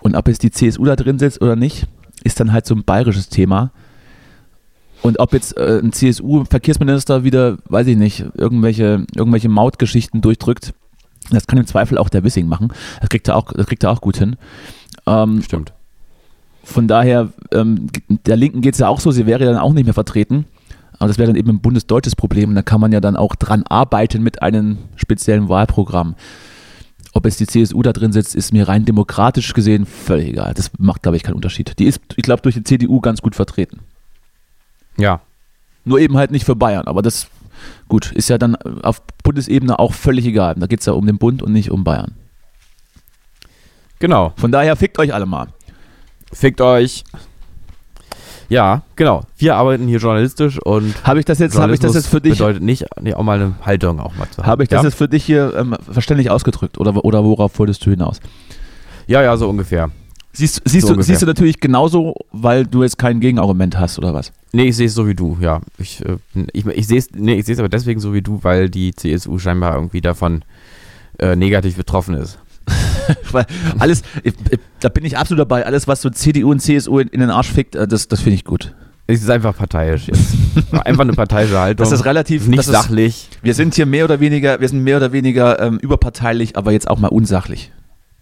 Und 0.00 0.14
ob 0.14 0.28
jetzt 0.28 0.42
die 0.42 0.50
CSU 0.50 0.84
da 0.84 0.94
drin 0.94 1.18
sitzt 1.18 1.42
oder 1.42 1.56
nicht, 1.56 1.86
ist 2.22 2.38
dann 2.38 2.52
halt 2.52 2.66
so 2.66 2.74
ein 2.74 2.84
bayerisches 2.84 3.28
Thema. 3.28 3.72
Und 5.02 5.18
ob 5.18 5.32
jetzt 5.32 5.56
äh, 5.56 5.80
ein 5.82 5.92
CSU-Verkehrsminister 5.92 7.24
wieder, 7.24 7.58
weiß 7.68 7.86
ich 7.88 7.96
nicht, 7.96 8.24
irgendwelche, 8.34 9.04
irgendwelche 9.14 9.48
Mautgeschichten 9.48 10.20
durchdrückt, 10.20 10.74
das 11.30 11.46
kann 11.46 11.58
im 11.58 11.66
Zweifel 11.66 11.98
auch 11.98 12.08
der 12.08 12.22
Wissing 12.24 12.46
machen. 12.46 12.72
Das 13.00 13.08
kriegt 13.08 13.28
er 13.28 13.36
auch, 13.36 13.52
das 13.52 13.66
kriegt 13.66 13.82
er 13.84 13.90
auch 13.90 14.00
gut 14.00 14.16
hin. 14.16 14.36
Ähm, 15.06 15.42
Stimmt. 15.42 15.72
Von 16.66 16.88
daher, 16.88 17.28
ähm, 17.52 17.86
der 18.08 18.36
Linken 18.36 18.60
geht 18.60 18.74
es 18.74 18.80
ja 18.80 18.88
auch 18.88 18.98
so, 18.98 19.12
sie 19.12 19.24
wäre 19.24 19.44
ja 19.44 19.52
dann 19.52 19.60
auch 19.60 19.72
nicht 19.72 19.84
mehr 19.84 19.94
vertreten. 19.94 20.46
Aber 20.98 21.06
das 21.06 21.16
wäre 21.16 21.28
dann 21.28 21.36
eben 21.36 21.50
ein 21.50 21.60
bundesdeutsches 21.60 22.16
Problem. 22.16 22.50
Und 22.50 22.54
da 22.56 22.62
kann 22.62 22.80
man 22.80 22.90
ja 22.90 23.00
dann 23.00 23.16
auch 23.16 23.36
dran 23.36 23.62
arbeiten 23.62 24.22
mit 24.22 24.42
einem 24.42 24.78
speziellen 24.96 25.48
Wahlprogramm. 25.48 26.16
Ob 27.12 27.24
jetzt 27.24 27.38
die 27.38 27.46
CSU 27.46 27.82
da 27.82 27.92
drin 27.92 28.12
sitzt, 28.12 28.34
ist 28.34 28.52
mir 28.52 28.66
rein 28.66 28.84
demokratisch 28.84 29.54
gesehen 29.54 29.86
völlig 29.86 30.28
egal. 30.28 30.54
Das 30.54 30.72
macht, 30.78 31.02
glaube 31.02 31.16
ich, 31.16 31.22
keinen 31.22 31.36
Unterschied. 31.36 31.78
Die 31.78 31.84
ist, 31.84 32.00
ich 32.16 32.24
glaube, 32.24 32.42
durch 32.42 32.56
die 32.56 32.64
CDU 32.64 33.00
ganz 33.00 33.22
gut 33.22 33.36
vertreten. 33.36 33.80
Ja. 34.96 35.20
Nur 35.84 36.00
eben 36.00 36.16
halt 36.16 36.32
nicht 36.32 36.44
für 36.44 36.56
Bayern. 36.56 36.88
Aber 36.88 37.00
das, 37.00 37.28
gut, 37.86 38.10
ist 38.10 38.28
ja 38.28 38.38
dann 38.38 38.56
auf 38.56 39.02
Bundesebene 39.22 39.78
auch 39.78 39.94
völlig 39.94 40.26
egal. 40.26 40.56
Da 40.56 40.66
geht 40.66 40.80
es 40.80 40.86
ja 40.86 40.94
um 40.94 41.06
den 41.06 41.18
Bund 41.18 41.42
und 41.42 41.52
nicht 41.52 41.70
um 41.70 41.84
Bayern. 41.84 42.16
Genau. 44.00 44.32
Von 44.36 44.50
daher 44.50 44.74
fickt 44.74 44.98
euch 44.98 45.14
alle 45.14 45.26
mal. 45.26 45.48
Fickt 46.36 46.60
euch. 46.60 47.02
Ja, 48.50 48.82
genau. 48.94 49.22
Wir 49.38 49.56
arbeiten 49.56 49.88
hier 49.88 49.98
journalistisch 49.98 50.58
und 50.62 50.94
Habe 51.02 51.18
ich 51.18 51.24
das 51.24 51.38
jetzt, 51.38 51.58
habe 51.58 51.72
ich 51.72 51.80
das 51.80 51.94
jetzt 51.94 52.08
für 52.08 52.20
dich, 52.20 52.34
bedeutet 52.34 52.62
nicht, 52.62 52.84
nee, 53.00 53.14
auch 53.14 53.22
mal 53.22 53.40
eine 53.40 53.54
Haltung 53.64 53.98
auch 54.00 54.14
mal 54.16 54.28
zu 54.30 54.42
haben. 54.42 54.46
habe 54.46 54.62
ich 54.62 54.68
das 54.68 54.82
ja? 54.82 54.88
jetzt 54.88 54.98
für 54.98 55.08
dich 55.08 55.24
hier 55.24 55.54
ähm, 55.56 55.74
verständlich 55.90 56.30
ausgedrückt? 56.30 56.76
Oder, 56.78 57.02
oder 57.04 57.24
worauf 57.24 57.58
wolltest 57.58 57.86
du 57.86 57.90
hinaus? 57.90 58.20
ja, 59.06 59.22
ja, 59.22 59.34
so 59.36 59.48
ungefähr. 59.48 59.90
Siehst, 60.32 60.60
siehst, 60.66 60.82
So 60.82 60.88
du, 60.88 60.94
ungefähr. 60.96 61.14
siehst 61.14 61.22
du 61.22 61.26
natürlich 61.26 61.58
genauso, 61.58 62.14
weil 62.30 62.66
du 62.66 62.82
jetzt 62.82 62.98
kein 62.98 63.20
Gegenargument 63.20 63.78
hast, 63.78 63.98
oder 63.98 64.12
was? 64.12 64.32
Nee, 64.52 64.64
ich 64.64 64.76
sehe 64.76 64.86
es 64.88 64.94
so 64.94 65.08
wie 65.08 65.14
du, 65.14 65.38
ja. 65.40 65.62
Ich, 65.78 66.04
äh, 66.04 66.18
ich, 66.52 66.66
ich 66.66 66.86
sehe 66.86 66.98
es 66.98 67.10
nee, 67.12 67.36
ich 67.36 67.46
sehe 67.46 67.54
es 67.54 67.58
aber 67.58 67.70
deswegen 67.70 67.98
so 68.00 68.12
wie 68.12 68.20
du, 68.20 68.40
weil 68.42 68.68
die 68.68 68.94
CSU 68.94 69.38
scheinbar 69.38 69.74
irgendwie 69.74 70.02
davon 70.02 70.42
äh, 71.18 71.34
negativ 71.34 71.76
betroffen 71.76 72.14
ist. 72.14 72.38
weil 73.32 73.46
alles, 73.78 74.02
ich, 74.22 74.34
ich, 74.50 74.58
da 74.80 74.88
bin 74.88 75.04
ich 75.04 75.16
absolut 75.16 75.40
dabei. 75.40 75.66
Alles, 75.66 75.88
was 75.88 76.02
so 76.02 76.10
CDU 76.10 76.50
und 76.50 76.60
CSU 76.60 76.98
in, 76.98 77.08
in 77.08 77.20
den 77.20 77.30
Arsch 77.30 77.50
fickt, 77.50 77.74
äh, 77.76 77.86
das, 77.86 78.08
das 78.08 78.20
finde 78.20 78.36
ich 78.36 78.44
gut. 78.44 78.74
Es 79.08 79.22
ist 79.22 79.30
einfach 79.30 79.56
parteiisch 79.56 80.08
jetzt. 80.08 80.34
einfach 80.84 81.02
eine 81.02 81.12
parteiische 81.12 81.58
Haltung. 81.58 81.84
Das 81.84 81.92
ist 81.92 82.04
relativ, 82.04 82.48
nicht 82.48 82.58
das 82.58 82.66
ist, 82.66 82.72
sachlich. 82.72 83.28
wir 83.40 83.54
sind 83.54 83.74
hier 83.74 83.86
mehr 83.86 84.04
oder 84.04 84.18
weniger, 84.18 84.60
wir 84.60 84.68
sind 84.68 84.82
mehr 84.82 84.96
oder 84.96 85.12
weniger 85.12 85.60
ähm, 85.60 85.78
überparteilich, 85.78 86.56
aber 86.56 86.72
jetzt 86.72 86.88
auch 86.90 86.98
mal 86.98 87.08
unsachlich. 87.08 87.70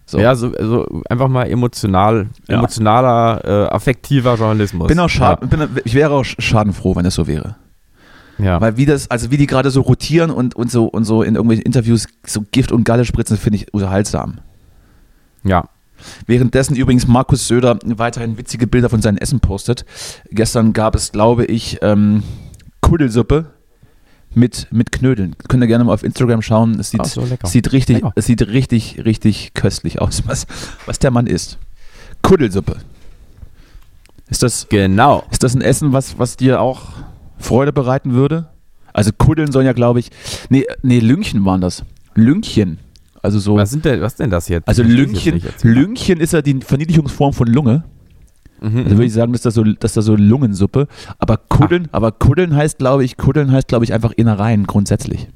So. 0.06 0.18
Ja, 0.18 0.34
so, 0.34 0.52
so 0.60 1.02
einfach 1.08 1.28
mal 1.28 1.44
emotional, 1.48 2.26
Ja. 2.48 2.58
emotionaler, 2.58 3.40
äh, 3.44 3.74
affektiver 3.74 4.34
Journalismus. 4.34 4.88
bin 4.88 4.98
auch 4.98 5.08
schad, 5.08 5.48
bin, 5.48 5.66
ich 5.84 5.94
wäre 5.94 6.10
auch 6.12 6.24
schadenfroh, 6.24 6.94
wenn 6.96 7.06
es 7.06 7.14
so 7.14 7.26
wäre. 7.26 7.56
Ja. 8.38 8.44
ja. 8.44 8.60
Weil 8.60 8.76
wie 8.76 8.84
das, 8.84 9.10
also 9.10 9.30
wie 9.30 9.38
die 9.38 9.46
gerade 9.46 9.70
so 9.70 9.80
rotieren 9.80 10.30
und, 10.30 10.54
und 10.54 10.70
so 10.70 10.84
und 10.84 11.04
so 11.04 11.22
in 11.22 11.36
irgendwelchen 11.36 11.64
Interviews 11.64 12.06
so 12.26 12.44
Gift 12.52 12.72
und 12.72 12.84
Galle 12.84 13.06
spritzen, 13.06 13.38
finde 13.38 13.56
ich 13.56 13.72
unterhaltsam. 13.72 14.40
Ja. 15.44 15.68
Währenddessen 16.26 16.76
übrigens 16.76 17.06
Markus 17.06 17.46
Söder 17.48 17.78
weiterhin 17.84 18.36
witzige 18.36 18.66
Bilder 18.66 18.90
von 18.90 19.00
seinem 19.00 19.16
Essen 19.16 19.40
postet. 19.40 19.86
Gestern 20.30 20.72
gab 20.72 20.94
es, 20.96 21.12
glaube 21.12 21.44
ich, 21.46 21.78
ähm, 21.82 22.22
Kuddelsuppe 22.82 23.46
mit, 24.34 24.66
mit 24.70 24.92
Knödeln. 24.92 25.36
Könnt 25.48 25.62
ihr 25.62 25.66
gerne 25.66 25.84
mal 25.84 25.94
auf 25.94 26.02
Instagram 26.02 26.42
schauen. 26.42 26.78
Es 26.78 26.90
sieht, 26.90 27.06
so, 27.06 27.26
sieht 27.44 27.72
richtig, 27.72 27.96
Lecker. 27.96 28.12
es 28.16 28.26
sieht 28.26 28.46
richtig, 28.48 29.04
richtig 29.04 29.54
köstlich 29.54 30.00
aus, 30.02 30.24
was, 30.26 30.46
was 30.84 30.98
der 30.98 31.10
Mann 31.10 31.26
isst. 31.26 31.58
Kuddelsuppe. 32.22 32.76
Ist 34.28 34.42
das, 34.42 34.66
Genau. 34.68 35.24
ist 35.30 35.42
das 35.42 35.54
ein 35.54 35.60
Essen, 35.62 35.92
was, 35.92 36.18
was 36.18 36.36
dir 36.36 36.60
auch 36.60 36.88
Freude 37.38 37.72
bereiten 37.72 38.12
würde? 38.14 38.48
Also 38.92 39.10
Kuddeln 39.16 39.52
sollen 39.52 39.66
ja, 39.66 39.72
glaube 39.72 40.00
ich, 40.00 40.10
nee, 40.50 40.64
nee, 40.82 40.98
Lüngchen 41.00 41.44
waren 41.44 41.60
das. 41.60 41.84
Lüngchen. 42.14 42.78
Also 43.24 43.38
so. 43.38 43.56
Was, 43.56 43.70
sind 43.70 43.84
denn, 43.84 44.00
was 44.02 44.16
denn 44.16 44.30
das 44.30 44.48
jetzt? 44.48 44.68
Also. 44.68 44.82
Erzähl 44.82 45.40
mal. 45.62 45.62
Lüngchen 45.62 46.20
ist 46.20 46.32
ja 46.34 46.42
die 46.42 46.60
Verniedlichungsform 46.60 47.32
von 47.32 47.46
Lunge. 47.46 47.84
Mhm, 48.60 48.78
Also 48.84 48.90
würde 48.90 49.04
ich 49.06 49.12
sagen, 49.12 49.32
dass 49.32 49.42
das 49.42 49.54
so, 49.54 49.64
dass 49.64 49.94
das 49.94 50.04
so 50.04 50.14
Lungensuppe. 50.14 50.88
Aber 51.18 51.38
Kuddeln, 51.38 51.88
aber 51.92 52.12
Kuddeln 52.12 52.54
heißt, 52.54 52.78
glaube 52.78 53.04
ich, 53.04 53.16
Kuddeln 53.16 53.50
heißt, 53.50 53.68
glaube 53.68 53.84
ich, 53.84 53.92
einfach 53.94 54.12
Innereien 54.12 54.66
grundsätzlich. 54.66 55.28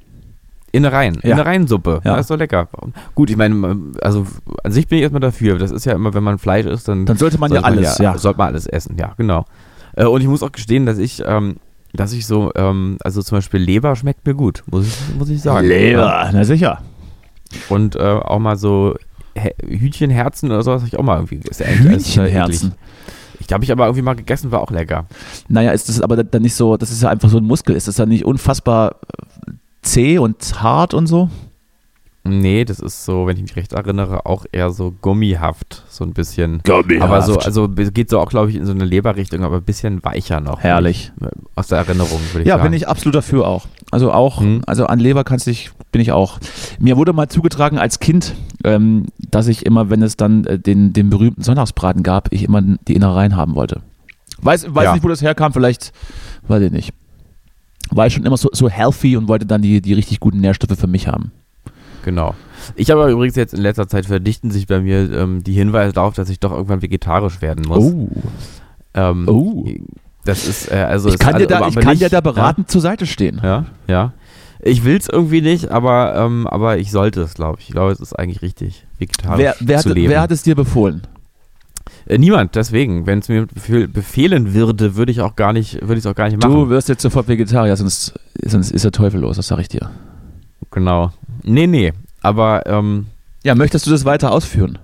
Innereien, 0.71 1.19
Ja. 1.23 1.33
Innereiensuppe. 1.33 2.01
Ja. 2.05 2.11
Ja. 2.11 2.17
Das 2.17 2.27
ist 2.27 2.31
doch 2.31 2.37
lecker. 2.37 2.69
Gut, 3.15 3.31
ich 3.31 3.37
meine, 3.37 3.77
also 4.03 4.27
an 4.65 4.73
sich 4.73 4.87
bin 4.87 4.99
ich 4.99 5.03
erstmal 5.03 5.21
dafür. 5.21 5.59
Das 5.59 5.71
ist 5.71 5.87
ja 5.87 5.95
immer, 5.95 6.13
wenn 6.13 6.23
man 6.23 6.39
Fleisch 6.39 6.67
isst, 6.67 6.89
dann, 6.89 7.07
Dann 7.07 7.17
sollte 7.17 7.39
man 7.39 7.51
ja 7.53 7.63
alles, 7.63 7.97
ja. 7.99 8.19
Sollte 8.19 8.39
man 8.39 8.49
alles 8.49 8.67
essen, 8.67 8.97
ja, 8.99 9.15
genau. 9.17 9.47
Äh, 9.97 10.05
und 10.05 10.21
ich 10.21 10.27
muss 10.29 10.43
auch 10.43 10.53
gestehen, 10.53 10.85
dass 10.85 10.99
ich, 10.99 11.23
ähm, 11.27 11.57
dass 11.95 12.13
ich 12.13 12.27
so, 12.27 12.53
ähm, 12.55 12.99
also 13.03 13.23
zum 13.23 13.39
Beispiel 13.39 13.61
Leber 13.61 13.97
schmeckt 13.97 14.27
mir 14.27 14.35
gut, 14.35 14.63
muss 14.71 14.87
ich, 14.87 14.95
muss 15.19 15.31
ich 15.31 15.41
sagen. 15.41 15.71
Ja. 15.71 16.29
na 16.33 16.45
sicher. 16.45 16.83
Und 17.69 17.97
äh, 17.97 18.01
auch 18.01 18.39
mal 18.39 18.57
so 18.57 18.97
Hühnchenherzen 19.67 20.51
oder 20.51 20.63
sowas 20.63 20.83
habe 20.83 20.89
ich 20.89 20.99
auch 20.99 21.03
mal 21.03 21.17
irgendwie 21.17 21.49
ist 21.49 21.65
Hühnchenherzen. 21.65 22.75
Ich 23.41 23.53
habe 23.53 23.65
ich 23.65 23.73
aber 23.73 23.87
irgendwie 23.87 24.03
mal 24.03 24.17
gegessen, 24.17 24.51
war 24.51 24.61
auch 24.61 24.71
lecker. 24.71 25.07
Naja, 25.49 25.71
ist 25.71 25.89
das 25.89 26.01
aber 26.01 26.23
dann 26.23 26.43
nicht 26.43 26.55
so, 26.55 26.77
das 26.77 26.91
ist 26.91 27.03
ja 27.03 27.09
einfach 27.09 27.29
so 27.29 27.39
ein 27.39 27.45
Muskel. 27.45 27.77
Ist 27.77 27.89
das 27.89 27.97
dann 27.97 28.09
nicht 28.09 28.25
unfassbar 28.25 28.97
äh, 29.47 29.53
zäh 29.83 30.19
und 30.19 30.61
hart 30.61 30.93
und 30.93 31.07
so? 31.07 31.31
Nee, 32.29 32.65
das 32.65 32.81
ist 32.81 33.05
so, 33.05 33.27
wenn 33.27 33.37
ich 33.37 33.43
mich 33.43 33.57
recht 33.57 33.73
erinnere, 33.73 34.27
auch 34.27 34.45
eher 34.53 34.71
so 34.71 34.93
gummihaft, 35.01 35.85
so 35.89 36.05
ein 36.05 36.13
bisschen. 36.13 36.61
Gummihaft. 36.65 37.03
Aber 37.03 37.23
so, 37.23 37.39
also 37.39 37.69
geht 37.69 38.11
so 38.11 38.21
auch, 38.21 38.29
glaube 38.29 38.51
ich, 38.51 38.57
in 38.57 38.67
so 38.67 38.73
eine 38.73 38.85
Leberrichtung, 38.85 39.43
aber 39.45 39.57
ein 39.57 39.63
bisschen 39.63 40.03
weicher 40.05 40.41
noch. 40.41 40.61
Herrlich. 40.61 41.13
Aus 41.55 41.69
der 41.69 41.79
Erinnerung, 41.79 42.21
würde 42.33 42.43
ich 42.43 42.49
Ja, 42.49 42.57
sagen. 42.57 42.71
bin 42.71 42.73
ich 42.75 42.89
absolut 42.89 43.15
dafür 43.15 43.47
auch. 43.47 43.67
Also 43.91 44.13
auch, 44.13 44.41
Hm. 44.41 44.63
also 44.67 44.87
an 44.87 44.99
Leber 44.99 45.25
kannst 45.25 45.47
du 45.47 45.51
dich, 45.51 45.71
bin 45.93 46.01
ich 46.01 46.13
auch. 46.13 46.39
Mir 46.79 46.97
wurde 46.97 47.13
mal 47.13 47.29
zugetragen 47.29 47.79
als 47.79 48.01
Kind, 48.01 48.35
ähm, 48.65 49.07
dass 49.31 49.49
ich 49.49 49.65
immer, 49.67 49.91
wenn 49.91 50.03
es 50.03 50.17
dann 50.17 50.45
äh, 50.45 50.59
den, 50.59 50.93
den 50.93 51.11
berühmten 51.11 51.43
Sonntagsbraten 51.43 52.03
gab, 52.03 52.33
ich 52.33 52.43
immer 52.45 52.61
die 52.63 52.95
Innereien 52.95 53.35
haben 53.37 53.55
wollte. 53.55 53.81
Weiß, 54.41 54.73
weiß 54.75 54.85
Ja. 54.85 54.93
nicht, 54.95 55.03
wo 55.05 55.09
das 55.09 55.23
herkam, 55.23 55.53
vielleicht, 55.53 55.93
weiß 56.47 56.63
ich 56.63 56.71
nicht. 56.73 56.93
War 57.91 58.07
ich 58.07 58.13
schon 58.13 58.25
immer 58.27 58.37
so, 58.37 58.51
so 58.53 58.69
healthy 58.69 59.17
und 59.17 59.29
wollte 59.29 59.47
dann 59.47 59.63
die, 59.63 59.81
die 59.81 59.95
richtig 59.95 60.21
guten 60.21 60.41
Nährstoffe 60.41 60.79
für 60.79 60.87
mich 60.87 61.09
haben. 61.09 61.33
Genau. 62.05 62.35
Ich 62.77 62.91
habe 62.91 63.11
übrigens 63.11 63.37
jetzt 63.37 63.55
in 63.55 63.61
letzter 63.61 63.89
Zeit 63.89 64.07
verdichten 64.07 64.51
sich 64.51 64.67
bei 64.67 64.81
mir 64.81 65.11
ähm, 65.13 65.43
die 65.45 65.53
Hinweise 65.53 65.93
darauf, 65.93 66.15
dass 66.15 66.29
ich 66.31 66.41
doch 66.41 66.53
irgendwann 66.53 66.83
vegetarisch 66.83 67.41
werden 67.43 67.65
muss. 67.67 67.93
Ähm, 68.95 69.29
Oh. 69.29 69.67
Das 70.25 70.47
ist, 70.47 70.71
äh, 70.71 70.77
also. 70.77 71.09
Ich 71.09 71.15
ist 71.15 71.21
kann, 71.21 71.35
dir 71.39 71.49
also 71.49 71.65
da, 71.65 71.69
ich 71.69 71.75
kann 71.77 71.91
nicht- 71.93 72.03
dir 72.03 72.09
da 72.11 72.21
beratend 72.21 72.71
zur 72.71 72.81
Seite 72.81 73.07
stehen. 73.07 73.41
Ja, 73.43 73.67
ja. 73.87 73.95
ja. 73.95 74.13
Ich 74.61 74.85
will 74.85 74.97
es 74.97 75.09
irgendwie 75.09 75.41
nicht, 75.41 75.71
aber, 75.71 76.17
ähm, 76.17 76.47
aber 76.49 76.79
ich 76.79 76.91
sollte 76.91 77.23
es, 77.23 77.35
glaube 77.35 77.59
ich. 77.61 77.69
Ich 77.69 77.73
glaube, 77.73 77.93
es 77.93 78.01
ist 78.01 78.13
eigentlich 78.19 78.43
richtig, 78.43 78.85
vegetarisch 78.99 79.39
Wer, 79.39 79.55
wer, 79.61 79.79
zu 79.79 79.89
hat, 79.91 79.95
leben. 79.97 80.11
wer 80.11 80.21
hat 80.21 80.33
es 80.33 80.43
dir 80.43 80.57
befohlen? 80.57 81.03
äh, 82.07 82.19
niemand, 82.19 82.57
deswegen. 82.57 83.07
Wenn 83.07 83.21
es 83.21 83.29
mir 83.29 83.47
befehl, 83.47 83.87
befehlen 83.89 84.53
würde, 84.55 84.97
würde 84.97 85.13
ich 85.13 85.21
auch 85.21 85.37
gar 85.37 85.53
nicht, 85.53 85.75
würde 85.81 85.95
ich 85.95 86.01
es 86.01 86.07
auch 86.07 86.15
gar 86.17 86.29
nicht 86.29 86.43
machen. 86.43 86.53
Du 86.55 86.69
wirst 86.69 86.89
jetzt 86.89 87.03
sofort 87.03 87.29
Vegetarier, 87.29 87.77
sonst, 87.77 88.19
sonst 88.45 88.73
ist 88.73 88.85
der 88.85 88.93
Teufel 88.93 89.21
los, 89.21 89.37
das 89.37 89.47
sag 89.47 89.61
ich 89.61 89.69
dir. 89.69 89.91
Genau. 90.73 91.13
Nee, 91.49 91.67
nee. 91.67 91.93
Aber 92.23 92.63
ähm, 92.67 93.07
Ja, 93.45 93.55
möchtest 93.55 93.87
du 93.87 93.91
das 93.91 94.05
weiter 94.05 94.33
ausführen? 94.33 94.79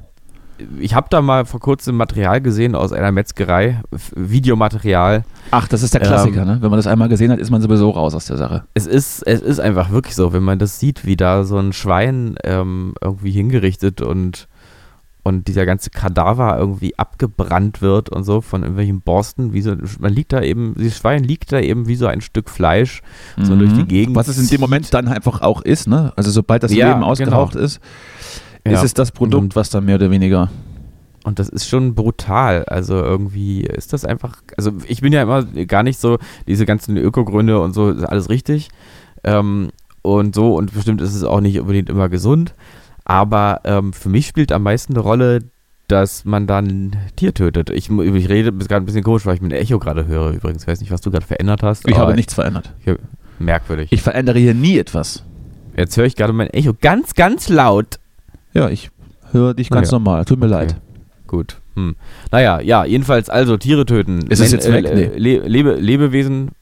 ich 0.78 0.94
habe 0.94 1.08
da 1.10 1.20
mal 1.20 1.46
vor 1.46 1.58
kurzem 1.58 1.96
Material 1.96 2.40
gesehen 2.40 2.76
aus 2.76 2.92
einer 2.92 3.10
Metzgerei, 3.10 3.82
Videomaterial. 4.14 5.24
Ach, 5.50 5.66
das 5.66 5.82
ist 5.82 5.94
der 5.94 6.02
Ähm, 6.02 6.06
Klassiker, 6.06 6.44
ne? 6.44 6.58
Wenn 6.60 6.70
man 6.70 6.78
das 6.78 6.86
einmal 6.86 7.08
gesehen 7.08 7.32
hat, 7.32 7.40
ist 7.40 7.50
man 7.50 7.60
sowieso 7.60 7.90
raus 7.90 8.14
aus 8.14 8.26
der 8.26 8.36
Sache. 8.36 8.64
Es 8.72 8.86
ist, 8.86 9.22
es 9.26 9.40
ist 9.40 9.58
einfach 9.58 9.90
wirklich 9.90 10.14
so, 10.14 10.32
wenn 10.32 10.44
man 10.44 10.58
das 10.60 10.78
sieht, 10.78 11.04
wie 11.04 11.16
da 11.16 11.42
so 11.44 11.58
ein 11.58 11.72
Schwein 11.72 12.36
ähm, 12.44 12.94
irgendwie 13.02 13.32
hingerichtet 13.32 14.00
und, 14.00 14.46
und 15.24 15.48
dieser 15.48 15.64
ganze 15.66 15.90
Kadaver 15.90 16.56
irgendwie 16.58 16.96
abgebrannt 16.98 17.80
wird 17.82 18.10
und 18.10 18.22
so 18.24 18.40
von 18.42 18.60
irgendwelchen 18.62 19.00
Borsten. 19.00 19.52
Wie 19.54 19.62
so, 19.62 19.74
man 19.98 20.12
liegt 20.12 20.32
da 20.32 20.42
eben, 20.42 20.74
dieses 20.78 20.98
Schwein 20.98 21.24
liegt 21.24 21.50
da 21.50 21.58
eben 21.60 21.88
wie 21.88 21.96
so 21.96 22.06
ein 22.06 22.20
Stück 22.20 22.48
Fleisch 22.50 23.02
so 23.42 23.56
durch 23.56 23.72
die 23.72 23.86
Gegend. 23.86 24.12
Mhm. 24.14 24.16
Was 24.16 24.28
es 24.28 24.38
in 24.38 24.48
dem 24.48 24.60
Moment 24.60 24.92
dann 24.94 25.08
einfach 25.08 25.40
auch 25.40 25.62
ist, 25.62 25.88
ne? 25.88 26.12
Also 26.16 26.30
sobald 26.30 26.62
das 26.62 26.72
Ja, 26.74 26.90
Leben 26.90 27.02
ausgeraucht 27.02 27.56
ist, 27.56 27.80
Ja. 28.66 28.72
ist 28.72 28.84
es 28.84 28.94
das 28.94 29.10
Produkt, 29.12 29.42
Und- 29.42 29.56
was 29.56 29.70
dann 29.70 29.86
mehr 29.86 29.96
oder 29.96 30.10
weniger. 30.10 30.50
Und 31.24 31.38
das 31.38 31.48
ist 31.48 31.66
schon 31.70 31.94
brutal. 31.94 32.64
Also 32.66 32.96
irgendwie 32.96 33.62
ist 33.62 33.94
das 33.94 34.04
einfach. 34.04 34.42
Also 34.58 34.72
ich 34.86 35.00
bin 35.00 35.10
ja 35.14 35.22
immer 35.22 35.42
gar 35.42 35.82
nicht 35.82 35.98
so, 35.98 36.18
diese 36.46 36.66
ganzen 36.66 36.98
Ökogründe 36.98 37.58
und 37.60 37.72
so, 37.72 37.88
ist 37.90 38.04
alles 38.04 38.28
richtig. 38.28 38.68
Ähm, 39.24 39.70
und 40.02 40.34
so, 40.34 40.54
und 40.54 40.74
bestimmt 40.74 41.00
ist 41.00 41.14
es 41.14 41.24
auch 41.24 41.40
nicht 41.40 41.58
unbedingt 41.58 41.88
immer 41.88 42.10
gesund. 42.10 42.54
Aber 43.04 43.60
ähm, 43.64 43.92
für 43.92 44.08
mich 44.08 44.26
spielt 44.26 44.52
am 44.52 44.62
meisten 44.62 44.94
eine 44.94 45.00
Rolle, 45.02 45.40
dass 45.88 46.24
man 46.24 46.46
dann 46.46 46.66
ein 46.66 46.96
Tier 47.16 47.34
tötet. 47.34 47.68
Ich, 47.70 47.90
ich 47.90 48.28
rede, 48.28 48.52
ist 48.58 48.68
gerade 48.68 48.82
ein 48.82 48.86
bisschen 48.86 49.02
komisch, 49.02 49.26
weil 49.26 49.34
ich 49.34 49.40
mir 49.42 49.48
ein 49.48 49.52
Echo 49.60 49.78
gerade 49.78 50.06
höre 50.06 50.30
übrigens. 50.30 50.62
Ich 50.62 50.68
weiß 50.68 50.80
nicht, 50.80 50.90
was 50.90 51.02
du 51.02 51.10
gerade 51.10 51.26
verändert 51.26 51.62
hast. 51.62 51.86
Ich 51.88 51.96
habe 51.98 52.14
nichts 52.14 52.34
verändert. 52.34 52.72
ich- 52.84 52.94
merkwürdig. 53.38 53.88
Ich 53.92 54.00
verändere 54.00 54.38
hier 54.38 54.54
nie 54.54 54.78
etwas. 54.78 55.24
Jetzt 55.76 55.96
höre 55.96 56.04
ich 56.06 56.14
gerade 56.16 56.32
mein 56.32 56.48
Echo 56.48 56.72
ganz, 56.80 57.14
ganz 57.14 57.48
laut. 57.48 57.98
Ja, 58.54 58.70
ich 58.70 58.90
höre 59.32 59.54
dich 59.54 59.68
ganz 59.70 59.90
Ja. 59.90 59.98
normal. 59.98 60.24
Tut 60.24 60.38
mir 60.38 60.46
leid. 60.46 60.76
Gut. 61.26 61.60
Hm. 61.74 61.96
Naja, 62.30 62.60
ja, 62.60 62.84
jedenfalls 62.84 63.28
also 63.28 63.56
Tiere 63.56 63.84
töten. 63.84 64.20
Ist 64.28 64.40
es 64.40 64.52
jetzt 64.52 64.70
weg? 64.72 64.84
Äh, 64.86 65.18
Le 65.18 65.38
Lebe 65.48 65.74
Lebewesen, 65.74 66.52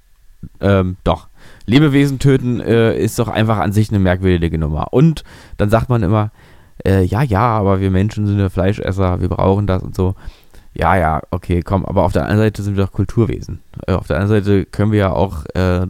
ähm, 0.60 0.96
doch. 1.04 1.28
Lebewesen 1.66 2.18
töten 2.18 2.60
äh, 2.60 2.96
ist 2.96 3.18
doch 3.18 3.28
einfach 3.28 3.58
an 3.58 3.72
sich 3.72 3.90
eine 3.90 3.98
merkwürdige 3.98 4.58
Nummer. 4.58 4.92
Und 4.92 5.24
dann 5.56 5.70
sagt 5.70 5.88
man 5.88 6.02
immer, 6.02 6.30
äh, 6.86 7.02
ja, 7.04 7.22
ja, 7.22 7.40
aber 7.40 7.80
wir 7.80 7.90
Menschen 7.90 8.26
sind 8.26 8.38
ja 8.38 8.48
Fleischesser, 8.48 9.20
wir 9.20 9.28
brauchen 9.28 9.66
das 9.66 9.82
und 9.82 9.94
so. 9.94 10.14
Ja, 10.74 10.96
ja, 10.96 11.20
okay, 11.30 11.60
komm, 11.62 11.84
aber 11.84 12.04
auf 12.04 12.12
der 12.12 12.22
anderen 12.22 12.40
Seite 12.40 12.62
sind 12.62 12.76
wir 12.76 12.84
doch 12.84 12.92
Kulturwesen. 12.92 13.60
Äh, 13.86 13.92
auf 13.92 14.06
der 14.06 14.18
anderen 14.18 14.42
Seite 14.42 14.64
können 14.64 14.90
wir 14.90 14.98
ja 14.98 15.12
auch, 15.12 15.44
äh, 15.54 15.86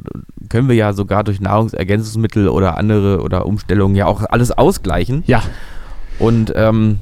können 0.49 0.69
wir 0.69 0.75
ja 0.75 0.93
sogar 0.93 1.23
durch 1.23 1.41
Nahrungsergänzungsmittel 1.41 2.49
oder 2.49 2.77
andere 2.77 3.23
oder 3.23 3.47
Umstellungen 3.47 3.95
ja 3.95 4.07
auch 4.07 4.25
alles 4.29 4.51
ausgleichen. 4.51 5.23
Ja, 5.27 5.43
Und 6.19 6.53
ähm, 6.55 6.99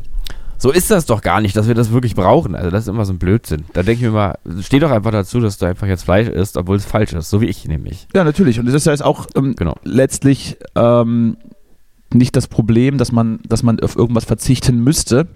so 0.61 0.71
ist 0.71 0.91
das 0.91 1.07
doch 1.07 1.23
gar 1.23 1.41
nicht, 1.41 1.57
dass 1.57 1.67
wir 1.67 1.75
das 1.75 1.91
wirklich 1.91 2.15
brauchen. 2.15 2.55
Also 2.55 2.71
das 2.71 2.85
ist 2.85 2.89
immer 2.89 3.05
so 3.07 3.13
ein 3.15 3.19
Blödsinn. 3.19 3.65
Da 3.73 3.83
denke 3.83 4.05
ich 4.05 4.11
mir 4.11 4.11
mal, 4.13 4.39
steh 4.61 4.79
doch 4.79 4.91
einfach 4.91 5.11
dazu, 5.11 5.41
dass 5.41 5.59
du 5.59 5.67
einfach 5.67 5.87
jetzt 5.87 6.05
Fleisch 6.05 6.29
isst, 6.29 6.57
obwohl 6.57 6.77
es 6.77 6.85
falsch 6.85 7.15
ist. 7.15 7.31
So 7.31 7.41
wie 7.41 7.47
ich 7.47 7.67
nämlich. 7.67 8.07
ja, 8.15 8.23
natürlich. 8.23 8.61
Und 8.61 8.67
das 8.67 8.75
ist 8.75 8.87
ja 8.87 8.93
jetzt 8.93 9.03
auch 9.05 9.27
ähm, 9.35 9.57
Genau. 9.57 9.75
letztlich 9.85 10.59
ähm, 10.77 11.39
nicht 12.13 12.35
das 12.37 12.49
Problem, 12.49 12.99
dass 12.99 13.13
man, 13.13 13.39
dass 13.49 13.63
man 13.63 13.79
auf 13.81 13.95
irgendwas 13.97 14.25
verzichten 14.25 14.83
müsste. 14.83 15.29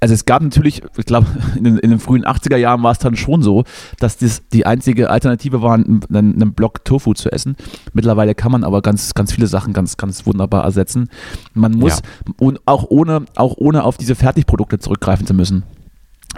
Also 0.00 0.14
es 0.14 0.24
gab 0.24 0.42
natürlich, 0.42 0.82
ich 0.96 1.04
glaube, 1.06 1.26
in, 1.56 1.64
den- 1.64 1.78
in 1.78 1.90
den 1.90 1.98
frühen 1.98 2.24
80er 2.24 2.56
Jahren 2.56 2.82
war 2.82 2.92
es 2.92 2.98
dann 2.98 3.16
schon 3.16 3.42
so, 3.42 3.64
dass 3.98 4.18
das 4.18 4.42
die 4.52 4.64
einzige 4.66 5.10
Alternative 5.10 5.62
war, 5.62 5.74
einen, 5.74 6.00
einen 6.12 6.52
Block 6.54 6.84
Tofu 6.84 7.12
zu 7.14 7.30
essen. 7.32 7.56
Mittlerweile 7.92 8.34
kann 8.34 8.52
man 8.52 8.62
aber 8.64 8.82
ganz, 8.82 9.14
ganz 9.14 9.32
viele 9.32 9.46
Sachen 9.48 9.72
ganz, 9.72 9.96
ganz 9.96 10.24
wunderbar 10.26 10.64
ersetzen. 10.64 11.08
Man 11.54 11.72
muss, 11.72 12.02
und 12.38 12.60
auch 12.66 12.84
ohne, 12.88 13.24
auch 13.36 13.54
ohne 13.56 13.84
auf 13.84 13.96
diese 13.96 14.14
Fertigprodukte 14.14 14.78
zurückgreifen 14.78 15.26
zu 15.26 15.34
müssen. 15.34 15.64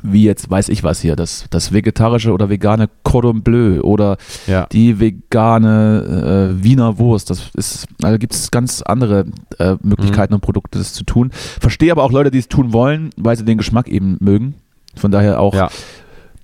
Wie 0.03 0.25
jetzt 0.25 0.51
weiß 0.51 0.69
ich 0.71 0.83
was 0.83 1.01
hier, 1.01 1.17
das, 1.17 1.47
das 1.51 1.73
vegetarische 1.73 2.33
oder 2.33 2.51
vegane 2.51 2.91
Cordon 3.05 3.43
Bleu 3.43 3.81
oder 3.81 4.17
Ja. 4.47 4.67
die 4.73 4.99
vegane 5.01 6.51
äh, 6.59 6.63
Wiener 6.63 6.99
Wurst. 6.99 7.31
Das 7.31 7.51
ist, 7.55 7.87
also 8.03 8.19
gibt 8.19 8.35
es 8.35 8.51
ganz 8.51 8.83
andere 8.83 9.27
äh, 9.59 9.77
Möglichkeiten 9.83 10.35
und 10.35 10.41
Produkte, 10.41 10.79
das 10.79 10.93
zu 10.93 11.05
tun. 11.05 11.31
Verstehe 11.33 11.93
aber 11.93 12.03
auch 12.03 12.13
Leute, 12.13 12.31
die 12.31 12.39
es 12.39 12.49
tun 12.49 12.73
wollen, 12.73 13.11
weil 13.17 13.37
sie 13.37 13.45
den 13.45 13.59
Geschmack 13.59 13.89
eben 13.89 14.17
mögen. 14.21 14.55
Von 14.97 15.11
daher 15.11 15.41
auch, 15.41 15.55
Ja. 15.55 15.71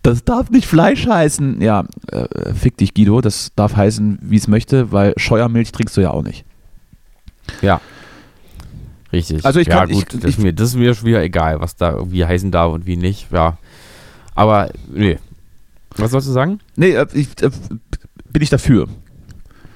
das 0.02 0.24
darf 0.24 0.50
nicht 0.50 0.66
Fleisch 0.66 1.06
heißen. 1.06 1.60
Ja, 1.60 1.84
äh, 2.10 2.54
fick 2.54 2.76
dich, 2.78 2.94
Guido. 2.94 3.20
Das 3.20 3.50
darf 3.56 3.76
heißen, 3.76 4.20
wie 4.22 4.36
es 4.36 4.48
möchte, 4.48 4.92
weil 4.92 5.12
Scheuermilch 5.16 5.72
trinkst 5.72 5.96
du 5.96 6.00
ja 6.00 6.10
auch 6.12 6.22
nicht. 6.22 6.44
Ja. 7.62 7.80
Richtig. 9.12 9.44
Also 9.44 9.61
ich 9.61 9.66
ja, 9.68 9.81
kann- 9.81 9.90
ich- 9.90 9.96
gut, 10.09 10.14
das, 10.14 10.31
ich- 10.31 10.38
ist 10.38 10.42
mir, 10.42 10.53
das 10.53 10.68
ist 10.68 10.75
mir 10.77 10.94
schon 10.94 11.07
wieder 11.07 11.23
egal, 11.23 11.61
was 11.61 11.77
da 11.77 11.92
irgendwie 11.92 12.25
heißen 12.25 12.51
darf 12.51 12.73
und 12.73 12.87
wie 12.87 12.96
nicht. 12.96 13.31
Ja. 13.33 13.57
Aber, 14.35 14.70
nee. 14.92 15.18
Was 15.96 16.12
sollst 16.12 16.29
du 16.29 16.33
sagen? 16.33 16.61
Nee, 16.77 16.90
äh, 16.92 17.07
ich, 17.12 17.29
äh, 17.42 17.51
bin 18.33 18.42
ich 18.42 18.51
dafür. 18.51 18.87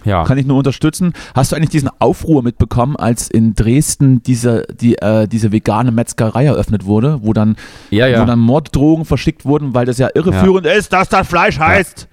Ja. 0.05 0.25
Kann 0.25 0.37
ich 0.39 0.47
nur 0.47 0.59
unterstützen. 0.59 1.15
Hast 1.35 1.51
du 1.51 1.57
eigentlich 1.57 1.71
diesen 1.71 1.89
Aufruhr 1.99 2.43
mitbekommen, 2.43 2.95
als 2.95 3.29
in 3.31 3.55
Dresden 3.55 4.23
diese, 4.23 4.67
die, 4.81 4.97
äh, 4.99 5.27
diese 5.27 5.51
vegane 5.51 5.93
Metzgerei 5.93 6.45
eröffnet 6.45 6.85
wurde, 6.85 7.21
wo 7.23 7.33
dann 7.33 7.57
ja, 7.91 8.07
ja. 8.07 8.21
wo 8.21 8.27
dann 8.27 8.39
Morddrohungen 8.39 9.07
verschickt 9.07 9.45
wurden, 9.47 9.73
weil 9.75 9.87
das 9.87 9.97
ja 9.99 10.11
irreführend 10.15 10.67
ist, 10.67 10.93
dass 10.93 11.09
das 11.09 11.27
Fleisch 11.27 11.59
heißt. 11.59 12.07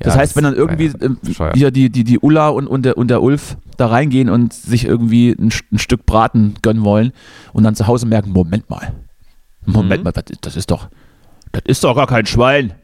Das 0.00 0.14
Ja, 0.14 0.20
heißt, 0.20 0.36
wenn 0.36 0.44
dann 0.44 0.54
irgendwie 0.54 0.86
ja 0.86 0.94
ähm, 1.00 1.18
hier 1.54 1.70
die, 1.70 1.90
die, 1.90 2.04
die 2.04 2.18
Ulla 2.20 2.48
und, 2.48 2.66
und, 2.68 2.82
der, 2.84 2.96
und 2.96 3.08
der 3.08 3.22
Ulf 3.22 3.56
da 3.76 3.86
reingehen 3.86 4.28
und 4.30 4.52
sich 4.52 4.84
irgendwie 4.84 5.30
ein, 5.30 5.50
ein 5.72 5.78
Stück 5.78 6.06
Braten 6.06 6.54
gönnen 6.62 6.84
wollen 6.84 7.12
und 7.52 7.64
dann 7.64 7.74
zu 7.74 7.86
Hause 7.88 8.06
merken, 8.06 8.30
Moment 8.30 8.70
mal, 8.70 8.94
Moment 9.66 10.00
Mhm. 10.00 10.04
mal, 10.04 10.12
das, 10.12 10.24
das 10.40 10.56
ist 10.56 10.70
doch, 10.70 10.88
das 11.52 11.62
ist 11.66 11.82
doch 11.84 11.94
gar 11.96 12.06
kein 12.06 12.26
Schwein. 12.26 12.74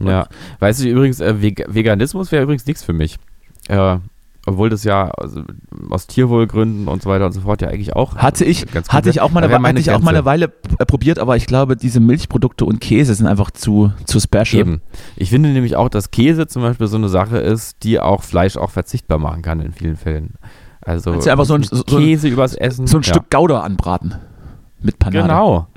Ja, 0.00 0.26
weißt 0.58 0.82
du 0.82 0.88
übrigens, 0.88 1.20
äh, 1.20 1.40
Veg 1.40 1.64
Veganismus 1.68 2.32
wäre 2.32 2.42
übrigens 2.42 2.66
nichts 2.66 2.82
für 2.82 2.92
mich. 2.92 3.16
Äh, 3.68 3.98
obwohl 4.46 4.68
das 4.68 4.84
ja 4.84 5.10
also, 5.10 5.42
aus 5.90 6.06
Tierwohlgründen 6.06 6.88
und 6.88 7.02
so 7.02 7.08
weiter 7.08 7.26
und 7.26 7.32
so 7.32 7.40
fort 7.40 7.62
ja 7.62 7.68
eigentlich 7.68 7.96
auch. 7.96 8.16
Hatte 8.16 8.44
ich, 8.44 8.66
hatte 8.88 9.08
ich 9.10 9.20
auch 9.20 9.30
mal 9.30 9.42
eine, 9.42 9.68
hatte 9.68 9.80
ich 9.80 9.90
auch 9.90 10.00
mal 10.00 10.14
eine 10.14 10.24
Weile 10.24 10.52
äh, 10.78 10.84
probiert, 10.84 11.18
aber 11.18 11.36
ich 11.36 11.46
glaube, 11.46 11.76
diese 11.76 12.00
Milchprodukte 12.00 12.64
und 12.64 12.80
Käse 12.80 13.14
sind 13.14 13.26
einfach 13.26 13.50
zu, 13.50 13.92
zu 14.04 14.20
special. 14.20 14.60
Eben. 14.60 14.80
Ich 15.16 15.30
finde 15.30 15.50
nämlich 15.50 15.76
auch, 15.76 15.88
dass 15.88 16.10
Käse 16.10 16.46
zum 16.46 16.62
Beispiel 16.62 16.86
so 16.86 16.96
eine 16.96 17.08
Sache 17.08 17.38
ist, 17.38 17.82
die 17.82 18.00
auch 18.00 18.22
Fleisch 18.22 18.56
auch 18.56 18.70
verzichtbar 18.70 19.18
machen 19.18 19.42
kann 19.42 19.60
in 19.60 19.72
vielen 19.72 19.96
Fällen. 19.96 20.34
Also 20.82 21.12
Kannst 21.12 21.26
du 21.26 21.30
einfach 21.30 21.46
so 21.46 21.54
ein- 21.54 21.62
so 21.62 21.82
Käse 21.82 22.28
übers 22.28 22.54
Essen. 22.54 22.86
So 22.86 22.98
ein 22.98 23.02
ja. 23.02 23.08
Stück 23.14 23.30
Gouda 23.30 23.60
anbraten. 23.60 24.16
Mit 24.82 24.98
Panade. 24.98 25.22
Genau. 25.22 25.68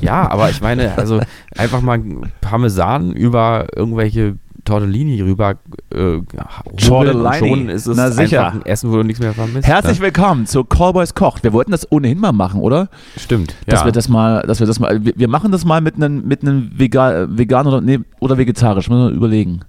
Ja, 0.00 0.28
aber 0.30 0.50
ich 0.50 0.60
meine, 0.60 0.96
also 0.96 1.20
einfach 1.56 1.80
mal 1.80 2.02
Parmesan 2.40 3.12
über 3.12 3.66
irgendwelche 3.74 4.36
Tortellini 4.68 5.22
rüber 5.22 5.56
äh, 5.90 5.96
hobeln 5.96 6.26
und 6.64 6.86
Tortellini. 6.86 7.38
schon 7.38 7.68
ist 7.70 7.86
es 7.86 7.96
Na 7.96 8.10
sicher. 8.10 8.52
ein 8.52 8.66
Essen, 8.66 8.92
wo 8.92 8.96
du 8.96 9.02
nichts 9.02 9.18
mehr 9.18 9.32
vermisst. 9.32 9.66
Herzlich 9.66 9.98
ne? 9.98 10.04
willkommen 10.04 10.44
zu 10.44 10.62
Callboys 10.62 11.14
Kocht. 11.14 11.42
Wir 11.42 11.54
wollten 11.54 11.70
das 11.70 11.90
ohnehin 11.90 12.20
mal 12.20 12.32
machen, 12.32 12.60
oder? 12.60 12.90
Stimmt. 13.16 13.54
Dass 13.66 13.80
ja. 13.80 13.86
wir 13.86 13.92
das 13.92 14.10
mal, 14.10 14.42
dass 14.42 14.60
wir 14.60 14.66
das 14.66 14.78
mal, 14.78 15.02
wir, 15.02 15.14
wir 15.16 15.28
machen 15.28 15.52
das 15.52 15.64
mal 15.64 15.80
mit 15.80 15.94
einem 15.94 16.28
mit 16.28 16.42
einem 16.42 16.70
Vega, 16.78 17.26
vegan 17.30 17.66
oder 17.66 17.80
nee, 17.80 18.00
oder 18.20 18.36
vegetarisch, 18.36 18.90
müssen 18.90 19.08
wir 19.08 19.16
überlegen. 19.16 19.60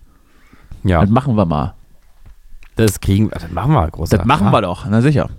ja. 0.84 1.00
Das 1.00 1.10
machen 1.10 1.36
wir 1.36 1.46
mal. 1.46 1.76
Das 2.76 3.00
kriegen 3.00 3.28
wir, 3.28 3.40
das 3.40 3.50
machen 3.52 3.72
wir, 3.72 3.88
großer. 3.88 4.18
Das 4.18 4.26
machen 4.26 4.52
wir 4.52 4.62
doch, 4.62 4.86
na 4.90 5.02
sicher. 5.02 5.30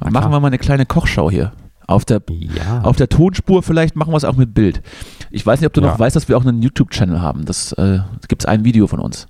Dann 0.00 0.14
machen 0.14 0.32
wir 0.32 0.40
mal 0.40 0.46
eine 0.46 0.58
kleine 0.58 0.86
Kochschau 0.86 1.30
hier. 1.30 1.52
Auf 1.86 2.04
der, 2.04 2.22
Ja. 2.30 2.80
auf 2.82 2.96
der 2.96 3.08
Tonspur 3.08 3.62
vielleicht 3.62 3.94
machen 3.96 4.12
wir 4.12 4.16
es 4.16 4.24
auch 4.24 4.36
mit 4.36 4.54
Bild. 4.54 4.80
Ich 5.30 5.44
weiß 5.44 5.60
nicht, 5.60 5.66
ob 5.66 5.72
du 5.74 5.80
Ja. 5.82 5.88
noch 5.88 5.98
weißt, 5.98 6.16
dass 6.16 6.28
wir 6.28 6.36
auch 6.38 6.44
einen 6.44 6.62
YouTube-Channel 6.62 7.20
haben. 7.20 7.44
Das 7.44 7.72
äh, 7.72 7.98
gibt 8.28 8.42
es 8.42 8.46
ein 8.46 8.64
Video 8.64 8.86
von 8.86 9.00
uns. 9.00 9.26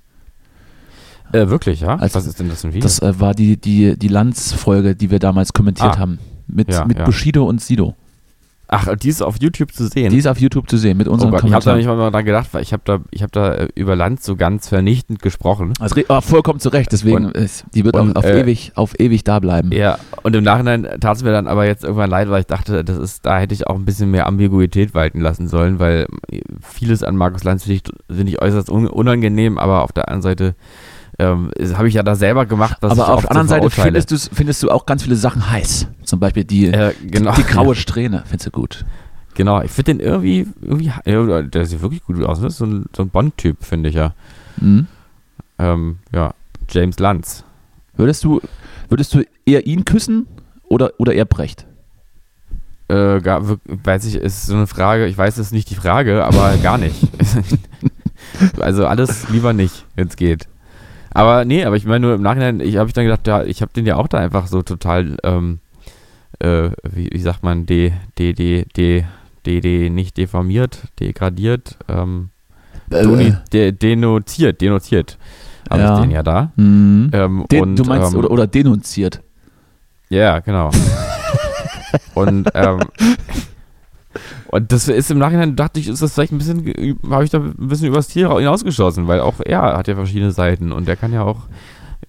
äh, 1.33 1.49
wirklich, 1.49 1.81
ja? 1.81 1.95
Also, 1.97 2.15
Was 2.15 2.27
ist 2.27 2.39
denn 2.39 2.47
das 2.49 2.61
für 2.61 2.67
ein 2.67 2.73
Video? 2.73 2.83
Das 2.83 2.99
äh, 2.99 3.19
war 3.19 3.33
die, 3.33 3.57
die, 3.57 3.97
die 3.97 4.07
Lanz-Folge, 4.07 4.95
die 4.95 5.11
wir 5.11 5.19
damals 5.19 5.51
kommentiert 5.53 5.95
Ah. 5.95 5.97
haben. 5.97 6.19
Mit, 6.47 6.71
Ja, 6.71 6.85
mit. 6.85 7.03
Bushido 7.03 7.43
und 7.45 7.59
Sido. 7.61 7.95
Ach, 8.67 8.95
die 8.95 9.09
ist 9.09 9.21
auf 9.21 9.37
YouTube 9.39 9.71
zu 9.73 9.87
sehen. 9.87 10.09
Die 10.09 10.17
ist 10.17 10.27
auf 10.27 10.39
YouTube 10.39 10.69
zu 10.69 10.77
sehen 10.77 10.97
mit 10.97 11.07
oh 11.07 11.11
unseren 11.11 11.31
Gott, 11.31 11.43
ich 11.43 11.53
habe 11.53 11.63
da 11.63 11.71
Kommentaren. 11.71 11.77
nicht 11.77 12.03
mal 12.03 12.11
dran 12.11 12.25
gedacht, 12.25 12.47
weil 12.53 12.61
ich 12.63 12.73
habe 12.73 12.81
da, 12.85 12.99
ich 13.11 13.21
habe 13.21 13.31
da 13.31 13.53
äh, 13.53 13.67
über 13.75 13.95
Land 13.95 14.23
so 14.23 14.35
ganz 14.35 14.67
vernichtend 14.67 15.21
gesprochen. 15.21 15.73
Also, 15.79 16.01
ah, 16.07 16.21
vollkommen 16.21 16.59
zu 16.59 16.69
Recht, 16.69 16.91
deswegen 16.91 17.25
Und- 17.27 17.37
ist, 17.37 17.65
die 17.73 17.85
wird 17.85 17.95
und, 17.95 18.15
auch 18.17 18.23
auf, 18.23 18.25
äh, 18.25 18.41
ewig, 18.41 18.71
auf 18.75 18.99
ewig 18.99 19.23
da 19.23 19.39
bleiben. 19.39 19.71
Ja, 19.71 19.99
und 20.23 20.35
im 20.35 20.43
Nachhinein 20.43 20.87
tat 20.99 21.17
es 21.17 21.23
mir 21.23 21.31
dann 21.31 21.47
aber 21.47 21.65
jetzt 21.65 21.83
irgendwann 21.83 22.09
leid, 22.09 22.29
weil 22.29 22.41
ich 22.41 22.47
dachte, 22.47 22.83
das 22.83 22.97
ist, 22.97 23.25
da 23.25 23.39
hätte 23.39 23.53
ich 23.53 23.67
auch 23.67 23.75
ein 23.75 23.85
bisschen 23.85 24.09
mehr 24.11 24.25
Ambiguität 24.27 24.93
walten 24.93 25.21
lassen 25.21 25.47
sollen, 25.47 25.79
weil 25.79 26.07
vieles 26.61 27.03
an 27.03 27.15
Markus 27.15 27.43
Lanz 27.43 27.63
finde 27.63 27.75
ich, 27.75 27.83
finde 28.15 28.31
ich 28.31 28.41
äußerst 28.41 28.69
un 28.69 28.87
unangenehm, 28.87 29.57
aber 29.57 29.83
auf 29.83 29.91
der 29.91 30.07
anderen 30.07 30.21
Seite 30.23 30.55
ähm, 31.17 31.51
habe 31.73 31.87
ich 31.87 31.93
ja 31.93 32.03
da 32.03 32.15
selber 32.15 32.45
gemacht, 32.45 32.77
was 32.81 32.93
ich 32.93 32.99
Aber 32.99 33.13
auf 33.13 33.21
der 33.21 33.31
anderen 33.31 33.47
Seite 33.47 33.69
findest, 33.69 34.29
findest 34.33 34.63
du 34.63 34.69
auch 34.69 34.85
ganz 34.85 35.03
viele 35.03 35.15
Sachen 35.15 35.49
heiß. 35.49 35.87
Zum 36.03 36.19
Beispiel 36.19 36.43
die, 36.43 36.67
äh, 36.67 36.93
genau, 37.05 37.33
die 37.33 37.43
graue 37.43 37.75
Strähne, 37.75 38.23
findest 38.25 38.47
du 38.47 38.51
gut. 38.51 38.85
genau, 39.33 39.61
ich 39.61 39.71
finde 39.71 39.95
den 39.95 39.99
irgendwie, 40.01 40.47
irgendwie, 40.61 40.91
ja, 41.05 41.41
der 41.41 41.65
sieht 41.65 41.81
wirklich 41.81 42.03
gut 42.03 42.21
aus, 42.23 42.41
ne? 42.41 42.49
so 42.49 42.65
ein, 42.65 42.85
so 42.95 43.03
ein 43.03 43.09
Bond-Typ, 43.09 43.63
finde 43.63 43.89
ich 43.89 43.95
ja. 43.95 44.13
Mhm. 44.57 44.87
Ähm, 45.57 45.97
ja, 46.13 46.33
James 46.69 46.99
Lanz. 46.99 47.43
Würdest 47.95 48.23
du, 48.23 48.41
würdest 48.89 49.13
du 49.13 49.23
eher 49.45 49.65
ihn 49.65 49.85
küssen 49.85 50.27
oder, 50.63 50.91
oder 50.97 51.13
eher 51.13 51.25
Brecht? 51.25 51.65
Äh, 52.87 53.21
gar, 53.21 53.41
weiß 53.65 54.05
ich, 54.05 54.15
ist 54.15 54.45
so 54.45 54.53
eine 54.53 54.67
Frage, 54.67 55.07
ich 55.07 55.17
weiß 55.17 55.37
es 55.37 55.47
ist 55.47 55.53
nicht 55.53 55.69
die 55.69 55.75
Frage, 55.75 56.23
aber 56.25 56.55
gar 56.57 56.77
nicht. 56.77 56.95
also 58.59 58.85
alles 58.85 59.29
lieber 59.29 59.53
nicht, 59.53 59.85
wenn 59.95 60.07
es 60.07 60.17
geht. 60.17 60.47
Aber 61.15 61.45
nee, 61.45 61.63
aber 61.63 61.77
ich 61.77 61.85
meine 61.85 62.05
nur 62.05 62.13
im 62.15 62.21
Nachhinein, 62.21 62.59
ich 62.59 62.75
habe 62.75 62.87
ich 62.89 62.93
dann 62.93 63.05
gedacht, 63.05 63.25
ja, 63.25 63.43
ich 63.43 63.61
habe 63.61 63.71
den 63.73 63.85
ja 63.85 63.95
auch 63.95 64.07
da 64.09 64.17
einfach 64.17 64.47
so 64.47 64.61
total, 64.61 65.15
ähm, 65.23 65.59
äh, 66.39 66.69
wie, 66.83 67.09
wie 67.11 67.21
sagt 67.21 67.41
man, 67.41 67.65
de, 67.65 67.93
de, 68.17 68.33
de, 68.33 68.65
de, 68.75 69.03
de, 69.45 69.61
de, 69.61 69.89
nicht 69.89 70.17
deformiert, 70.17 70.83
degradiert, 70.99 71.77
ähm, 71.87 72.31
doni, 72.89 73.33
de, 73.53 73.71
denotiert, 73.71 74.59
denotiert. 74.59 75.17
Habe 75.69 75.81
Ja. 75.81 75.95
ich 75.95 76.01
den 76.01 76.11
ja 76.11 76.21
da. 76.21 76.51
Mhm. 76.57 77.09
Ähm, 77.13 77.45
Den, 77.49 77.61
und, 77.63 77.75
du 77.79 77.85
meinst, 77.85 78.11
ähm, 78.13 78.19
oder, 78.19 78.31
oder 78.31 78.45
denunziert. 78.47 79.21
ja, 80.09 80.39
genau. 80.39 80.69
und 82.13 82.49
ähm, 82.53 82.79
und 84.47 84.71
das 84.71 84.87
ist 84.87 85.11
im 85.11 85.17
Nachhinein 85.17 85.55
dachte 85.55 85.79
ich, 85.79 85.87
ist 85.87 86.01
das 86.01 86.13
vielleicht 86.13 86.31
ein 86.31 86.37
bisschen, 86.37 86.97
habe 87.09 87.23
ich 87.23 87.29
da 87.29 87.39
ein 87.39 87.53
bisschen 87.57 87.87
übers 87.87 88.07
Tier 88.07 88.29
hinausgeschossen, 88.37 89.07
weil 89.07 89.19
auch 89.19 89.35
er 89.43 89.77
hat 89.77 89.87
ja 89.87 89.95
verschiedene 89.95 90.31
Seiten 90.31 90.71
und 90.71 90.87
der 90.87 90.95
kann 90.95 91.13
ja 91.13 91.23
auch, 91.23 91.47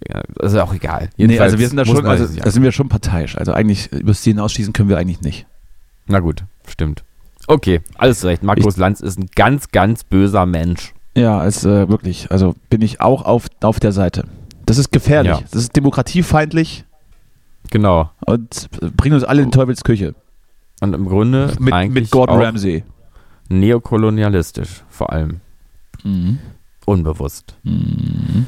ja, 0.09 0.23
das 0.35 0.53
ist 0.53 0.57
ja 0.57 0.65
auch 0.65 0.75
egal. 0.75 1.11
Nee, 1.17 1.39
also 1.39 1.59
wir 1.59 1.69
sind 1.69 1.77
da 1.77 1.85
schon, 1.85 2.05
also 2.07 2.27
da 2.27 2.51
sind 2.51 2.63
wir 2.63 2.73
schon 2.73 2.89
parteiisch. 2.89 3.37
Also 3.37 3.53
eigentlich 3.53 3.91
übers 3.93 4.23
Ziel 4.23 4.35
hinausschießen 4.35 4.73
können 4.73 4.89
wir 4.89 4.99
eigentlich 4.99 5.21
nicht. 5.23 5.47
Na 6.07 6.21
gut, 6.21 6.45
stimmt. 6.67 7.03
Okay, 7.49 7.81
alles 7.97 8.25
recht. 8.25 8.43
Markus 8.43 8.77
Lanz 8.77 9.01
ist 9.01 9.19
ein 9.19 9.27
ganz, 9.35 9.71
ganz 9.71 10.05
böser 10.05 10.47
Mensch. 10.47 10.95
Ja, 11.17 11.45
ist 11.45 11.65
äh, 11.65 11.89
wirklich, 11.89 12.31
also 12.31 12.55
bin 12.69 12.83
ich 12.83 13.01
auch 13.01 13.25
auf, 13.25 13.47
auf 13.63 13.81
der 13.81 13.93
Seite. 13.93 14.25
Das 14.67 14.79
ist 14.79 14.91
gefährlich. 14.93 15.33
Ja. 15.33 15.41
Das 15.51 15.63
ist 15.63 15.77
demokratiefeindlich 15.77 16.85
Genau. 17.71 18.11
und 18.27 18.69
bringt 18.97 19.15
uns 19.15 19.25
alle 19.25 19.43
in 19.43 19.51
Teufels 19.51 19.83
Küche. 19.85 20.15
Und 20.81 20.95
im 20.95 21.07
Grunde 21.09 21.55
Mit, 21.59 21.73
eigentlich 21.73 22.05
mit 22.05 22.11
Gordon 22.11 22.41
Ramsay. 22.41 22.85
neokolonialistisch, 23.49 24.85
vor 24.89 25.13
allem. 25.13 25.41
Mhm. 26.05 26.39
Unbewusst. 26.85 27.57
Mhm. 27.63 28.47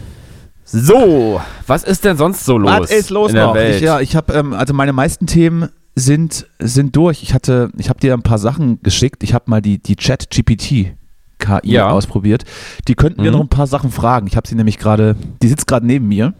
So, 0.64 1.40
was 1.66 1.84
ist 1.84 2.04
denn 2.04 2.16
sonst 2.18 2.44
so 2.44 2.58
los? 2.58 2.70
Was 2.70 2.90
ist 2.90 3.10
los 3.10 3.30
in 3.30 3.36
der 3.36 3.46
noch? 3.46 3.54
Welt? 3.54 3.76
Ich, 3.76 3.80
ja, 3.82 4.00
ich 4.00 4.14
habe, 4.14 4.34
ähm, 4.34 4.52
also 4.52 4.74
meine 4.74 4.92
meisten 4.92 5.26
Themen 5.26 5.70
sind, 5.94 6.46
sind 6.58 6.94
durch. 6.94 7.22
Ich 7.22 7.32
hatte, 7.32 7.70
ich 7.78 7.88
habe 7.88 8.00
dir 8.00 8.12
ein 8.12 8.22
paar 8.22 8.38
Sachen 8.38 8.80
geschickt. 8.82 9.22
Ich 9.22 9.32
habe 9.32 9.44
mal 9.48 9.62
die, 9.62 9.78
die 9.82 9.96
Chat-GPT 9.96 10.94
KI 11.38 11.60
Ja. 11.72 11.88
ausprobiert. 11.90 12.44
Die 12.86 12.94
könnten 12.94 13.22
mir 13.22 13.28
Mhm. 13.30 13.36
noch 13.38 13.44
ein 13.44 13.48
paar 13.48 13.66
Sachen 13.66 13.90
fragen. 13.90 14.26
Ich 14.26 14.36
habe 14.36 14.46
sie 14.46 14.54
nämlich 14.56 14.78
gerade, 14.78 15.16
die 15.42 15.48
sitzt 15.48 15.66
gerade 15.66 15.86
neben 15.86 16.06
mir 16.06 16.34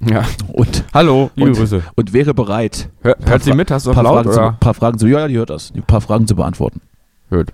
ja. 0.00 0.24
und, 0.52 0.84
Hallo, 0.94 1.30
liebe 1.34 1.50
Und- 1.50 1.56
Grüße. 1.56 1.82
und 1.96 2.12
wäre 2.12 2.34
bereit, 2.34 2.88
Hör, 3.02 3.16
hört 3.24 3.42
sie 3.44 3.52
mit? 3.52 3.70
Hast 3.70 3.86
du 3.86 3.90
ein 3.90 3.94
paar 3.94 4.04
laut 4.04 4.24
Fragen, 4.24 4.54
zu, 4.54 4.56
paar 4.60 4.74
Fragen 4.74 4.98
zu, 4.98 5.06
ja, 5.06 5.28
die 5.28 5.36
hört 5.38 5.50
das, 5.50 5.72
ein 5.74 5.82
paar 5.82 6.00
Fragen 6.00 6.26
zu 6.26 6.34
beantworten. 6.36 6.80
Hört. 7.28 7.52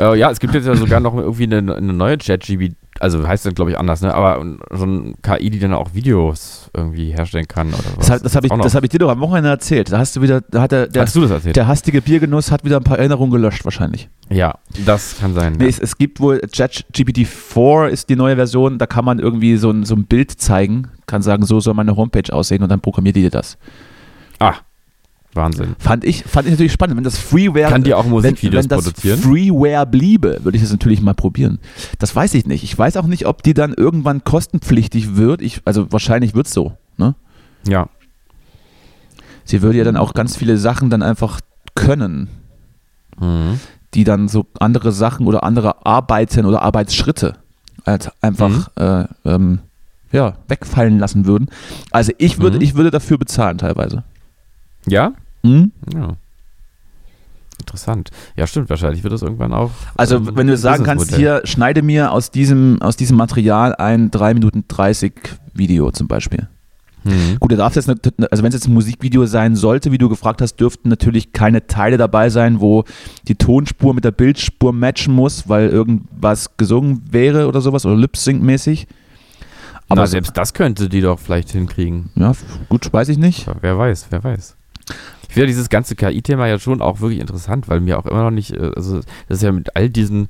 Äh, 0.00 0.16
ja, 0.18 0.30
es 0.30 0.38
gibt 0.38 0.54
jetzt 0.54 0.66
ja 0.66 0.76
sogar 0.76 1.00
noch 1.00 1.14
irgendwie 1.16 1.44
eine, 1.44 1.74
eine 1.74 1.92
neue 1.92 2.18
ChatGPT, 2.18 2.76
also 3.00 3.26
heißt 3.26 3.46
das 3.46 3.54
glaube 3.54 3.72
ich 3.72 3.78
anders, 3.78 4.00
ne? 4.00 4.14
Aber 4.14 4.44
so 4.70 4.84
ein 4.86 5.14
KI, 5.22 5.50
die 5.50 5.58
dann 5.58 5.74
auch 5.74 5.92
Videos 5.94 6.70
irgendwie 6.72 7.12
herstellen 7.12 7.48
kann 7.48 7.68
oder 7.68 7.84
was. 7.96 8.06
Das, 8.06 8.22
das 8.22 8.36
habe 8.36 8.46
ich, 8.46 8.52
das 8.52 8.74
hab 8.74 8.84
ich 8.84 8.90
dir 8.90 8.98
doch 8.98 9.10
am 9.10 9.20
Wochenende 9.20 9.50
erzählt. 9.50 9.90
Da 9.90 9.98
hast 9.98 10.14
du 10.14 10.22
wieder, 10.22 10.40
da 10.40 10.62
hat 10.62 10.72
der, 10.72 10.86
der, 10.86 11.02
Hast 11.02 11.16
du 11.16 11.22
das 11.22 11.30
erzählt? 11.32 11.56
der 11.56 11.66
hastige 11.66 12.00
Biergenuss 12.00 12.50
hat 12.52 12.64
wieder 12.64 12.76
ein 12.76 12.84
paar 12.84 12.98
Erinnerungen 12.98 13.32
gelöscht 13.32 13.64
wahrscheinlich. 13.64 14.08
ja, 14.30 14.54
das 14.86 15.18
kann 15.18 15.34
sein. 15.34 15.54
Nee, 15.58 15.66
es, 15.66 15.78
es 15.80 15.98
gibt 15.98 16.20
wohl, 16.20 16.40
ChatGPT 16.40 17.26
4 17.26 17.88
ist 17.90 18.08
die 18.08 18.16
neue 18.16 18.36
Version, 18.36 18.78
da 18.78 18.86
kann 18.86 19.04
man 19.04 19.18
irgendwie 19.18 19.56
so 19.56 19.70
ein, 19.70 19.84
so 19.84 19.96
ein 19.96 20.04
Bild 20.06 20.30
zeigen, 20.32 20.88
kann 21.06 21.22
sagen, 21.22 21.44
so 21.44 21.58
soll 21.60 21.74
meine 21.74 21.96
Homepage 21.96 22.32
aussehen 22.32 22.62
und 22.62 22.68
dann 22.68 22.80
programmiert 22.80 23.16
die 23.16 23.22
dir 23.22 23.30
das. 23.30 23.58
ah, 24.38 24.54
Wahnsinn. 25.34 25.76
Fand 25.78 26.04
ich, 26.04 26.24
fand 26.24 26.46
ich 26.46 26.52
natürlich 26.52 26.72
spannend. 26.72 26.96
Wenn 26.96 27.04
das 27.04 27.18
Freeware, 27.18 27.70
Kann 27.70 27.84
die 27.84 27.94
auch 27.94 28.04
wenn, 28.04 28.10
Musikvideos 28.10 28.64
wenn 28.64 28.68
das 28.68 28.84
produzieren? 28.84 29.18
Freeware 29.20 29.86
bliebe, 29.86 30.38
würde 30.42 30.56
ich 30.56 30.62
das 30.62 30.72
natürlich 30.72 31.00
mal 31.02 31.14
probieren. 31.14 31.58
Das 31.98 32.14
weiß 32.16 32.34
ich 32.34 32.46
nicht. 32.46 32.64
Ich 32.64 32.76
weiß 32.76 32.96
auch 32.96 33.06
nicht, 33.06 33.26
ob 33.26 33.42
die 33.42 33.54
dann 33.54 33.72
irgendwann 33.74 34.24
kostenpflichtig 34.24 35.16
wird. 35.16 35.42
Ich, 35.42 35.60
also 35.64 35.92
wahrscheinlich 35.92 36.34
wird 36.34 36.46
es 36.46 36.52
so. 36.54 36.72
Ne? 36.96 37.14
Ja. 37.66 37.88
Sie 39.44 39.62
würde 39.62 39.78
ja 39.78 39.84
dann 39.84 39.96
auch 39.96 40.14
ganz 40.14 40.36
viele 40.36 40.56
Sachen 40.58 40.90
dann 40.90 41.02
einfach 41.02 41.40
können, 41.74 42.28
Mhm. 43.20 43.58
die 43.94 44.04
dann 44.04 44.28
so 44.28 44.46
andere 44.60 44.92
Sachen 44.92 45.26
oder 45.26 45.42
andere 45.44 45.84
Arbeiten 45.86 46.46
oder 46.46 46.62
Arbeitsschritte 46.62 47.34
halt 47.86 48.10
einfach 48.20 48.68
äh, 48.76 49.04
ähm, 49.24 49.58
ja, 50.12 50.34
wegfallen 50.48 50.98
lassen 50.98 51.26
würden. 51.26 51.48
Also 51.90 52.12
ich 52.18 52.38
würde, 52.40 52.56
Mhm. 52.58 52.62
ich 52.62 52.74
würde 52.76 52.90
dafür 52.90 53.18
bezahlen 53.18 53.58
teilweise. 53.58 54.04
Ja? 54.86 55.12
Mhm. 55.42 55.72
Ja. 55.92 56.14
Interessant. 57.60 58.10
Ja, 58.36 58.46
stimmt, 58.46 58.70
wahrscheinlich 58.70 59.02
wird 59.02 59.12
das 59.12 59.22
irgendwann 59.22 59.52
auch. 59.52 59.70
Also 59.96 60.16
ähm, 60.16 60.30
wenn 60.34 60.46
du 60.46 60.56
sagen 60.56 60.84
kannst, 60.84 61.14
hier 61.14 61.40
schneide 61.44 61.82
mir 61.82 62.12
aus 62.12 62.30
diesem, 62.30 62.80
aus 62.80 62.96
diesem 62.96 63.16
Material 63.16 63.74
ein 63.74 64.10
3 64.10 64.34
Minuten 64.34 64.64
30 64.68 65.12
Video 65.54 65.90
zum 65.90 66.06
Beispiel. 66.06 66.46
Mhm. 67.04 67.36
Gut, 67.40 67.52
da 67.52 67.56
darf 67.56 67.74
jetzt, 67.74 67.88
nicht- 67.88 68.06
also 68.30 68.42
wenn 68.42 68.48
es 68.48 68.54
jetzt 68.54 68.68
ein 68.68 68.74
Musikvideo 68.74 69.26
sein 69.26 69.56
sollte, 69.56 69.90
wie 69.92 69.98
du 69.98 70.08
gefragt 70.08 70.40
hast, 70.40 70.56
dürften 70.56 70.88
natürlich 70.88 71.32
keine 71.32 71.66
Teile 71.66 71.96
dabei 71.96 72.30
sein, 72.30 72.60
wo 72.60 72.84
die 73.26 73.34
Tonspur 73.34 73.92
mit 73.92 74.04
der 74.04 74.12
Bildspur 74.12 74.72
matchen 74.72 75.14
muss, 75.14 75.48
weil 75.48 75.68
irgendwas 75.68 76.56
gesungen 76.56 77.02
wäre 77.10 77.48
oder 77.48 77.60
sowas 77.60 77.84
oder 77.84 77.96
Lip-Sync-mäßig. 77.96 78.86
Aber 79.88 80.02
Aber 80.02 80.06
selbst 80.06 80.36
das 80.36 80.54
könnte 80.54 80.88
die 80.88 81.00
doch 81.00 81.18
vielleicht 81.18 81.50
hinkriegen. 81.50 82.10
ja, 82.14 82.32
gut, 82.68 82.92
weiß 82.92 83.08
ich 83.08 83.18
nicht. 83.18 83.46
Wer 83.62 83.76
weiß, 83.78 84.06
wer 84.10 84.22
weiß. 84.22 84.54
Ich 85.28 85.34
finde 85.34 85.48
dieses 85.48 85.68
ganze 85.68 85.94
KI-Thema 85.94 86.46
ja 86.46 86.58
schon 86.58 86.80
auch 86.80 87.00
wirklich 87.00 87.20
interessant, 87.20 87.68
weil 87.68 87.80
mir 87.80 87.98
auch 87.98 88.06
immer 88.06 88.24
noch 88.24 88.30
nicht, 88.30 88.52
äh, 88.52 88.70
also 88.74 89.00
das 89.28 89.38
ist 89.38 89.42
ja 89.42 89.52
mit 89.52 89.76
all 89.76 89.90
diesen 89.90 90.28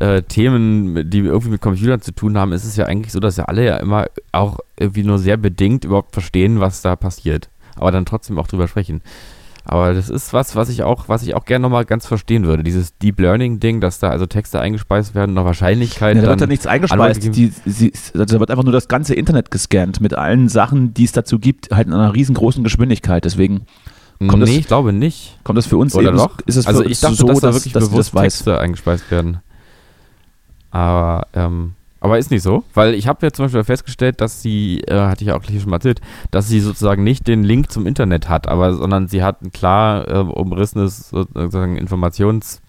äh, 0.00 0.22
Themen, 0.22 1.10
die 1.10 1.18
irgendwie 1.18 1.50
mit 1.50 1.60
Computern 1.60 2.00
zu 2.00 2.12
tun 2.12 2.38
haben, 2.38 2.52
ist 2.52 2.64
es 2.64 2.76
ja 2.76 2.86
eigentlich 2.86 3.12
so, 3.12 3.20
dass 3.20 3.36
ja 3.36 3.44
alle 3.44 3.64
ja 3.64 3.76
immer 3.76 4.06
auch 4.32 4.58
irgendwie 4.78 5.04
nur 5.04 5.18
sehr 5.18 5.36
bedingt 5.36 5.84
überhaupt 5.84 6.12
verstehen, 6.12 6.60
was 6.60 6.82
da 6.82 6.96
passiert. 6.96 7.48
Aber 7.76 7.92
dann 7.92 8.06
trotzdem 8.06 8.38
auch 8.38 8.48
drüber 8.48 8.68
sprechen. 8.68 9.02
Aber 9.70 9.92
das 9.92 10.08
ist 10.08 10.32
was, 10.32 10.56
was 10.56 10.70
ich 10.70 10.82
auch, 10.82 11.08
was 11.08 11.22
ich 11.22 11.34
auch 11.34 11.44
gerne 11.44 11.62
nochmal 11.62 11.84
ganz 11.84 12.06
verstehen 12.06 12.46
würde. 12.46 12.62
Dieses 12.62 12.96
Deep 12.96 13.20
Learning-Ding, 13.20 13.82
dass 13.82 13.98
da 13.98 14.08
also 14.08 14.24
Texte 14.24 14.60
eingespeist 14.60 15.14
werden, 15.14 15.34
nach 15.34 15.44
Wahrscheinlichkeit. 15.44 16.16
Ja, 16.16 16.22
da 16.22 16.28
wird 16.28 16.40
da 16.40 16.46
nichts 16.46 16.66
eingespeist. 16.66 17.22
Die, 17.22 17.52
sie, 17.66 17.92
also 18.14 18.24
da 18.24 18.40
wird 18.40 18.50
einfach 18.50 18.64
nur 18.64 18.72
das 18.72 18.88
ganze 18.88 19.14
Internet 19.14 19.50
gescannt 19.50 20.00
mit 20.00 20.14
allen 20.14 20.48
Sachen, 20.48 20.94
die 20.94 21.04
es 21.04 21.12
dazu 21.12 21.38
gibt, 21.38 21.70
halt 21.70 21.86
in 21.86 21.92
einer 21.92 22.14
riesengroßen 22.14 22.64
Geschwindigkeit. 22.64 23.26
Deswegen 23.26 23.66
kommt 24.18 24.32
nee, 24.34 24.40
das- 24.40 24.50
ich 24.50 24.66
glaube 24.66 24.92
nicht. 24.92 25.38
kommt 25.44 25.58
das 25.58 25.66
für 25.66 25.76
uns 25.76 25.94
Oder 25.94 26.08
eben, 26.08 26.16
doch? 26.18 26.38
ist 26.46 26.56
es 26.56 26.66
also 26.66 26.84
ich 26.84 26.98
dachte, 27.00 27.14
so, 27.16 27.26
dass 27.28 27.40
da 27.40 27.52
wirklich 27.54 27.72
dass 27.72 27.88
bewusst. 27.90 28.12
Texte 28.16 28.58
eingespeist 28.58 29.10
werden. 29.10 29.38
Aber, 30.70 31.26
ähm, 31.34 31.74
aber 32.00 32.18
ist 32.18 32.30
nicht 32.30 32.42
so, 32.42 32.62
weil 32.74 32.94
ich 32.94 33.08
habe 33.08 33.24
ja 33.26 33.32
zum 33.32 33.46
Beispiel 33.46 33.64
festgestellt, 33.64 34.20
dass 34.20 34.42
sie, 34.42 34.80
äh, 34.82 34.94
hatte 35.00 35.22
ich 35.24 35.28
ja 35.28 35.36
auch 35.36 35.42
hier 35.42 35.60
schon 35.60 35.70
mal 35.70 35.76
erzählt, 35.76 36.00
dass 36.30 36.48
sie 36.48 36.60
sozusagen 36.60 37.02
nicht 37.04 37.26
den 37.26 37.42
Link 37.42 37.70
zum 37.72 37.86
Internet 37.86 38.28
hat, 38.28 38.46
aber 38.48 38.74
sondern 38.74 39.08
sie 39.08 39.22
hat 39.22 39.42
ein 39.42 39.50
klar 39.52 40.06
äh, 40.08 40.18
umrissenes 40.18 41.08
sozusagen 41.10 41.76
Informations 41.76 42.60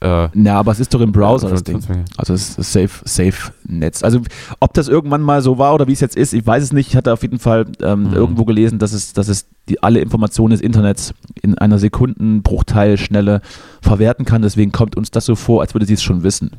Äh, 0.00 0.28
Ja, 0.34 0.58
aber 0.58 0.72
es 0.72 0.80
ist 0.80 0.92
doch 0.94 1.00
im 1.00 1.12
Browser 1.12 1.48
das 1.50 1.62
Ding. 1.64 1.80
25. 1.80 2.18
Also 2.18 2.34
es 2.34 2.58
ist 2.58 2.72
safe, 2.72 2.90
safe 3.04 3.52
Netz. 3.66 4.02
Also 4.02 4.20
ob 4.60 4.74
das 4.74 4.88
irgendwann 4.88 5.22
mal 5.22 5.40
so 5.42 5.58
war 5.58 5.74
oder 5.74 5.86
wie 5.86 5.92
es 5.92 6.00
jetzt 6.00 6.16
ist, 6.16 6.32
ich 6.34 6.46
weiß 6.46 6.62
es 6.62 6.72
nicht. 6.72 6.88
Ich 6.88 6.96
hatte 6.96 7.12
auf 7.12 7.22
jeden 7.22 7.38
Fall 7.38 7.66
ähm, 7.82 8.04
Mhm. 8.08 8.12
irgendwo 8.14 8.44
gelesen, 8.44 8.78
dass 8.78 8.92
es, 8.92 9.12
dass 9.12 9.28
es 9.28 9.46
die, 9.68 9.82
alle 9.82 10.00
Informationen 10.00 10.50
des 10.50 10.60
Internets 10.60 11.14
in 11.42 11.56
einer 11.58 11.78
Sekundenbruchteil 11.78 12.96
Schnelle 12.98 13.40
verwerten 13.80 14.24
kann. 14.24 14.42
Deswegen 14.42 14.72
kommt 14.72 14.96
uns 14.96 15.10
das 15.10 15.24
so 15.26 15.34
vor, 15.36 15.60
als 15.62 15.74
würde 15.74 15.86
sie 15.86 15.94
es 15.94 16.02
schon 16.02 16.22
wissen, 16.22 16.50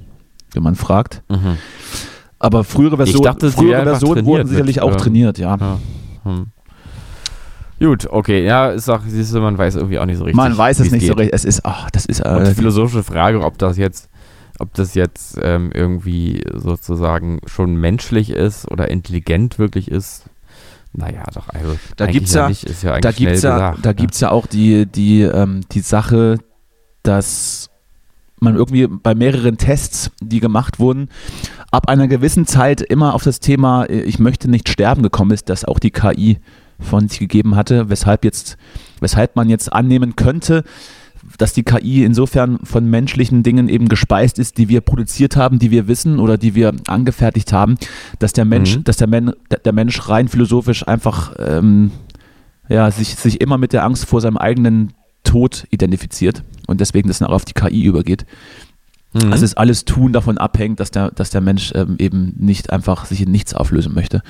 wenn 0.54 0.64
man 0.64 0.76
fragt. 0.76 1.24
Mhm. 1.30 1.58
Aber 2.40 2.64
frühere 2.64 2.98
Versionen, 2.98 3.24
dachte, 3.24 3.52
frühere 3.52 3.84
Versionen 3.84 4.26
wurden 4.26 4.48
sicherlich 4.48 4.76
mit, 4.78 4.84
auch 4.84 4.94
äh, 4.94 4.98
trainiert, 4.98 5.38
ja. 5.38 5.56
Ja. 5.58 5.78
Hm. 6.24 6.48
Gut, 7.80 8.08
okay, 8.10 8.46
ja, 8.46 8.70
ist 8.70 8.90
auch, 8.90 9.02
siehst 9.06 9.34
du, 9.34 9.42
man 9.42 9.58
weiß 9.58 9.76
irgendwie 9.76 10.00
auch 10.00 10.06
nicht 10.06 10.18
so 10.18 10.24
richtig. 10.24 10.38
Man 10.38 10.58
weiß 10.58 10.80
es 10.80 10.92
nicht 10.92 11.06
so 11.06 11.14
geht. 11.14 11.20
recht. 11.26 11.34
Es 11.34 11.44
ist, 11.46 11.66
ach, 11.66 11.92
das 11.92 12.06
ist 12.06 12.22
äh, 12.22 12.54
philosophische 12.56 13.04
Frage, 13.04 13.42
ob 13.42 13.58
das 13.58 13.78
jetzt, 13.78 14.10
ob 14.60 14.74
das 14.74 14.94
jetzt 14.96 15.38
ähm, 15.42 15.72
irgendwie 15.74 16.42
sozusagen 16.54 17.40
schon 17.46 17.76
menschlich 17.76 18.30
ist 18.30 18.72
oder 18.72 18.90
intelligent 18.90 19.60
wirklich 19.60 19.92
ist, 19.92 20.26
naja, 20.94 21.24
doch, 21.34 21.50
also 21.50 21.78
Da 21.98 22.06
gibt's 22.08 22.34
ja- 22.34 22.48
nicht, 22.48 22.64
ist 22.64 22.84
ja 22.84 23.00
da 23.02 23.12
gibt's 23.12 23.42
ja, 23.42 23.56
gesagt, 23.56 23.80
da 23.86 23.90
ne? 23.90 23.96
gibt's 23.96 24.20
ja 24.22 24.32
auch 24.32 24.48
die, 24.48 24.86
die, 24.86 25.24
ähm, 25.24 25.62
die 25.72 25.82
Sache, 25.82 26.38
dass 27.04 27.70
man 28.40 28.56
irgendwie 28.56 28.88
bei 28.88 29.16
mehreren 29.16 29.58
Tests, 29.58 30.12
die 30.22 30.40
gemacht 30.40 30.80
wurden, 30.80 31.10
ab 31.72 31.90
einer 31.90 32.08
gewissen 32.08 32.46
Zeit 32.46 32.80
immer 32.82 33.14
auf 33.14 33.24
das 33.24 33.40
Thema 33.42 33.84
äh, 33.86 34.02
Ich 34.04 34.20
möchte 34.20 34.50
nicht 34.50 34.70
sterben 34.70 35.04
gekommen 35.04 35.32
ist, 35.32 35.50
dass 35.50 35.66
auch 35.66 35.80
die 35.80 35.92
KI 35.92 36.38
von 36.80 37.08
sich 37.08 37.20
gegeben 37.20 37.56
hatte, 37.56 37.90
weshalb 37.90 38.26
jetzt, 38.26 38.58
weshalb 39.00 39.36
man 39.36 39.50
jetzt 39.50 39.72
annehmen 39.72 40.16
könnte, 40.16 40.64
dass 41.38 41.54
die 41.54 41.64
KI 41.64 42.04
insofern 42.04 42.60
von 42.64 42.88
menschlichen 42.90 43.42
Dingen 43.42 43.68
eben 43.68 43.88
gespeist 43.90 44.38
ist, 44.38 44.58
die 44.58 44.70
wir 44.70 44.82
produziert 44.82 45.36
haben, 45.36 45.58
die 45.58 45.72
wir 45.72 45.88
wissen 45.88 46.20
oder 46.20 46.38
die 46.38 46.54
wir 46.54 46.74
angefertigt 46.88 47.52
haben, 47.52 47.78
dass 48.20 48.34
der 48.34 48.46
Mensch, 48.46 48.78
Mhm. 48.78 48.84
dass 48.84 48.98
der, 48.98 49.08
Men 49.08 49.34
der 49.64 49.74
Mensch 49.74 50.08
rein 50.08 50.28
philosophisch 50.28 50.88
einfach 50.88 51.34
ähm, 51.40 51.92
ja, 52.70 52.92
sich, 52.92 53.16
sich 53.16 53.42
immer 53.42 53.58
mit 53.58 53.74
der 53.74 53.84
Angst 53.84 54.06
vor 54.06 54.22
seinem 54.22 54.38
eigenen 54.38 54.94
Tod 55.24 55.66
identifiziert 55.72 56.44
und 56.68 56.80
deswegen 56.80 57.08
das 57.08 57.20
dann 57.20 57.30
auch 57.30 57.34
auf 57.36 57.46
die 57.46 57.54
KI 57.54 57.84
übergeht. 57.84 58.26
Mhm. 59.14 59.32
Also 59.32 59.46
es 59.46 59.56
alles 59.56 59.86
Tun 59.86 60.14
davon 60.14 60.38
abhängt, 60.38 60.80
dass 60.80 60.92
der, 60.92 61.10
dass 61.12 61.32
der 61.32 61.42
Mensch 61.42 61.72
ähm, 61.74 61.96
eben 61.98 62.34
nicht 62.38 62.72
einfach 62.72 63.06
sich 63.06 63.22
in 63.22 63.32
nichts 63.32 63.54
auflösen 63.54 63.94
möchte. 63.94 64.22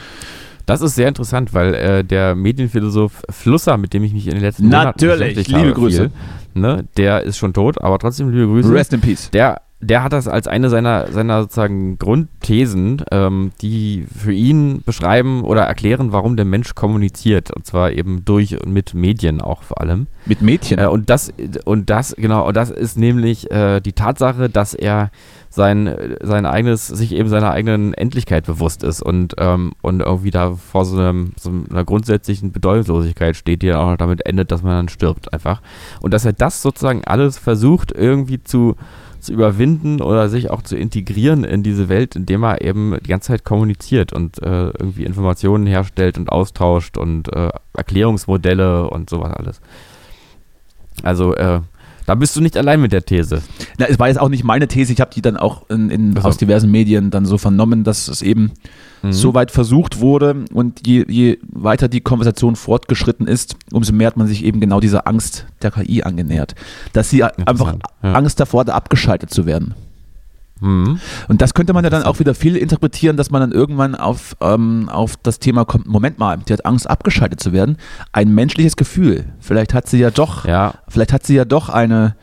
Das 0.65 0.81
ist 0.81 0.95
sehr 0.95 1.07
interessant, 1.07 1.53
weil 1.53 1.73
äh, 1.75 2.03
der 2.03 2.35
Medienphilosoph 2.35 3.23
Flusser, 3.29 3.77
mit 3.77 3.93
dem 3.93 4.03
ich 4.03 4.13
mich 4.13 4.25
in 4.27 4.33
den 4.33 4.41
letzten 4.41 4.65
Monaten 4.65 4.85
Natürlich, 4.87 5.19
beschäftigt 5.19 5.47
liebe 5.49 5.59
habe, 5.59 5.73
Grüße. 5.73 6.11
Viel, 6.53 6.61
ne, 6.61 6.85
der 6.97 7.23
ist 7.23 7.37
schon 7.37 7.53
tot, 7.53 7.79
aber 7.81 7.99
trotzdem 7.99 8.29
liebe 8.29 8.47
Grüße. 8.47 8.73
Rest 8.73 8.93
in 8.93 9.01
Peace. 9.01 9.29
Der, 9.31 9.61
der 9.81 10.03
hat 10.03 10.13
das 10.13 10.27
als 10.27 10.47
eine 10.47 10.69
seiner, 10.69 11.11
seiner 11.11 11.43
sozusagen 11.43 11.99
Grundthesen, 11.99 13.03
ähm, 13.11 13.51
die 13.61 14.05
für 14.15 14.31
ihn 14.31 14.81
beschreiben 14.85 15.43
oder 15.43 15.63
erklären, 15.63 16.11
warum 16.11 16.37
der 16.37 16.45
Mensch 16.45 16.75
kommuniziert. 16.75 17.51
Und 17.51 17.65
zwar 17.65 17.91
eben 17.91 18.23
durch 18.25 18.59
und 18.61 18.71
mit 18.71 18.93
Medien 18.93 19.41
auch 19.41 19.63
vor 19.63 19.81
allem. 19.81 20.07
Mit 20.25 20.41
Mädchen. 20.41 20.79
Äh, 20.79 20.87
und 20.87 21.09
das, 21.09 21.31
und 21.65 21.89
das, 21.89 22.15
genau, 22.17 22.47
und 22.47 22.55
das 22.55 22.71
ist 22.71 22.97
nämlich 22.97 23.51
äh, 23.51 23.81
die 23.81 23.93
Tatsache, 23.93 24.49
dass 24.49 24.73
er 24.73 25.11
sein, 25.49 26.17
sein 26.21 26.45
eigenes, 26.45 26.87
sich 26.87 27.13
eben 27.13 27.29
seiner 27.29 27.51
eigenen 27.51 27.93
Endlichkeit 27.93 28.45
bewusst 28.45 28.83
ist 28.83 29.01
und, 29.01 29.35
ähm, 29.37 29.73
und 29.81 30.01
irgendwie 30.01 30.31
da 30.31 30.53
vor 30.53 30.85
so, 30.85 30.97
einem, 30.97 31.33
so 31.39 31.51
einer 31.69 31.85
grundsätzlichen 31.85 32.51
Bedeutungslosigkeit 32.51 33.35
steht, 33.35 33.61
die 33.61 33.67
dann 33.67 33.77
auch 33.77 33.91
noch 33.91 33.97
damit 33.97 34.25
endet, 34.25 34.51
dass 34.51 34.63
man 34.63 34.73
dann 34.73 34.89
stirbt 34.89 35.33
einfach. 35.33 35.61
Und 36.01 36.13
dass 36.13 36.25
er 36.25 36.33
das 36.33 36.61
sozusagen 36.61 37.03
alles 37.05 37.37
versucht 37.37 37.91
irgendwie 37.91 38.43
zu, 38.43 38.75
zu 39.25 39.33
überwinden 39.33 40.01
oder 40.01 40.29
sich 40.29 40.49
auch 40.51 40.61
zu 40.61 40.75
integrieren 40.75 41.43
in 41.43 41.63
diese 41.63 41.89
Welt, 41.89 42.15
indem 42.15 42.43
er 42.43 42.61
eben 42.61 42.97
die 43.03 43.09
ganze 43.09 43.27
Zeit 43.29 43.43
kommuniziert 43.43 44.13
und 44.13 44.41
äh, 44.41 44.67
irgendwie 44.67 45.03
Informationen 45.03 45.65
herstellt 45.65 46.17
und 46.17 46.29
austauscht 46.29 46.97
und 46.97 47.31
äh, 47.33 47.49
Erklärungsmodelle 47.73 48.89
und 48.89 49.09
sowas 49.09 49.33
alles. 49.33 49.61
Also, 51.03 51.35
äh, 51.35 51.61
da 52.05 52.13
bist 52.13 52.35
du 52.35 52.41
nicht 52.41 52.55
allein 52.55 52.81
mit 52.81 52.91
der 52.91 53.03
These. 53.03 53.41
Na, 53.79 53.87
es 53.87 53.97
war 53.97 54.07
jetzt 54.07 54.19
auch 54.19 54.29
nicht 54.29 54.43
meine 54.43 54.67
These, 54.67 54.93
ich 54.93 55.01
habe 55.01 55.11
die 55.13 55.21
dann 55.21 55.37
auch 55.37 55.69
in, 55.69 55.89
in, 55.89 56.13
Ach 56.17 56.21
so. 56.21 56.27
aus 56.29 56.37
diversen 56.37 56.69
Medien 56.69 57.09
dann 57.09 57.25
so 57.25 57.37
vernommen, 57.37 57.83
dass 57.83 58.07
es 58.07 58.21
eben 58.21 58.51
Mhm. 59.05 59.13
so 59.13 59.33
weit 59.33 59.51
versucht 59.51 59.99
wurde 59.99 60.45
und 60.53 60.85
je, 60.87 61.05
je 61.07 61.37
weiter 61.51 61.87
die 61.87 62.01
Konversation 62.01 62.55
fortgeschritten 62.55 63.27
ist, 63.27 63.55
umso 63.71 63.93
mehr 63.93 64.07
hat 64.07 64.17
man 64.17 64.27
sich 64.27 64.43
eben 64.43 64.59
genau 64.59 64.79
dieser 64.79 65.07
Angst 65.07 65.45
der 65.61 65.71
KI 65.71 66.03
angenähert. 66.03 66.55
Dass 66.93 67.09
sie 67.09 67.23
einfach 67.23 67.75
ja. 68.03 68.13
Angst 68.13 68.39
davor 68.39 68.61
hat, 68.61 68.69
abgeschaltet 68.69 69.29
zu 69.29 69.45
werden. 69.45 69.75
Mhm. 70.61 70.99
Und 71.27 71.41
das 71.41 71.53
könnte 71.53 71.73
man 71.73 71.83
ja 71.83 71.89
dann 71.89 72.03
auch 72.03 72.19
wieder 72.19 72.33
viel 72.33 72.55
interpretieren, 72.55 73.17
dass 73.17 73.29
man 73.29 73.41
dann 73.41 73.51
irgendwann 73.51 73.93
auf, 73.95 74.35
ähm, 74.41 74.89
auf 74.89 75.15
das 75.21 75.39
Thema 75.39 75.65
kommt, 75.65 75.85
Moment 75.87 76.17
mal, 76.17 76.37
die 76.37 76.53
hat 76.53 76.65
Angst 76.65 76.89
abgeschaltet 76.89 77.39
zu 77.39 77.51
werden. 77.51 77.77
Ein 78.11 78.33
menschliches 78.33 78.75
Gefühl. 78.75 79.25
Vielleicht 79.39 79.73
hat 79.73 79.87
sie 79.87 79.97
ja 79.97 80.11
doch, 80.11 80.45
Ja, 80.45 80.75
vielleicht 80.87 81.13
hat 81.13 81.25
sie 81.25 81.35
ja 81.35 81.45
doch 81.45 81.69
eine, 81.69 82.15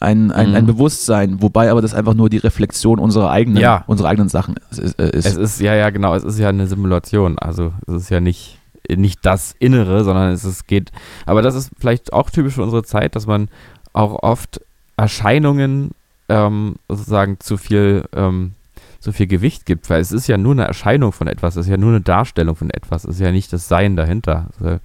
ein, 0.00 0.32
ein, 0.32 0.50
Mhm. 0.50 0.54
ein 0.56 0.66
Bewusstsein, 0.66 1.42
wobei 1.42 1.70
aber 1.70 1.82
das 1.82 1.94
einfach 1.94 2.14
nur 2.14 2.30
die 2.30 2.38
Reflexion 2.38 2.98
unserer 2.98 3.30
eigenen, 3.30 3.60
Ja. 3.62 3.84
unserer 3.86 4.08
eigenen 4.08 4.28
Sachen 4.30 4.56
ist. 4.70 4.78
äh, 4.98 5.10
ist. 5.10 5.26
es 5.26 5.36
ist, 5.36 5.60
ja, 5.60 5.74
ja, 5.74 5.90
genau, 5.90 6.14
es 6.14 6.24
ist 6.24 6.38
ja 6.38 6.48
eine 6.48 6.66
Simulation. 6.66 7.38
Also, 7.38 7.72
es 7.86 7.94
ist 7.94 8.10
ja 8.10 8.20
nicht, 8.20 8.58
nicht 8.88 9.20
das 9.24 9.54
Innere, 9.58 10.02
sondern 10.04 10.32
es 10.32 10.44
ist, 10.44 10.66
geht. 10.66 10.90
Aber 11.26 11.42
das 11.42 11.54
ist 11.54 11.70
vielleicht 11.78 12.12
auch 12.12 12.30
typisch 12.30 12.54
für 12.54 12.62
unsere 12.62 12.82
Zeit, 12.82 13.14
dass 13.14 13.26
man 13.26 13.48
auch 13.92 14.22
oft 14.22 14.60
Erscheinungen 14.96 15.90
ähm, 16.28 16.76
sozusagen 16.88 17.38
zu 17.40 17.56
viel, 17.56 18.04
ähm, 18.14 18.52
zu 19.00 19.12
viel 19.12 19.26
Gewicht 19.26 19.66
gibt, 19.66 19.88
weil 19.90 20.00
es 20.00 20.12
ist 20.12 20.26
ja 20.28 20.36
nur 20.38 20.52
eine 20.52 20.64
Erscheinung 20.66 21.12
von 21.12 21.26
etwas, 21.26 21.56
es 21.56 21.66
ist 21.66 21.70
ja 21.70 21.76
nur 21.76 21.90
eine 21.90 22.00
Darstellung 22.02 22.54
von 22.54 22.70
etwas, 22.70 23.04
es 23.04 23.16
ist 23.16 23.20
ja 23.20 23.32
nicht 23.32 23.52
das 23.52 23.66
Sein 23.68 23.96
dahinter. 23.96 24.46
Also, 24.60 24.78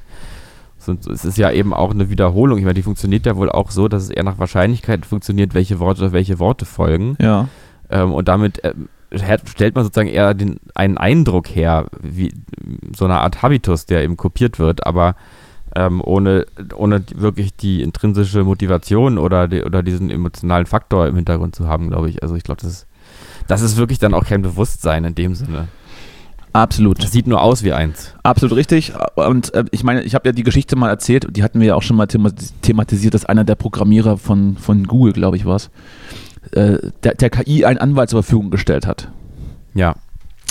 Es 0.87 1.25
ist 1.25 1.37
ja 1.37 1.51
eben 1.51 1.73
auch 1.73 1.91
eine 1.91 2.09
Wiederholung. 2.09 2.57
Ich 2.57 2.63
meine, 2.63 2.73
die 2.75 2.81
funktioniert 2.83 3.25
ja 3.25 3.35
wohl 3.35 3.49
auch 3.49 3.71
so, 3.71 3.87
dass 3.87 4.03
es 4.03 4.09
eher 4.09 4.23
nach 4.23 4.39
Wahrscheinlichkeit 4.39 5.05
funktioniert, 5.05 5.53
welche 5.53 5.79
Worte, 5.79 6.11
welche 6.11 6.39
Worte 6.39 6.65
folgen. 6.65 7.15
ja. 7.19 7.47
Ähm, 7.89 8.13
und 8.13 8.27
damit 8.27 8.61
her- 9.11 9.39
stellt 9.45 9.75
man 9.75 9.83
sozusagen 9.83 10.09
eher 10.09 10.33
den, 10.33 10.59
einen 10.73 10.97
Eindruck 10.97 11.47
her, 11.49 11.85
wie 12.01 12.33
so 12.95 13.05
eine 13.05 13.19
Art 13.19 13.43
Habitus, 13.43 13.85
der 13.85 14.03
eben 14.03 14.17
kopiert 14.17 14.57
wird, 14.57 14.87
aber 14.87 15.15
ähm, 15.75 16.01
ohne, 16.03 16.45
ohne 16.75 17.03
wirklich 17.15 17.55
die 17.55 17.81
intrinsische 17.83 18.43
Motivation 18.43 19.17
oder, 19.17 19.47
die, 19.47 19.61
oder 19.63 19.83
diesen 19.83 20.09
emotionalen 20.09 20.65
Faktor 20.65 21.07
im 21.07 21.15
Hintergrund 21.15 21.55
zu 21.55 21.67
haben, 21.67 21.89
glaube 21.89 22.09
ich. 22.09 22.23
Also 22.23 22.33
ich 22.35 22.43
glaube, 22.43 22.61
das 22.61 22.71
ist, 22.71 22.87
das 23.47 23.61
ist 23.61 23.77
wirklich 23.77 23.99
dann 23.99 24.13
auch 24.13 24.25
kein 24.25 24.41
Bewusstsein 24.41 25.03
in 25.05 25.13
dem 25.15 25.35
Sinne. 25.35 25.67
Absolut. 26.55 27.03
Das 27.03 27.11
sieht 27.11 27.27
nur 27.27 27.41
aus 27.41 27.63
wie 27.63 27.73
eins. 27.73 28.13
Absolut 28.23 28.55
richtig. 28.55 28.93
Und 29.15 29.53
äh, 29.53 29.65
ich 29.71 29.83
meine, 29.83 30.03
ich 30.03 30.15
habe 30.15 30.29
ja 30.29 30.31
die 30.31 30.43
Geschichte 30.43 30.75
mal 30.75 30.89
erzählt, 30.89 31.27
die 31.35 31.43
hatten 31.43 31.59
wir 31.59 31.67
ja 31.67 31.75
auch 31.75 31.81
schon 31.81 31.97
mal 31.97 32.05
thema- 32.07 32.31
thematisiert, 32.61 33.13
dass 33.13 33.25
einer 33.25 33.43
der 33.43 33.55
Programmierer 33.55 34.17
von, 34.17 34.55
von 34.57 34.85
Google, 34.87 35.11
glaube 35.13 35.35
ich, 35.37 35.45
war 35.45 35.57
es, 35.57 35.69
äh, 36.51 36.77
der, 37.03 37.15
der 37.15 37.29
KI 37.29 37.65
einen 37.65 37.79
Anwalt 37.79 38.09
zur 38.09 38.23
Verfügung 38.23 38.51
gestellt 38.51 38.87
hat, 38.87 39.09
Ja, 39.73 39.95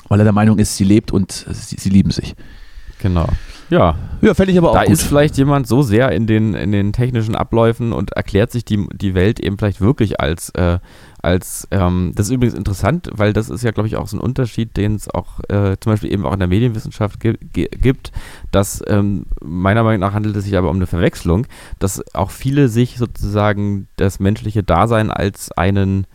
weil 0.08 0.20
er 0.20 0.24
der 0.24 0.32
Meinung 0.34 0.58
ist, 0.58 0.76
sie 0.76 0.84
lebt 0.84 1.10
und 1.10 1.32
sie, 1.32 1.76
sie 1.78 1.88
lieben 1.88 2.10
sich. 2.10 2.34
genau. 3.00 3.26
Ja, 3.70 3.94
Ja, 4.20 4.34
fände 4.34 4.52
ich 4.52 4.58
aber 4.58 4.70
auch 4.72 4.74
da 4.74 4.84
gut. 4.84 4.92
ist 4.92 5.04
vielleicht 5.04 5.38
jemand 5.38 5.66
so 5.66 5.80
sehr 5.80 6.12
in 6.12 6.26
den, 6.26 6.52
in 6.52 6.70
den 6.70 6.92
technischen 6.92 7.34
Abläufen 7.34 7.94
und 7.94 8.12
erklärt 8.12 8.52
sich 8.52 8.66
die, 8.66 8.86
die 8.92 9.14
Welt 9.14 9.40
eben 9.40 9.56
vielleicht 9.56 9.80
wirklich 9.80 10.20
als, 10.20 10.50
äh, 10.50 10.78
als 11.24 11.66
ähm, 11.70 12.12
das 12.14 12.26
ist 12.26 12.32
übrigens 12.32 12.54
interessant, 12.54 13.10
weil 13.12 13.32
das 13.32 13.48
ist 13.48 13.64
ja, 13.64 13.70
glaube 13.70 13.88
ich, 13.88 13.96
auch 13.96 14.06
so 14.06 14.16
ein 14.16 14.20
Unterschied, 14.20 14.76
den 14.76 14.94
es 14.94 15.08
auch 15.08 15.40
äh, 15.48 15.76
zum 15.80 15.92
Beispiel 15.92 16.12
eben 16.12 16.26
auch 16.26 16.34
in 16.34 16.38
der 16.38 16.48
Medienwissenschaft 16.48 17.18
gi 17.20 17.32
gi 17.52 17.68
gibt, 17.70 18.12
dass 18.50 18.82
ähm, 18.86 19.26
meiner 19.42 19.82
Meinung 19.82 20.00
nach 20.00 20.12
handelt 20.12 20.36
es 20.36 20.44
sich 20.44 20.56
aber 20.56 20.70
um 20.70 20.76
eine 20.76 20.86
Verwechslung, 20.86 21.46
dass 21.78 22.14
auch 22.14 22.30
viele 22.30 22.68
sich 22.68 22.98
sozusagen 22.98 23.88
das 23.96 24.20
menschliche 24.20 24.62
Dasein 24.62 25.10
als 25.10 25.50
einen 25.52 26.06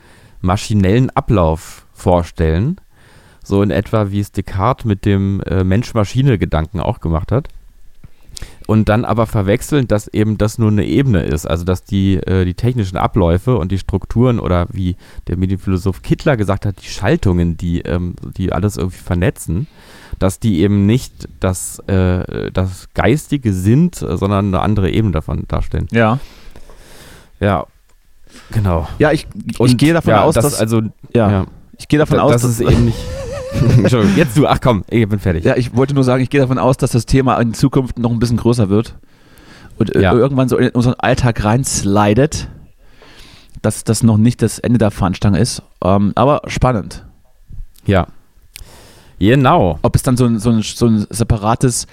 maschinellen 0.41 1.10
Ablauf 1.10 1.88
vorstellen. 1.91 2.80
So 3.43 3.64
in 3.64 3.72
etwa, 3.72 4.12
wie 4.12 4.20
es 4.20 4.32
Descartes 4.32 4.86
mit 4.86 5.05
dem 5.05 5.41
äh, 5.41 5.64
Mensch-Maschine-Gedanken 5.64 6.80
auch 6.80 6.99
gemacht 6.99 7.32
hat. 7.32 7.49
Und 8.70 8.88
dann 8.88 9.03
aber 9.03 9.26
verwechseln, 9.26 9.88
dass 9.88 10.07
eben 10.09 10.38
das 10.38 10.59
nur 10.59 10.70
eine 10.70 10.86
Ebene 10.86 11.24
ist. 11.24 11.47
Also, 11.47 11.65
dass 11.65 11.84
die, 11.84 12.17
äh, 12.17 12.45
die 12.45 12.53
technischen 12.53 12.97
Abläufe 12.97 13.57
und 13.57 13.72
die 13.72 13.80
Strukturen 13.80 14.39
oder 14.39 14.67
wie 14.72 14.95
der 15.28 15.38
Medienphilosoph 15.38 16.03
Kittler 16.03 16.38
gesagt 16.38 16.67
hat, 16.67 16.76
die 16.84 16.88
Schaltungen, 16.88 17.57
die, 17.57 17.80
ähm, 17.82 18.13
die 18.38 18.53
alles 18.53 18.78
irgendwie 18.78 18.99
vernetzen, 18.99 19.65
dass 20.20 20.39
die 20.39 20.59
eben 20.59 20.86
nicht 20.86 21.28
das, 21.39 21.80
äh, 21.88 22.51
das 22.51 22.89
Geistige 22.93 23.53
sind, 23.53 23.95
sondern 23.95 24.45
eine 24.53 24.61
andere 24.61 24.91
Ebene 24.91 25.13
davon 25.13 25.45
darstellen. 25.47 25.88
ja. 25.91 26.20
Ja, 27.39 27.65
genau. 28.51 28.88
Ja, 28.99 29.11
ich, 29.13 29.26
ich 29.59 29.78
gehe 29.78 29.93
davon 29.93 30.11
ja, 30.11 30.24
aus, 30.24 30.36
das, 30.36 30.43
dass, 30.43 30.59
also, 30.59 30.82
ja, 31.15 31.32
ja, 31.32 31.45
ich 31.80 31.88
gehe 31.88 31.97
davon 31.97 32.17
da- 32.17 32.24
aus, 32.24 32.34
das 32.34 32.41
dass, 32.43 32.51
ist 32.59 32.70
eben 32.70 32.86
nicht. 32.86 32.97
Entschuldigung, 33.78 34.16
jetzt 34.18 34.38
du, 34.38 34.47
ach 34.47 34.60
komm, 34.62 34.84
ich 34.89 35.08
bin 35.08 35.20
fertig. 35.20 35.43
ja, 35.43 35.56
ich 35.58 35.76
wollte 35.76 35.93
nur 35.93 36.04
sagen, 36.04 36.22
ich 36.24 36.30
gehe 36.30 36.39
davon 36.41 36.58
aus, 36.60 36.78
dass 36.78 36.91
das 36.91 37.06
Thema 37.06 37.38
in 37.39 37.54
Zukunft 37.54 37.97
noch 38.00 38.12
ein 38.12 38.20
bisschen 38.20 38.38
größer 38.38 38.70
wird 38.70 38.95
und 39.78 39.95
äh, 39.95 40.02
Ja. 40.02 40.14
irgendwann 40.14 40.50
so 40.50 40.58
in 40.58 40.70
unseren 40.70 40.95
Alltag 40.95 41.43
reinslidet. 41.43 42.50
dass 43.62 43.84
das 43.84 44.04
noch 44.04 44.18
nicht 44.18 44.41
das 44.41 44.58
Ende 44.60 44.78
der 44.78 44.89
Fahnenstange 44.91 45.38
ist. 45.39 45.62
Ähm, 45.84 46.14
aber 46.16 46.41
spannend. 46.47 47.06
Ja. 47.86 48.08
Genau. 49.20 49.80
Ob 49.82 49.95
es 49.97 50.04
dann 50.04 50.16
so 50.16 50.26
ein, 50.26 50.39
so 50.39 50.50
ein, 50.52 50.62
so 50.62 50.86
ein 50.86 51.06
separates 51.10 51.86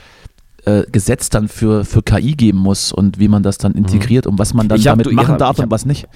äh, 0.65 0.83
Gesetz 0.93 1.29
dann 1.29 1.49
für, 1.49 1.85
für 1.85 2.03
KI 2.03 2.33
geben 2.37 2.59
muss 2.59 2.93
und 2.93 3.19
wie 3.19 3.27
man 3.27 3.43
das 3.43 3.59
dann 3.59 3.73
integriert 3.73 4.29
und 4.29 4.39
was 4.39 4.55
man 4.55 4.69
dann 4.69 4.79
hab- 4.79 4.85
damit 4.85 5.07
du- 5.07 5.11
machen 5.13 5.33
hab- 5.33 5.39
darf 5.39 5.57
hab- 5.59 5.65
und 5.65 5.71
was 5.73 5.87
nicht. 5.87 6.07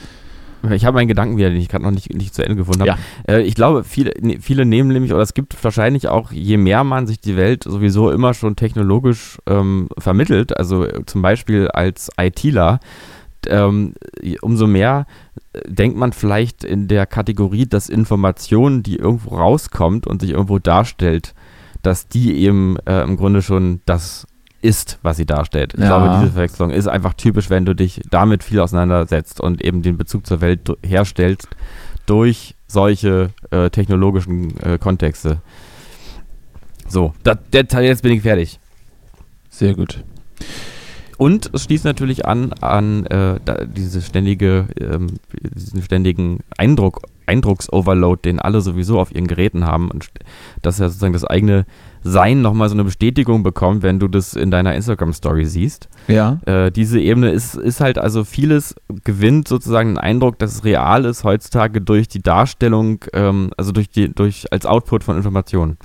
Ich 0.70 0.84
habe 0.84 0.98
einen 0.98 1.08
Gedanken 1.08 1.36
wieder, 1.36 1.50
den 1.50 1.61
ich 1.61 1.68
gerade 1.68 1.84
noch 1.84 1.90
nicht, 1.90 2.14
nicht 2.14 2.34
zu 2.34 2.42
Ende 2.42 2.56
gefunden 2.56 2.80
habe. 2.80 2.98
Ja. 3.26 3.34
Äh, 3.34 3.42
ich 3.42 3.54
glaube, 3.54 3.84
viele, 3.84 4.12
viele 4.40 4.64
nehmen 4.66 4.92
nämlich, 4.92 5.12
oder 5.12 5.22
es 5.22 5.34
gibt 5.34 5.62
wahrscheinlich 5.62 6.08
auch, 6.08 6.32
je 6.32 6.56
mehr 6.56 6.84
man 6.84 7.06
sich 7.06 7.20
die 7.20 7.36
Welt 7.36 7.64
sowieso 7.64 8.11
immer 8.11 8.34
schon 8.34 8.56
technologisch 8.56 9.38
ähm, 9.46 9.88
vermittelt, 9.98 10.56
also 10.56 10.84
äh, 10.84 11.04
zum 11.06 11.22
Beispiel 11.22 11.68
als 11.68 12.11
ITler, 12.20 12.80
ähm, 13.48 13.94
umso 14.42 14.66
mehr 14.66 15.06
äh, 15.52 15.61
denkt 15.66 15.96
man 15.96 16.12
vielleicht 16.12 16.64
in 16.64 16.88
der 16.88 17.06
Kategorie, 17.06 17.66
dass 17.66 17.88
Information, 17.88 18.82
die 18.82 18.96
irgendwo 18.96 19.36
rauskommt 19.36 20.06
und 20.06 20.20
sich 20.20 20.30
irgendwo 20.30 20.58
darstellt, 20.58 21.34
dass 21.82 22.08
die 22.08 22.34
eben 22.36 22.76
äh, 22.86 23.02
im 23.02 23.16
Grunde 23.16 23.42
schon 23.42 23.80
das 23.86 24.26
ist, 24.62 24.98
was 25.02 25.16
sie 25.16 25.26
darstellt. 25.26 25.74
Ich 25.74 25.80
Ja. 25.80 25.86
glaube, 25.98 26.18
diese 26.20 26.32
Verwechslung 26.32 26.70
ist 26.70 26.86
einfach 26.86 27.14
typisch, 27.14 27.50
wenn 27.50 27.64
du 27.64 27.74
dich 27.74 28.00
damit 28.11 28.44
viel 28.44 28.61
auseinandersetzt 28.61 29.40
und 29.40 29.62
eben 29.64 29.82
den 29.82 29.96
Bezug 29.96 30.26
zur 30.26 30.40
Welt 30.40 30.70
herstellst 30.82 31.48
durch 32.06 32.54
solche 32.66 33.30
äh, 33.50 33.70
technologischen 33.70 34.58
äh, 34.61 34.78
Kontexte. 34.78 35.38
So, 36.88 37.14
da, 37.22 37.34
der 37.34 37.68
Teil, 37.68 37.84
jetzt 37.84 38.02
bin 38.02 38.12
ich 38.12 38.22
fertig. 38.22 38.58
Sehr 39.48 39.74
gut. 39.74 40.02
Und 41.16 41.50
es 41.52 41.64
schließt 41.64 41.84
natürlich 41.84 42.24
an 42.26 42.52
an 42.54 43.04
äh, 43.06 43.38
diese 43.66 44.00
ständige, 44.00 44.66
ähm, 44.80 45.18
diesen 45.54 45.82
ständigen 45.82 46.40
Eindruck, 46.56 47.02
Eindrucksoverload, 47.26 48.22
den 48.24 48.40
alle 48.40 48.61
sowieso 48.62 48.98
auf 48.98 49.14
ihren 49.14 49.26
Geräten 49.26 49.66
haben 49.66 49.90
und 49.90 50.06
dass 50.62 50.78
ja 50.78 50.88
sozusagen 50.88 51.12
das 51.12 51.24
eigene 51.24 51.66
Sein 52.03 52.40
nochmal 52.40 52.68
so 52.68 52.74
eine 52.74 52.84
Bestätigung 52.84 53.42
bekommt, 53.42 53.82
wenn 53.82 53.98
du 53.98 54.09
das 54.09 54.34
in 54.34 54.51
deiner 54.51 54.74
Instagram-Story 54.74 55.44
siehst. 55.44 55.88
Ja. 56.09 56.40
Äh, 56.46 56.70
diese 56.70 56.98
Ebene 56.98 57.30
ist, 57.30 57.55
ist 57.55 57.80
halt 57.80 57.98
also 57.98 58.24
vieles 58.24 58.74
gewinnt 59.05 59.48
sozusagen 59.48 59.90
den 59.90 59.98
Eindruck, 59.98 60.38
dass 60.38 60.55
es 60.55 60.64
real 60.64 61.05
ist 61.05 61.24
heutzutage 61.24 61.80
durch 61.82 62.09
die 62.09 62.22
Darstellung, 62.22 63.05
ähm, 63.12 63.51
also 63.59 63.72
durch 63.72 63.90
die, 63.90 64.14
durch 64.14 64.51
als 64.51 64.64
Output 64.64 65.05
von 65.05 65.16
Informationen. 65.16 65.76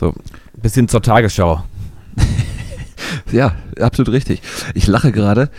So, 0.00 0.12
bis 0.60 0.74
hin 0.74 0.88
zur 0.88 1.02
Tagesschau. 1.02 1.62
Ja, 3.32 3.54
absolut 3.80 4.12
richtig. 4.12 4.42
Ich 4.74 4.86
lache 4.86 5.12
gerade. 5.12 5.50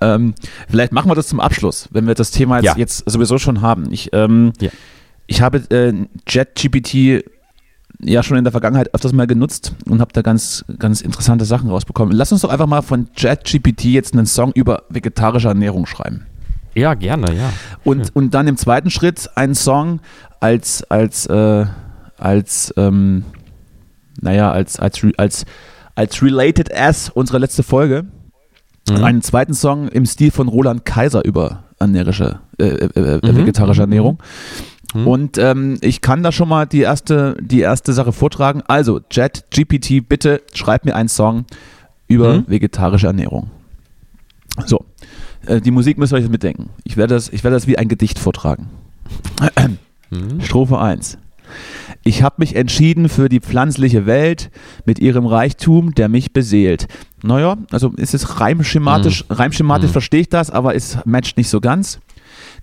Ähm, 0.00 0.34
vielleicht 0.68 0.92
machen 0.92 1.10
wir 1.10 1.14
das 1.14 1.28
zum 1.28 1.40
Abschluss, 1.40 1.88
wenn 1.92 2.06
wir 2.06 2.14
das 2.14 2.30
Thema 2.30 2.56
jetzt, 2.56 2.64
Ja. 2.64 2.74
jetzt 2.76 3.08
sowieso 3.10 3.38
schon 3.38 3.60
haben. 3.60 3.92
Ich, 3.92 4.10
ähm, 4.12 4.52
Ja. 4.60 4.70
ich 5.26 5.40
habe 5.42 5.58
äh, 5.70 5.92
JetGPT 6.28 7.24
ja 8.04 8.22
schon 8.22 8.36
in 8.36 8.44
der 8.44 8.52
Vergangenheit 8.52 8.94
öfters 8.94 9.12
mal 9.12 9.26
genutzt 9.26 9.74
und 9.88 10.00
habe 10.00 10.12
da 10.12 10.22
ganz, 10.22 10.64
ganz 10.78 11.00
interessante 11.00 11.44
Sachen 11.44 11.70
rausbekommen. 11.70 12.14
Lass 12.14 12.32
uns 12.32 12.42
doch 12.42 12.50
einfach 12.50 12.66
mal 12.66 12.82
von 12.82 13.08
JetGPT 13.16 13.84
jetzt 13.84 14.14
einen 14.14 14.26
Song 14.26 14.52
über 14.52 14.82
vegetarische 14.90 15.48
Ernährung 15.48 15.86
schreiben. 15.86 16.26
Ja, 16.74 16.94
gerne, 16.94 17.34
ja. 17.34 17.52
Und, 17.84 18.14
und 18.16 18.34
dann 18.34 18.48
im 18.48 18.56
zweiten 18.56 18.90
Schritt 18.90 19.30
einen 19.36 19.54
Song 19.54 20.00
als, 20.40 20.82
als, 20.90 21.26
äh, 21.26 21.66
als, 22.18 22.74
ähm, 22.76 23.24
naja, 24.20 24.50
als, 24.50 24.78
als, 24.78 25.00
als, 25.16 25.44
als 25.94 26.22
Related 26.22 26.74
as 26.76 27.10
unsere 27.10 27.38
letzte 27.38 27.62
Folge. 27.62 28.06
Mhm. 28.88 29.04
Einen 29.04 29.22
zweiten 29.22 29.54
Song 29.54 29.88
im 29.88 30.04
Stil 30.04 30.30
von 30.30 30.48
Roland 30.48 30.84
Kaiser 30.84 31.24
über 31.24 31.64
ernährische, 31.78 32.40
äh, 32.58 32.64
äh, 32.64 33.00
äh, 33.00 33.20
Mhm. 33.32 33.36
vegetarische 33.36 33.82
Ernährung. 33.82 34.14
Mhm. 34.14 34.73
Und 34.94 35.38
ähm, 35.38 35.78
ich 35.80 36.00
kann 36.00 36.22
da 36.22 36.30
schon 36.30 36.48
mal 36.48 36.66
die 36.66 36.80
erste, 36.82 37.36
die 37.40 37.60
erste 37.60 37.92
Sache 37.92 38.12
vortragen. 38.12 38.62
Also, 38.68 39.00
JetGPT, 39.10 40.08
bitte 40.08 40.40
schreib 40.54 40.84
mir 40.84 40.94
einen 40.94 41.08
Song 41.08 41.46
über 42.06 42.34
Mhm. 42.38 42.44
vegetarische 42.46 43.08
Ernährung. 43.08 43.50
So, 44.66 44.84
äh, 45.46 45.60
die 45.60 45.72
Musik 45.72 45.98
müsst 45.98 46.12
ihr 46.12 46.16
euch 46.16 46.22
jetzt 46.22 46.30
mitdenken. 46.30 46.70
Ich 46.84 46.96
werde 46.96 47.14
das, 47.14 47.28
ich 47.28 47.42
werde 47.42 47.56
das 47.56 47.66
wie 47.66 47.76
ein 47.76 47.88
Gedicht 47.88 48.20
vortragen. 48.20 48.68
Mhm. 50.10 50.40
Strophe 50.40 50.78
1. 50.78 51.18
Ich 52.04 52.22
habe 52.22 52.36
mich 52.38 52.54
entschieden 52.56 53.08
für 53.08 53.28
die 53.28 53.40
pflanzliche 53.40 54.06
Welt 54.06 54.50
mit 54.84 54.98
ihrem 54.98 55.26
Reichtum, 55.26 55.94
der 55.94 56.08
mich 56.08 56.32
beseelt. 56.32 56.86
Naja, 57.22 57.56
also 57.70 57.90
ist 57.96 58.14
es 58.14 58.40
reimschematisch, 58.40 59.24
reimschematisch 59.30 59.88
Mhm. 59.90 59.92
verstehe 59.92 60.20
ich 60.20 60.28
das, 60.28 60.50
aber 60.50 60.74
es 60.74 60.98
matcht 61.04 61.36
nicht 61.36 61.48
so 61.48 61.60
ganz. 61.60 62.00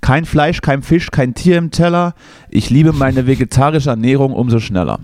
Kein 0.02 0.26
Fleisch, 0.26 0.62
kein 0.62 0.82
Fisch, 0.82 1.12
kein 1.12 1.34
Tier 1.36 1.58
im 1.58 1.72
Teller. 1.72 2.14
Ich 2.50 2.70
liebe 2.70 2.92
meine 2.92 3.28
vegetarische 3.28 3.92
Ernährung 3.92 4.34
umso 4.34 4.60
schneller. 4.60 5.00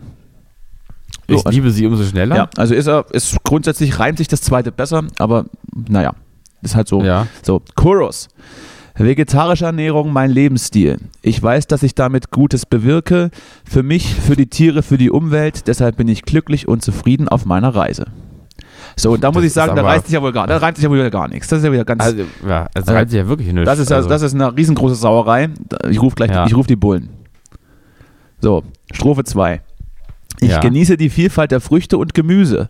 So, 1.30 1.36
Ich 1.36 1.43
liebe 1.45 1.72
sie 1.72 1.86
umso 1.86 2.04
schneller. 2.04 2.36
ja, 2.36 2.50
also 2.58 2.74
ist 2.74 2.88
er, 2.88 3.06
ist 3.12 3.43
grundsätzlich 3.43 4.00
reimt 4.00 4.18
sich 4.18 4.28
das 4.28 4.41
zweite 4.41 4.72
besser, 4.72 5.04
aber 5.20 5.45
naja, 5.88 6.14
ist 6.62 6.76
halt 6.76 6.88
so. 6.88 7.04
Ja. 7.04 7.28
So, 7.43 7.62
Chorus. 7.76 8.30
Vegetarische 8.95 9.66
Ernährung, 9.66 10.12
mein 10.12 10.32
Lebensstil. 10.32 10.98
Ich 11.22 11.41
weiß, 11.43 11.68
dass 11.68 11.84
ich 11.84 11.93
damit 11.93 12.32
Gutes 12.32 12.66
bewirke. 12.66 13.30
Für 13.64 13.84
mich, 13.84 14.16
für 14.16 14.36
die 14.36 14.48
Tiere, 14.48 14.82
für 14.82 14.98
die 14.98 15.12
Umwelt. 15.12 15.68
Deshalb 15.68 15.98
bin 15.98 16.08
ich 16.08 16.24
glücklich 16.24 16.68
und 16.68 16.82
zufrieden 16.82 17.28
auf 17.28 17.45
meiner 17.45 17.76
Reise. 17.76 18.06
So, 19.00 19.12
und 19.12 19.24
da 19.24 19.28
muss 19.30 19.38
Das 19.38 19.45
ich 19.45 19.54
sagen, 19.54 19.76
da 19.76 19.84
reißt 19.84 20.06
sich 20.08 20.14
ja 20.16 20.22
wohl 20.22 20.32
gar, 20.34 20.48
da 20.48 20.58
reimt 20.58 20.76
sich 20.78 20.84
ja 20.84 20.89
wohl 20.89 21.08
gar 21.12 21.28
nichts. 21.28 21.48
Das 21.50 21.60
ist 21.60 21.66
ja 21.66 21.72
wieder 21.72 21.86
ganz. 21.86 22.04
Also, 22.04 22.24
ja, 22.48 22.68
also 22.74 22.91
Äh, 22.91 22.95
reimt 22.95 23.12
sich 23.12 23.18
ja 23.20 23.28
wirklich 23.28 23.54
nicht. 23.54 23.68
das 23.68 23.78
ist 23.80 23.91
also, 23.91 24.10
das 24.10 24.24
ist 24.24 24.34
eine 24.34 24.56
riesengroße 24.58 24.95
Sauerei. 24.95 25.50
Ich 25.89 26.02
rufe 26.02 26.16
gleich, 26.16 26.32
Ja. 26.32 26.45
ich 26.48 26.56
rufe 26.56 26.68
die 26.68 26.76
Bullen. 26.76 27.10
So, 28.41 28.64
Strophe 28.91 29.24
2. 29.24 29.62
Ich 30.39 30.50
Ja. 30.52 30.60
genieße 30.60 30.98
die 30.98 31.10
Vielfalt 31.10 31.52
der 31.52 31.62
Früchte 31.62 31.98
und 31.98 32.14
Gemüse, 32.14 32.70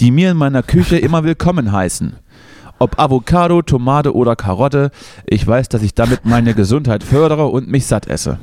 die 0.00 0.10
mir 0.10 0.30
in 0.32 0.36
meiner 0.36 0.62
Küche 0.62 0.96
immer 0.98 1.24
willkommen 1.24 1.70
heißen. 1.72 2.14
Ob 2.80 2.98
Avocado, 2.98 3.62
Tomate 3.62 4.14
oder 4.14 4.34
Karotte, 4.36 4.90
ich 5.26 5.46
weiß, 5.46 5.68
dass 5.68 5.82
ich 5.82 5.94
damit 5.94 6.24
meine 6.24 6.54
Gesundheit 6.54 7.04
fördere 7.04 7.46
und 7.46 7.68
mich 7.68 7.86
satt 7.86 8.08
esse. 8.08 8.38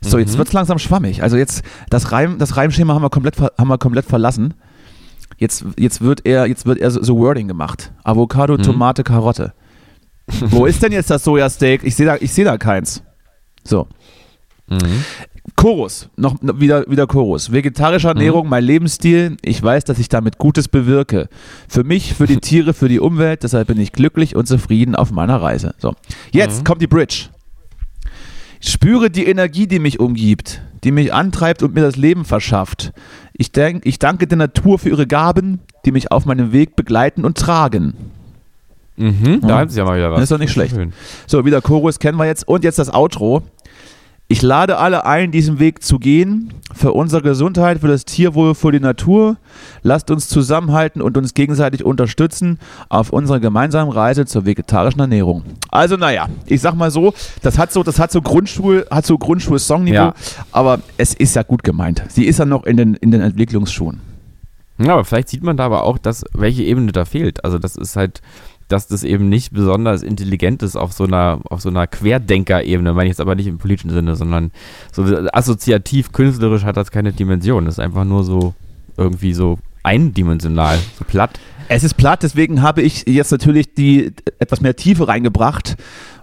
So, 0.00 0.18
jetzt 0.18 0.34
Mhm. 0.34 0.38
wird 0.38 0.48
es 0.48 0.54
langsam 0.54 0.78
schwammig. 0.78 1.22
Also 1.22 1.36
jetzt, 1.36 1.62
das, 1.90 2.10
Reim, 2.12 2.38
das 2.38 2.56
Reimschema 2.56 2.94
haben 2.94 3.02
wir 3.02 3.10
komplett, 3.10 3.36
haben 3.40 3.68
wir 3.68 3.78
komplett 3.78 4.04
verlassen. 4.06 4.54
Jetzt, 5.38 5.64
jetzt 5.78 6.00
wird 6.00 6.24
er, 6.24 6.46
jetzt 6.46 6.64
wird 6.66 6.78
er 6.78 6.90
so, 6.90 7.02
so 7.02 7.18
Wording 7.18 7.48
gemacht. 7.48 7.92
Avocado, 8.04 8.54
Mhm. 8.56 8.62
Tomate, 8.62 9.04
Karotte. 9.04 9.52
Wo 10.40 10.66
ist 10.66 10.82
denn 10.82 10.92
jetzt 10.92 11.10
das 11.10 11.24
Sojasteak? 11.24 11.84
Ich 11.84 11.94
sehe 11.94 12.06
da, 12.06 12.16
ich 12.18 12.32
seh 12.32 12.44
da 12.44 12.56
keins. 12.58 13.02
So. 13.64 13.86
Mhm. 14.68 15.04
Chorus, 15.54 16.08
noch 16.16 16.42
noch 16.42 16.58
wieder, 16.58 16.84
wieder 16.90 17.06
Chorus. 17.06 17.52
Vegetarische 17.52 18.08
Ernährung, 18.08 18.48
mein 18.48 18.64
Lebensstil. 18.64 19.36
Ich 19.42 19.62
weiß, 19.62 19.84
dass 19.84 19.98
ich 20.00 20.08
damit 20.08 20.38
Gutes 20.38 20.66
bewirke. 20.66 21.28
Für 21.68 21.84
mich, 21.84 22.14
für 22.14 22.26
die 22.26 22.36
Tiere, 22.40 22.74
für 22.74 22.88
die 22.88 22.98
Umwelt. 22.98 23.44
Deshalb 23.44 23.68
bin 23.68 23.78
ich 23.80 23.92
glücklich 23.92 24.34
und 24.34 24.46
zufrieden 24.48 24.96
auf 24.96 25.12
meiner 25.12 25.40
Reise. 25.40 25.74
So. 25.78 25.94
Jetzt 26.32 26.60
Mhm. 26.60 26.64
kommt 26.64 26.82
die 26.82 26.86
Bridge. 26.88 27.26
Ich 28.60 28.72
spüre 28.72 29.10
die 29.10 29.26
Energie, 29.26 29.66
die 29.68 29.78
mich 29.78 30.00
umgibt, 30.00 30.62
die 30.82 30.90
mich 30.90 31.12
antreibt 31.14 31.62
und 31.62 31.74
mir 31.74 31.82
das 31.82 31.94
Leben 31.96 32.24
verschafft. 32.24 32.92
Ich, 33.38 33.52
denk, 33.52 33.84
ich 33.84 33.98
danke 33.98 34.26
der 34.26 34.38
Natur 34.38 34.78
für 34.78 34.88
ihre 34.88 35.06
Gaben, 35.06 35.60
die 35.84 35.92
mich 35.92 36.10
auf 36.10 36.24
meinem 36.26 36.52
Weg 36.52 36.74
begleiten 36.76 37.24
und 37.24 37.36
tragen. 37.36 37.94
Mhm. 38.96 39.40
Da 39.42 39.48
Ja. 39.48 39.58
haben 39.58 39.68
sie 39.68 39.78
ja 39.78 39.84
mal 39.84 39.96
wieder 39.98 40.10
was. 40.10 40.16
Das 40.16 40.22
ist 40.24 40.32
doch 40.32 40.38
nicht 40.38 40.52
schlecht. 40.52 40.74
Schön. 40.74 40.92
So, 41.26 41.44
wieder 41.44 41.60
Chorus 41.60 41.98
kennen 41.98 42.16
wir 42.18 42.24
jetzt. 42.24 42.48
Und 42.48 42.64
jetzt 42.64 42.78
das 42.78 42.92
Outro. 42.92 43.42
Ich 44.28 44.42
lade 44.42 44.78
alle 44.78 45.06
ein, 45.06 45.30
diesen 45.30 45.60
Weg 45.60 45.84
zu 45.84 46.00
gehen. 46.00 46.52
Für 46.74 46.92
unsere 46.92 47.22
Gesundheit, 47.22 47.78
für 47.78 47.86
das 47.86 48.04
Tierwohl, 48.04 48.56
für 48.56 48.72
die 48.72 48.80
Natur. 48.80 49.36
Lasst 49.82 50.10
uns 50.10 50.28
zusammenhalten 50.28 51.00
und 51.00 51.16
uns 51.16 51.32
gegenseitig 51.32 51.84
unterstützen 51.84 52.58
auf 52.88 53.10
unserer 53.10 53.38
gemeinsamen 53.38 53.90
Reise 53.92 54.26
zur 54.26 54.44
vegetarischen 54.44 55.00
Ernährung. 55.00 55.44
Also, 55.70 55.96
naja, 55.96 56.26
ich 56.46 56.60
sag 56.60 56.74
mal 56.74 56.90
so, 56.90 57.14
das 57.42 57.56
hat 57.56 57.72
so, 57.72 57.84
das 57.84 58.00
hat 58.00 58.10
so 58.10 58.20
Grundschul, 58.20 58.84
hat 58.90 59.06
so 59.06 59.16
Grundschul-Songniveau, 59.16 59.94
Ja. 59.94 60.14
aber 60.50 60.80
es 60.96 61.14
ist 61.14 61.36
ja 61.36 61.44
gut 61.44 61.62
gemeint. 61.62 62.02
Sie 62.08 62.24
ist 62.24 62.40
ja 62.40 62.44
noch 62.46 62.64
in 62.64 62.76
den, 62.76 62.94
in 62.94 63.12
den 63.12 63.20
Entwicklungsschuhen. 63.20 64.00
Ja, 64.78 64.94
aber 64.94 65.04
vielleicht 65.04 65.28
sieht 65.28 65.44
man 65.44 65.56
da 65.56 65.64
aber 65.66 65.84
auch, 65.84 65.98
dass, 65.98 66.24
welche 66.34 66.64
Ebene 66.64 66.90
da 66.90 67.04
fehlt. 67.04 67.44
Also 67.44 67.58
das 67.58 67.76
ist 67.76 67.94
halt, 67.94 68.20
dass 68.68 68.88
das 68.88 69.04
eben 69.04 69.28
nicht 69.28 69.52
besonders 69.52 70.02
intelligent 70.02 70.62
ist 70.62 70.76
auf 70.76 70.92
so 70.92 71.04
einer, 71.04 71.40
auf 71.50 71.60
so 71.60 71.68
einer 71.68 71.86
Querdenker-Ebene, 71.86 72.92
meine 72.92 73.06
ich 73.06 73.10
jetzt 73.12 73.20
aber 73.20 73.34
nicht 73.36 73.46
im 73.46 73.58
politischen 73.58 73.90
Sinne, 73.90 74.16
sondern 74.16 74.50
so 74.92 75.04
assoziativ, 75.32 76.12
künstlerisch 76.12 76.64
hat 76.64 76.76
das 76.76 76.90
keine 76.90 77.12
Dimension. 77.12 77.64
Das 77.64 77.74
ist 77.74 77.80
einfach 77.80 78.04
nur 78.04 78.24
so 78.24 78.54
irgendwie 78.96 79.34
so 79.34 79.58
eindimensional, 79.82 80.78
so 80.98 81.04
platt. 81.04 81.38
Es 81.68 81.84
ist 81.84 81.94
platt, 81.94 82.22
deswegen 82.22 82.62
habe 82.62 82.82
ich 82.82 83.04
jetzt 83.06 83.30
natürlich 83.30 83.74
die 83.74 84.12
etwas 84.38 84.60
mehr 84.60 84.74
Tiefe 84.74 85.06
reingebracht. 85.08 85.76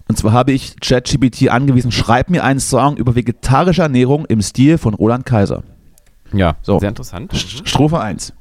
Und 0.09 0.17
zwar 0.17 0.33
habe 0.33 0.51
ich 0.51 0.75
ChatGPT 0.81 1.47
angewiesen, 1.49 1.91
schreib 1.93 2.29
mir 2.29 2.43
einen 2.43 2.59
Song 2.59 2.97
über 2.97 3.15
vegetarische 3.15 3.83
Ernährung 3.83 4.25
im 4.25 4.41
Stil 4.41 4.77
von 4.77 4.93
Roland 4.93 5.25
Kaiser. 5.25 5.63
Ja, 6.33 6.55
So. 6.61 6.77
sehr 6.79 6.89
interessant. 6.89 7.31
St- 7.33 7.65
Strophe 7.67 8.01
1. 8.01 8.33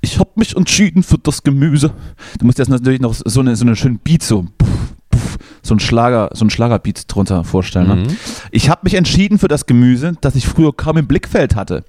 Ich 0.00 0.18
habe 0.18 0.30
mich 0.36 0.56
entschieden 0.56 1.02
für 1.02 1.18
das 1.18 1.42
Gemüse. 1.42 1.92
Du 2.38 2.46
musst 2.46 2.58
jetzt 2.58 2.68
natürlich 2.68 3.00
noch 3.00 3.14
so 3.14 3.40
eine, 3.40 3.56
so 3.56 3.64
eine 3.64 3.74
schöne 3.76 3.98
Beat 4.02 4.22
so. 4.22 4.46
Puff, 4.58 4.96
puff, 5.10 5.38
so 5.62 5.74
ein 5.74 5.80
Schlager, 5.80 6.30
so 6.34 6.44
ein 6.44 6.50
Schlagerbeat 6.50 7.04
drunter 7.08 7.42
vorstellen. 7.44 7.88
Ne? 7.88 7.94
Mhm. 7.96 8.16
Ich 8.50 8.70
habe 8.70 8.80
mich 8.84 8.94
entschieden 8.94 9.38
für 9.38 9.48
das 9.48 9.66
Gemüse, 9.66 10.12
das 10.20 10.36
ich 10.36 10.46
früher 10.46 10.72
kaum 10.76 10.96
im 10.98 11.06
Blickfeld 11.06 11.56
hatte. 11.56 11.84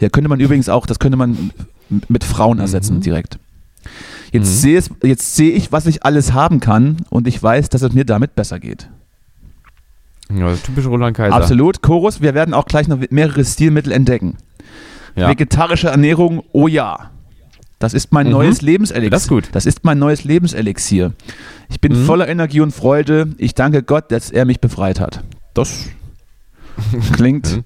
Ja, 0.00 0.08
könnte 0.08 0.28
man 0.28 0.40
übrigens 0.40 0.68
auch, 0.68 0.86
das 0.86 0.98
könnte 0.98 1.16
man 1.16 1.50
mit 2.08 2.24
Frauen 2.24 2.58
ersetzen 2.58 3.00
direkt. 3.00 3.38
Jetzt 4.32 4.48
Mhm. 4.48 4.54
sehe 4.60 4.82
jetzt 5.04 5.36
sehe 5.36 5.52
ich, 5.52 5.72
was 5.72 5.86
ich 5.86 6.04
alles 6.04 6.32
haben 6.32 6.58
kann 6.60 6.96
und 7.10 7.28
ich 7.28 7.40
weiß, 7.42 7.68
dass 7.68 7.82
es 7.82 7.92
mir 7.92 8.04
damit 8.04 8.34
besser 8.34 8.58
geht. 8.58 8.88
Ja, 10.34 10.54
typisch 10.54 10.86
Roland 10.86 11.16
Kaiser. 11.16 11.34
Absolut. 11.34 11.82
Chorus, 11.82 12.22
wir 12.22 12.32
werden 12.34 12.54
auch 12.54 12.64
gleich 12.64 12.88
noch 12.88 12.98
mehrere 13.10 13.44
Stilmittel 13.44 13.92
entdecken. 13.92 14.38
Ja. 15.14 15.28
Vegetarische 15.28 15.88
Ernährung, 15.88 16.42
oh 16.52 16.68
ja. 16.68 17.10
Das 17.82 17.94
ist 17.94 18.12
mein 18.12 18.26
Mhm. 18.26 18.32
neues 18.32 18.62
Lebenselixier. 18.62 19.10
Das 19.10 19.22
ist 19.22 19.28
gut. 19.28 19.48
Das 19.52 19.66
ist 19.66 19.84
mein 19.84 19.98
neues 19.98 20.22
Lebenselixier. 20.24 21.12
Ich 21.68 21.80
bin 21.80 21.92
Mhm. 22.00 22.06
voller 22.06 22.28
Energie 22.28 22.60
und 22.60 22.72
Freude. 22.72 23.30
Ich 23.38 23.54
danke 23.54 23.82
Gott, 23.82 24.12
dass 24.12 24.30
er 24.30 24.44
mich 24.44 24.60
befreit 24.60 25.00
hat. 25.00 25.22
Das 25.54 25.86
klingt. 27.12 27.62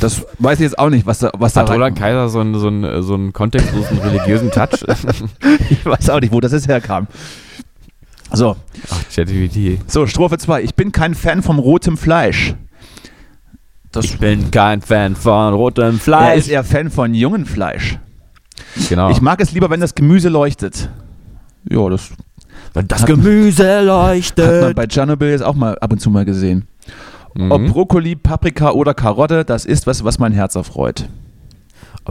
das 0.00 0.24
weiß 0.38 0.58
ich 0.60 0.64
jetzt 0.64 0.78
auch 0.78 0.90
nicht, 0.90 1.06
was 1.06 1.18
da, 1.18 1.30
was 1.36 1.52
da 1.54 1.62
Hat 1.62 1.70
rein- 1.70 1.74
Roland 1.76 1.98
Kaiser 1.98 2.28
so 2.28 2.40
einen, 2.40 2.54
so 2.58 2.68
einen, 2.68 3.02
so 3.02 3.14
einen 3.14 3.32
kontextlosen 3.32 3.98
religiösen 3.98 4.50
Touch? 4.50 4.84
Ich 5.70 5.84
weiß 5.84 6.08
auch 6.10 6.20
nicht, 6.20 6.32
wo 6.32 6.40
das 6.40 6.52
jetzt 6.52 6.68
herkam. 6.68 7.06
So, 8.32 8.56
Ach, 8.90 9.02
ChatGPT. 9.14 9.80
so 9.90 10.06
Strophe 10.06 10.38
2. 10.38 10.62
Ich 10.62 10.74
bin 10.74 10.92
kein 10.92 11.14
Fan 11.14 11.42
vom 11.42 11.58
rotem 11.58 11.96
Fleisch. 11.96 12.54
Das, 13.90 14.04
Ich 14.04 14.18
bin 14.18 14.50
kein 14.50 14.82
Fan 14.82 15.16
von 15.16 15.54
rotem 15.54 15.94
er 15.96 16.00
Fleisch. 16.00 16.38
ist 16.40 16.48
eher 16.48 16.62
Fan 16.64 16.90
von 16.90 17.14
jungen 17.14 17.46
Fleisch. 17.46 17.98
Genau. 18.88 19.10
Ich 19.10 19.20
mag 19.20 19.40
es 19.40 19.52
lieber, 19.52 19.70
wenn 19.70 19.80
das 19.80 19.94
Gemüse 19.94 20.28
leuchtet. 20.28 20.88
Ja, 21.70 21.88
das 21.88 22.10
Wenn 22.74 22.88
das 22.88 23.04
Gemüse 23.06 23.64
hat 23.78 23.86
man 23.86 24.10
leuchtet. 24.10 24.76
bei 24.76 24.86
Tschernobyl 24.86 25.30
jetzt 25.30 25.42
auch 25.42 25.54
mal 25.54 25.78
ab 25.78 25.92
und 25.92 26.00
zu 26.00 26.10
mal 26.10 26.24
gesehen. 26.24 26.66
Ob 27.50 27.60
Mhm. 27.60 27.70
Brokkoli, 27.72 28.16
Paprika 28.16 28.70
oder 28.70 28.94
Karotte, 28.94 29.44
das 29.44 29.64
ist 29.64 29.86
was, 29.86 30.02
was 30.02 30.18
mein 30.18 30.32
Herz 30.32 30.54
erfreut. 30.56 31.08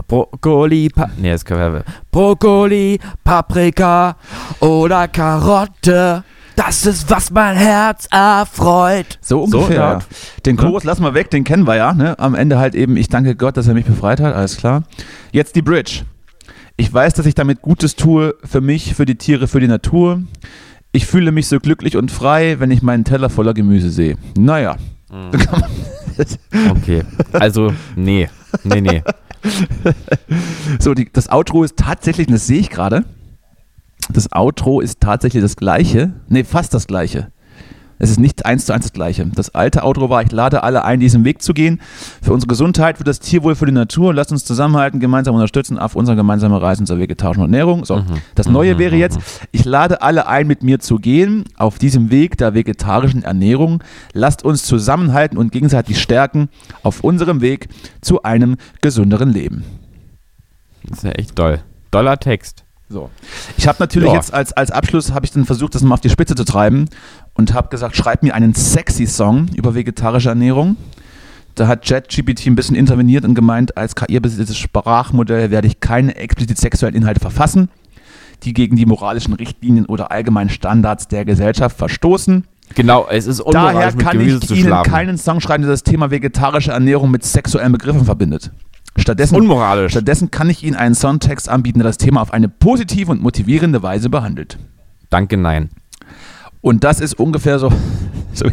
Brokkoli, 0.06 0.88
pa 0.90 1.10
nee, 1.16 1.30
das 1.32 1.44
können 1.44 1.72
wir. 1.74 1.84
Brokkoli, 2.12 3.00
Paprika 3.24 4.16
oder 4.60 5.08
Karotte. 5.08 6.22
Das 6.54 6.86
ist, 6.86 7.08
was 7.10 7.30
mein 7.30 7.56
Herz 7.56 8.06
erfreut. 8.10 9.18
So 9.20 9.42
ungefähr. 9.44 9.76
ja. 9.76 9.98
Den 10.44 10.56
Chorus 10.56 10.82
lassen 10.84 11.02
wir 11.02 11.14
weg, 11.14 11.30
den 11.30 11.44
kennen 11.44 11.66
wir 11.66 11.76
ja. 11.76 11.92
Ne? 11.94 12.18
Am 12.18 12.34
Ende 12.34 12.58
halt 12.58 12.74
eben, 12.74 12.96
ich 12.96 13.08
danke 13.08 13.36
Gott, 13.36 13.56
dass 13.56 13.68
er 13.68 13.74
mich 13.74 13.84
befreit 13.86 14.20
hat, 14.20 14.34
alles 14.34 14.56
klar. 14.56 14.82
Jetzt 15.32 15.54
die 15.56 15.62
Bridge. 15.62 16.02
Ich 16.80 16.94
weiß, 16.94 17.12
dass 17.14 17.26
ich 17.26 17.34
damit 17.34 17.60
Gutes 17.60 17.96
tue 17.96 18.36
für 18.44 18.60
mich, 18.60 18.94
für 18.94 19.04
die 19.04 19.16
Tiere, 19.16 19.48
für 19.48 19.58
die 19.58 19.66
Natur. 19.66 20.22
Ich 20.92 21.06
fühle 21.06 21.32
mich 21.32 21.48
so 21.48 21.58
glücklich 21.58 21.96
und 21.96 22.12
frei, 22.12 22.60
wenn 22.60 22.70
ich 22.70 22.82
meinen 22.82 23.04
Teller 23.04 23.30
voller 23.30 23.52
Gemüse 23.52 23.90
sehe. 23.90 24.16
Naja. 24.38 24.76
Okay. 26.70 27.02
Also, 27.32 27.72
nee. 27.96 28.30
Nee, 28.64 28.80
nee. 28.80 29.02
So, 30.80 30.94
die, 30.94 31.08
das 31.12 31.30
Outro 31.30 31.62
ist 31.62 31.76
tatsächlich, 31.76 32.26
das 32.26 32.46
sehe 32.46 32.58
ich 32.58 32.70
gerade, 32.70 33.04
das 34.12 34.32
Outro 34.32 34.80
ist 34.80 35.00
tatsächlich 35.00 35.42
das 35.42 35.56
gleiche, 35.56 36.12
nee, 36.28 36.44
fast 36.44 36.74
das 36.74 36.86
gleiche. 36.86 37.30
Es 37.98 38.10
ist 38.10 38.20
nicht 38.20 38.46
eins 38.46 38.66
zu 38.66 38.72
eins 38.72 38.84
das 38.84 38.92
gleiche. 38.92 39.26
Das 39.26 39.54
alte 39.54 39.82
Outro 39.84 40.08
war, 40.08 40.22
ich 40.22 40.30
lade 40.30 40.62
alle 40.62 40.84
ein, 40.84 41.00
diesen 41.00 41.24
Weg 41.24 41.42
zu 41.42 41.52
gehen. 41.52 41.80
Für 42.22 42.32
unsere 42.32 42.48
Gesundheit, 42.48 42.98
für 42.98 43.04
das 43.04 43.20
Tierwohl, 43.20 43.54
für 43.54 43.66
die 43.66 43.72
Natur. 43.72 44.14
Lasst 44.14 44.30
uns 44.32 44.44
zusammenhalten, 44.44 45.00
gemeinsam 45.00 45.34
unterstützen 45.34 45.78
auf 45.78 45.96
unserer 45.96 46.16
gemeinsamen 46.16 46.56
Reise 46.56 46.84
zur 46.84 46.98
vegetarischen 46.98 47.42
Ernährung. 47.42 47.84
So, 47.84 48.04
das 48.34 48.48
Neue 48.48 48.78
wäre 48.78 48.96
jetzt, 48.96 49.18
ich 49.52 49.64
lade 49.64 50.00
alle 50.02 50.28
ein, 50.28 50.46
mit 50.46 50.62
mir 50.62 50.78
zu 50.78 50.96
gehen 50.98 51.44
auf 51.56 51.78
diesem 51.78 52.10
Weg 52.10 52.36
der 52.38 52.54
vegetarischen 52.54 53.22
Ernährung. 53.24 53.82
Lasst 54.12 54.44
uns 54.44 54.64
zusammenhalten 54.64 55.36
und 55.38 55.52
gegenseitig 55.52 56.00
stärken 56.00 56.48
auf 56.82 57.02
unserem 57.02 57.40
Weg 57.40 57.68
zu 58.00 58.22
einem 58.22 58.56
gesünderen 58.80 59.30
Leben. 59.30 59.64
Das 60.84 60.98
ist 60.98 61.04
ja 61.04 61.10
echt 61.12 61.38
doll. 61.38 61.60
Doller 61.90 62.18
Text. 62.18 62.64
So. 62.90 63.10
Ich 63.58 63.68
habe 63.68 63.76
natürlich 63.80 64.08
Ja. 64.08 64.14
jetzt 64.14 64.32
als, 64.32 64.52
als 64.54 64.70
Abschluss, 64.70 65.12
habe 65.12 65.26
ich 65.26 65.32
dann 65.32 65.44
versucht, 65.44 65.74
das 65.74 65.82
mal 65.82 65.94
auf 65.94 66.00
die 66.00 66.08
Spitze 66.08 66.34
zu 66.34 66.44
treiben 66.44 66.88
und 67.38 67.54
habe 67.54 67.68
gesagt, 67.68 67.96
schreib 67.96 68.22
mir 68.22 68.34
einen 68.34 68.54
sexy 68.54 69.06
Song 69.06 69.46
über 69.54 69.74
vegetarische 69.74 70.28
Ernährung. 70.28 70.76
Da 71.54 71.68
hat 71.68 71.88
JetGPT 71.88 72.46
ein 72.46 72.56
bisschen 72.56 72.76
interveniert 72.76 73.24
und 73.24 73.34
gemeint, 73.34 73.76
als 73.76 73.94
KI-basiertes 73.94 74.58
Sprachmodell 74.58 75.50
werde 75.50 75.68
ich 75.68 75.80
keine 75.80 76.16
explizit 76.16 76.58
sexuellen 76.58 76.94
Inhalte 76.94 77.20
verfassen, 77.20 77.70
die 78.42 78.52
gegen 78.52 78.76
die 78.76 78.86
moralischen 78.86 79.34
Richtlinien 79.34 79.86
oder 79.86 80.10
allgemeinen 80.10 80.50
Standards 80.50 81.08
der 81.08 81.24
Gesellschaft 81.24 81.78
verstoßen. 81.78 82.44
Genau, 82.74 83.06
es 83.08 83.26
ist 83.26 83.40
Daher 83.40 83.68
unmoralisch 83.68 83.94
mit 83.94 84.04
kann 84.04 84.18
Gemüse 84.18 84.40
ich 84.42 84.64
Ihnen 84.64 84.82
keinen 84.82 85.16
Song 85.16 85.40
schreiben, 85.40 85.62
der 85.62 85.70
das 85.70 85.84
Thema 85.84 86.10
vegetarische 86.10 86.72
Ernährung 86.72 87.10
mit 87.10 87.24
sexuellen 87.24 87.72
Begriffen 87.72 88.04
verbindet. 88.04 88.50
Stattdessen 88.96 89.36
Unmoralisch. 89.36 89.92
Stattdessen 89.92 90.32
kann 90.32 90.50
ich 90.50 90.64
Ihnen 90.64 90.74
einen 90.74 90.96
Songtext 90.96 91.48
anbieten, 91.48 91.78
der 91.78 91.86
das 91.86 91.98
Thema 91.98 92.20
auf 92.20 92.32
eine 92.32 92.48
positive 92.48 93.12
und 93.12 93.22
motivierende 93.22 93.82
Weise 93.82 94.10
behandelt. 94.10 94.58
Danke, 95.08 95.36
nein. 95.36 95.70
Und 96.68 96.84
das 96.84 97.00
ist 97.00 97.18
ungefähr 97.18 97.58
so. 97.58 97.72
so 98.34 98.44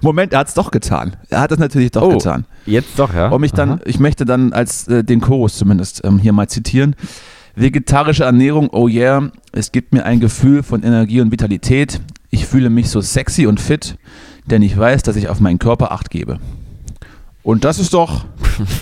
Moment, 0.00 0.32
er 0.32 0.38
hat 0.38 0.48
es 0.48 0.54
doch 0.54 0.70
getan. 0.70 1.16
Er 1.28 1.42
hat 1.42 1.52
es 1.52 1.58
natürlich 1.58 1.90
doch 1.90 2.00
Oh, 2.00 2.16
getan. 2.16 2.46
Jetzt 2.64 2.98
doch, 2.98 3.12
ja. 3.12 3.28
Und 3.28 3.42
mich 3.42 3.52
dann, 3.52 3.72
Aha. 3.72 3.80
ich 3.84 4.00
möchte 4.00 4.24
dann 4.24 4.54
als 4.54 4.88
äh, 4.88 5.04
den 5.04 5.20
Chorus 5.20 5.58
zumindest 5.58 6.00
ähm, 6.02 6.18
hier 6.18 6.32
mal 6.32 6.48
zitieren. 6.48 6.96
Vegetarische 7.56 8.24
Ernährung, 8.24 8.70
oh 8.72 8.88
yeah, 8.88 9.30
es 9.52 9.70
gibt 9.70 9.92
mir 9.92 10.06
ein 10.06 10.18
Gefühl 10.18 10.62
von 10.62 10.82
Energie 10.82 11.20
und 11.20 11.30
Vitalität. 11.30 12.00
Ich 12.30 12.46
fühle 12.46 12.70
mich 12.70 12.88
so 12.88 13.02
sexy 13.02 13.46
und 13.46 13.60
fit, 13.60 13.98
denn 14.46 14.62
ich 14.62 14.74
weiß, 14.74 15.02
dass 15.02 15.16
ich 15.16 15.28
auf 15.28 15.40
meinen 15.40 15.58
Körper 15.58 15.92
Acht 15.92 16.08
gebe. 16.08 16.38
Und 17.42 17.64
das 17.64 17.78
ist 17.78 17.92
doch, 17.92 18.24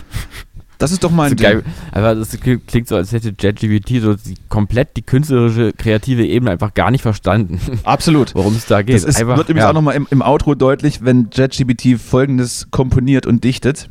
das 0.81 0.93
ist 0.93 1.05
doch 1.05 1.11
mein 1.11 1.29
So 1.29 1.35
Ding. 1.35 1.63
Aber 1.93 2.15
das 2.15 2.37
klingt 2.41 2.89
so, 2.89 2.97
als 2.97 3.13
hätte 3.13 3.35
JetGPT 3.39 4.03
so 4.03 4.15
die, 4.15 4.35
komplett 4.49 4.97
die 4.97 5.03
künstlerische, 5.03 5.73
kreative 5.75 6.27
Ebene 6.27 6.51
einfach 6.51 6.73
gar 6.73 6.91
nicht 6.91 7.03
verstanden, 7.03 7.61
Absolut. 7.85 8.35
worum 8.35 8.57
es 8.57 8.65
da 8.65 8.81
geht. 8.81 8.97
Das 8.97 9.05
ist, 9.05 9.21
einfach, 9.21 9.37
wird 9.37 9.51
übrigens 9.51 9.65
ja. 9.65 9.71
auch 9.71 9.75
nochmal 9.75 9.95
im, 9.95 10.07
im 10.11 10.23
Outro 10.23 10.55
deutlich, 10.55 11.05
wenn 11.05 11.29
JetGPT 11.31 12.01
folgendes 12.01 12.69
komponiert 12.71 13.27
und 13.27 13.45
dichtet. 13.45 13.91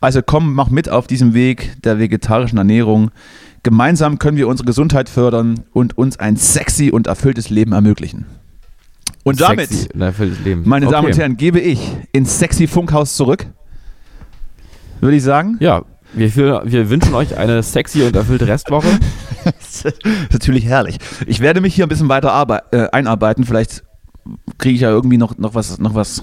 Also 0.00 0.22
komm, 0.24 0.54
mach 0.54 0.70
mit 0.70 0.88
auf 0.88 1.06
diesem 1.06 1.34
Weg 1.34 1.76
der 1.82 1.98
vegetarischen 1.98 2.56
Ernährung. 2.56 3.10
Gemeinsam 3.62 4.18
können 4.18 4.38
wir 4.38 4.48
unsere 4.48 4.66
Gesundheit 4.66 5.10
fördern 5.10 5.64
und 5.74 5.98
uns 5.98 6.18
ein 6.18 6.36
sexy 6.36 6.90
und 6.90 7.06
erfülltes 7.06 7.50
Leben 7.50 7.72
ermöglichen. 7.72 8.24
Und 9.24 9.42
damit, 9.42 9.68
Sexy, 9.68 10.56
meine 10.64 10.86
Damen 10.86 11.04
Okay. 11.04 11.12
und 11.12 11.18
Herren, 11.18 11.36
gebe 11.36 11.60
ich 11.60 11.78
ins 12.12 12.38
sexy 12.38 12.66
Funkhaus 12.66 13.14
zurück. 13.16 13.46
Würde 15.02 15.16
ich 15.16 15.22
sagen. 15.22 15.58
Ja, 15.60 15.82
wir, 16.12 16.34
wir, 16.36 16.62
wir 16.64 16.90
wünschen 16.90 17.14
euch 17.14 17.36
eine 17.36 17.62
sexy 17.62 18.02
und 18.02 18.16
erfüllte 18.16 18.46
Restwoche. 18.46 18.88
Das 19.42 19.86
ist 19.86 19.94
natürlich 20.32 20.66
herrlich. 20.66 20.98
Ich 21.26 21.40
werde 21.40 21.62
mich 21.62 21.74
hier 21.74 21.86
ein 21.86 21.88
bisschen 21.88 22.10
weiter 22.10 22.46
äh, 22.72 22.88
einarbeiten. 22.90 23.46
Vielleicht 23.46 23.84
kriege 24.58 24.74
ich 24.74 24.82
ja 24.82 24.90
irgendwie 24.90 25.16
noch, 25.16 25.38
noch 25.38 25.54
was, 25.54 25.78
noch 25.78 25.94
was, 25.94 26.22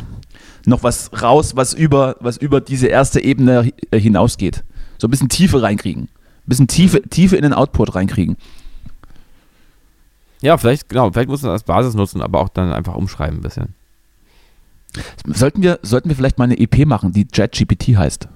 noch 0.67 0.83
was 0.83 1.09
raus, 1.19 1.55
was 1.55 1.73
über, 1.73 2.17
was 2.19 2.37
über 2.37 2.61
diese 2.61 2.85
erste 2.85 3.19
Ebene 3.19 3.71
äh, 3.89 3.99
hinausgeht. 3.99 4.63
So 4.99 5.07
ein 5.07 5.11
bisschen 5.11 5.29
Tiefe 5.29 5.63
reinkriegen. 5.63 6.03
Ein 6.03 6.09
bisschen 6.45 6.67
Tiefe, 6.67 7.01
Tiefe 7.01 7.37
in 7.37 7.41
den 7.41 7.53
Output 7.53 7.95
reinkriegen. 7.95 8.37
Ja, 10.41 10.57
vielleicht, 10.57 10.89
genau, 10.89 11.11
vielleicht 11.11 11.29
muss 11.29 11.41
man 11.41 11.49
das 11.49 11.61
als 11.61 11.67
Basis 11.67 11.95
nutzen, 11.95 12.21
aber 12.21 12.39
auch 12.39 12.49
dann 12.49 12.71
einfach 12.71 12.93
umschreiben 12.93 13.39
ein 13.39 13.41
bisschen. 13.41 13.73
Sollten 15.25 15.61
wir, 15.63 15.79
sollten 15.81 16.09
wir 16.09 16.15
vielleicht 16.15 16.37
mal 16.37 16.45
eine 16.45 16.59
EP 16.59 16.85
machen, 16.85 17.11
die 17.11 17.27
JetGPT 17.33 17.97
heißt? 17.97 18.27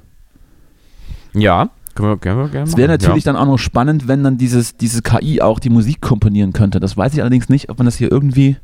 Ja, 1.34 1.70
können 1.96 2.10
wir, 2.10 2.18
können 2.18 2.38
wir 2.40 2.48
gerne 2.50 2.70
Es 2.70 2.78
wäre 2.78 2.88
natürlich 2.90 3.26
ja. 3.26 3.34
dann 3.34 3.42
auch 3.42 3.46
noch 3.46 3.58
spannend, 3.58 4.08
wenn 4.08 4.24
dann 4.24 4.38
dieses, 4.38 4.78
diese 4.78 5.02
KI 5.02 5.42
auch 5.42 5.60
die 5.60 5.70
Musik 5.70 6.02
komponieren 6.02 6.54
könnte. 6.54 6.80
Das 6.80 6.96
weiß 6.98 7.14
ich 7.14 7.22
allerdings 7.22 7.50
nicht, 7.50 7.70
ob 7.70 7.78
man 7.78 7.86
das 7.86 7.96
hier 7.96 8.12
irgendwie 8.12 8.58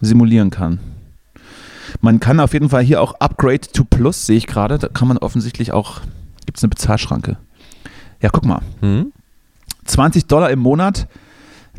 simulieren 0.00 0.50
kann. 0.50 0.78
Man 2.00 2.18
kann 2.20 2.40
auf 2.40 2.52
jeden 2.52 2.68
Fall 2.68 2.82
hier 2.82 3.00
auch 3.00 3.14
Upgrade 3.20 3.60
to 3.72 3.84
Plus, 3.84 4.26
sehe 4.26 4.36
ich 4.36 4.46
gerade. 4.46 4.78
Da 4.78 4.88
kann 4.88 5.06
man 5.08 5.18
offensichtlich 5.18 5.72
auch, 5.72 6.00
gibt 6.46 6.58
es 6.58 6.64
eine 6.64 6.70
Bezahlschranke. 6.70 7.36
Ja, 8.20 8.30
guck 8.30 8.44
mal. 8.44 8.60
Hm? 8.80 9.12
20 9.84 10.26
Dollar 10.26 10.50
im 10.50 10.58
Monat. 10.58 11.06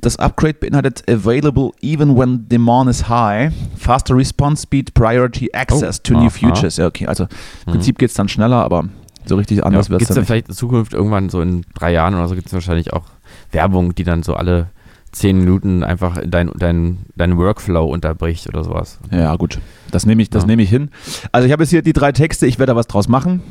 Das 0.01 0.17
Upgrade 0.17 0.55
beinhaltet 0.55 1.03
Available 1.09 1.71
even 1.81 2.17
when 2.17 2.47
demand 2.49 2.89
is 2.89 3.07
high, 3.07 3.53
faster 3.77 4.15
response 4.15 4.63
speed, 4.63 4.93
priority 4.93 5.49
access 5.53 5.99
Oh, 5.99 6.03
to 6.03 6.13
new 6.15 6.27
aha. 6.27 6.29
futures. 6.29 6.77
Ja, 6.77 6.87
okay, 6.87 7.07
also 7.07 7.23
im 7.65 7.71
Prinzip 7.73 7.97
geht 7.97 8.09
es 8.09 8.15
dann 8.15 8.27
schneller, 8.27 8.57
aber 8.63 8.89
so 9.27 9.35
richtig 9.35 9.65
anders 9.65 9.87
ja, 9.87 9.91
wird 9.91 10.01
es 10.01 10.07
Gibt 10.07 10.11
es 10.11 10.15
dann 10.15 10.17
ja 10.17 10.21
nicht. 10.21 10.27
vielleicht 10.27 10.49
in 10.49 10.55
Zukunft 10.55 10.93
irgendwann 10.93 11.29
so 11.29 11.41
in 11.41 11.65
drei 11.73 11.91
Jahren 11.91 12.13
oder 12.15 12.27
so 12.27 12.35
gibt 12.35 12.47
es 12.47 12.53
wahrscheinlich 12.53 12.93
auch 12.93 13.03
Werbung, 13.51 13.95
die 13.95 14.03
dann 14.03 14.23
so 14.23 14.35
alle 14.35 14.67
zehn 15.11 15.37
Minuten 15.39 15.83
einfach 15.83 16.17
in 16.17 16.29
dein, 16.29 16.51
dein, 16.57 16.97
deinen 17.15 17.37
Workflow 17.37 17.85
unterbricht 17.85 18.49
oder 18.49 18.63
sowas. 18.63 18.99
Ja, 19.11 19.35
gut. 19.37 19.59
Das 19.91 20.05
nehme 20.05 20.21
ich, 20.21 20.29
das 20.29 20.43
Ja. 20.43 20.47
nehme 20.47 20.61
ich 20.61 20.69
hin. 20.69 20.89
Also 21.31 21.45
ich 21.45 21.51
habe 21.53 21.63
jetzt 21.63 21.69
hier 21.69 21.81
die 21.81 21.93
drei 21.93 22.11
Texte, 22.11 22.45
ich 22.47 22.59
werde 22.59 22.73
da 22.73 22.75
was 22.75 22.87
draus 22.87 23.07
machen. 23.07 23.41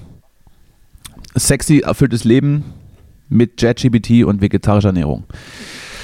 Sexy, 1.36 1.80
erfülltes 1.80 2.24
Leben 2.24 2.64
mit 3.28 3.60
JetGPT 3.62 4.24
und 4.24 4.40
vegetarischer 4.40 4.88
Ernährung. 4.88 5.24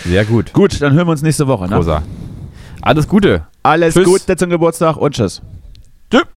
Sehr 0.04 0.24
gut. 0.24 0.52
Gut, 0.54 0.80
dann 0.80 0.94
hören 0.94 1.06
wir 1.06 1.12
uns 1.12 1.22
nächste 1.22 1.46
Woche. 1.46 1.68
Ne? 1.68 1.76
Rosa. 1.76 2.02
Alles 2.80 3.06
Gute. 3.06 3.46
Alles 3.62 3.94
Tschüss. 3.94 4.06
Gute 4.06 4.36
zum 4.36 4.48
Geburtstag 4.50 4.96
und 4.96 5.14
tschüss. 5.14 5.42
Tschüss. 6.10 6.22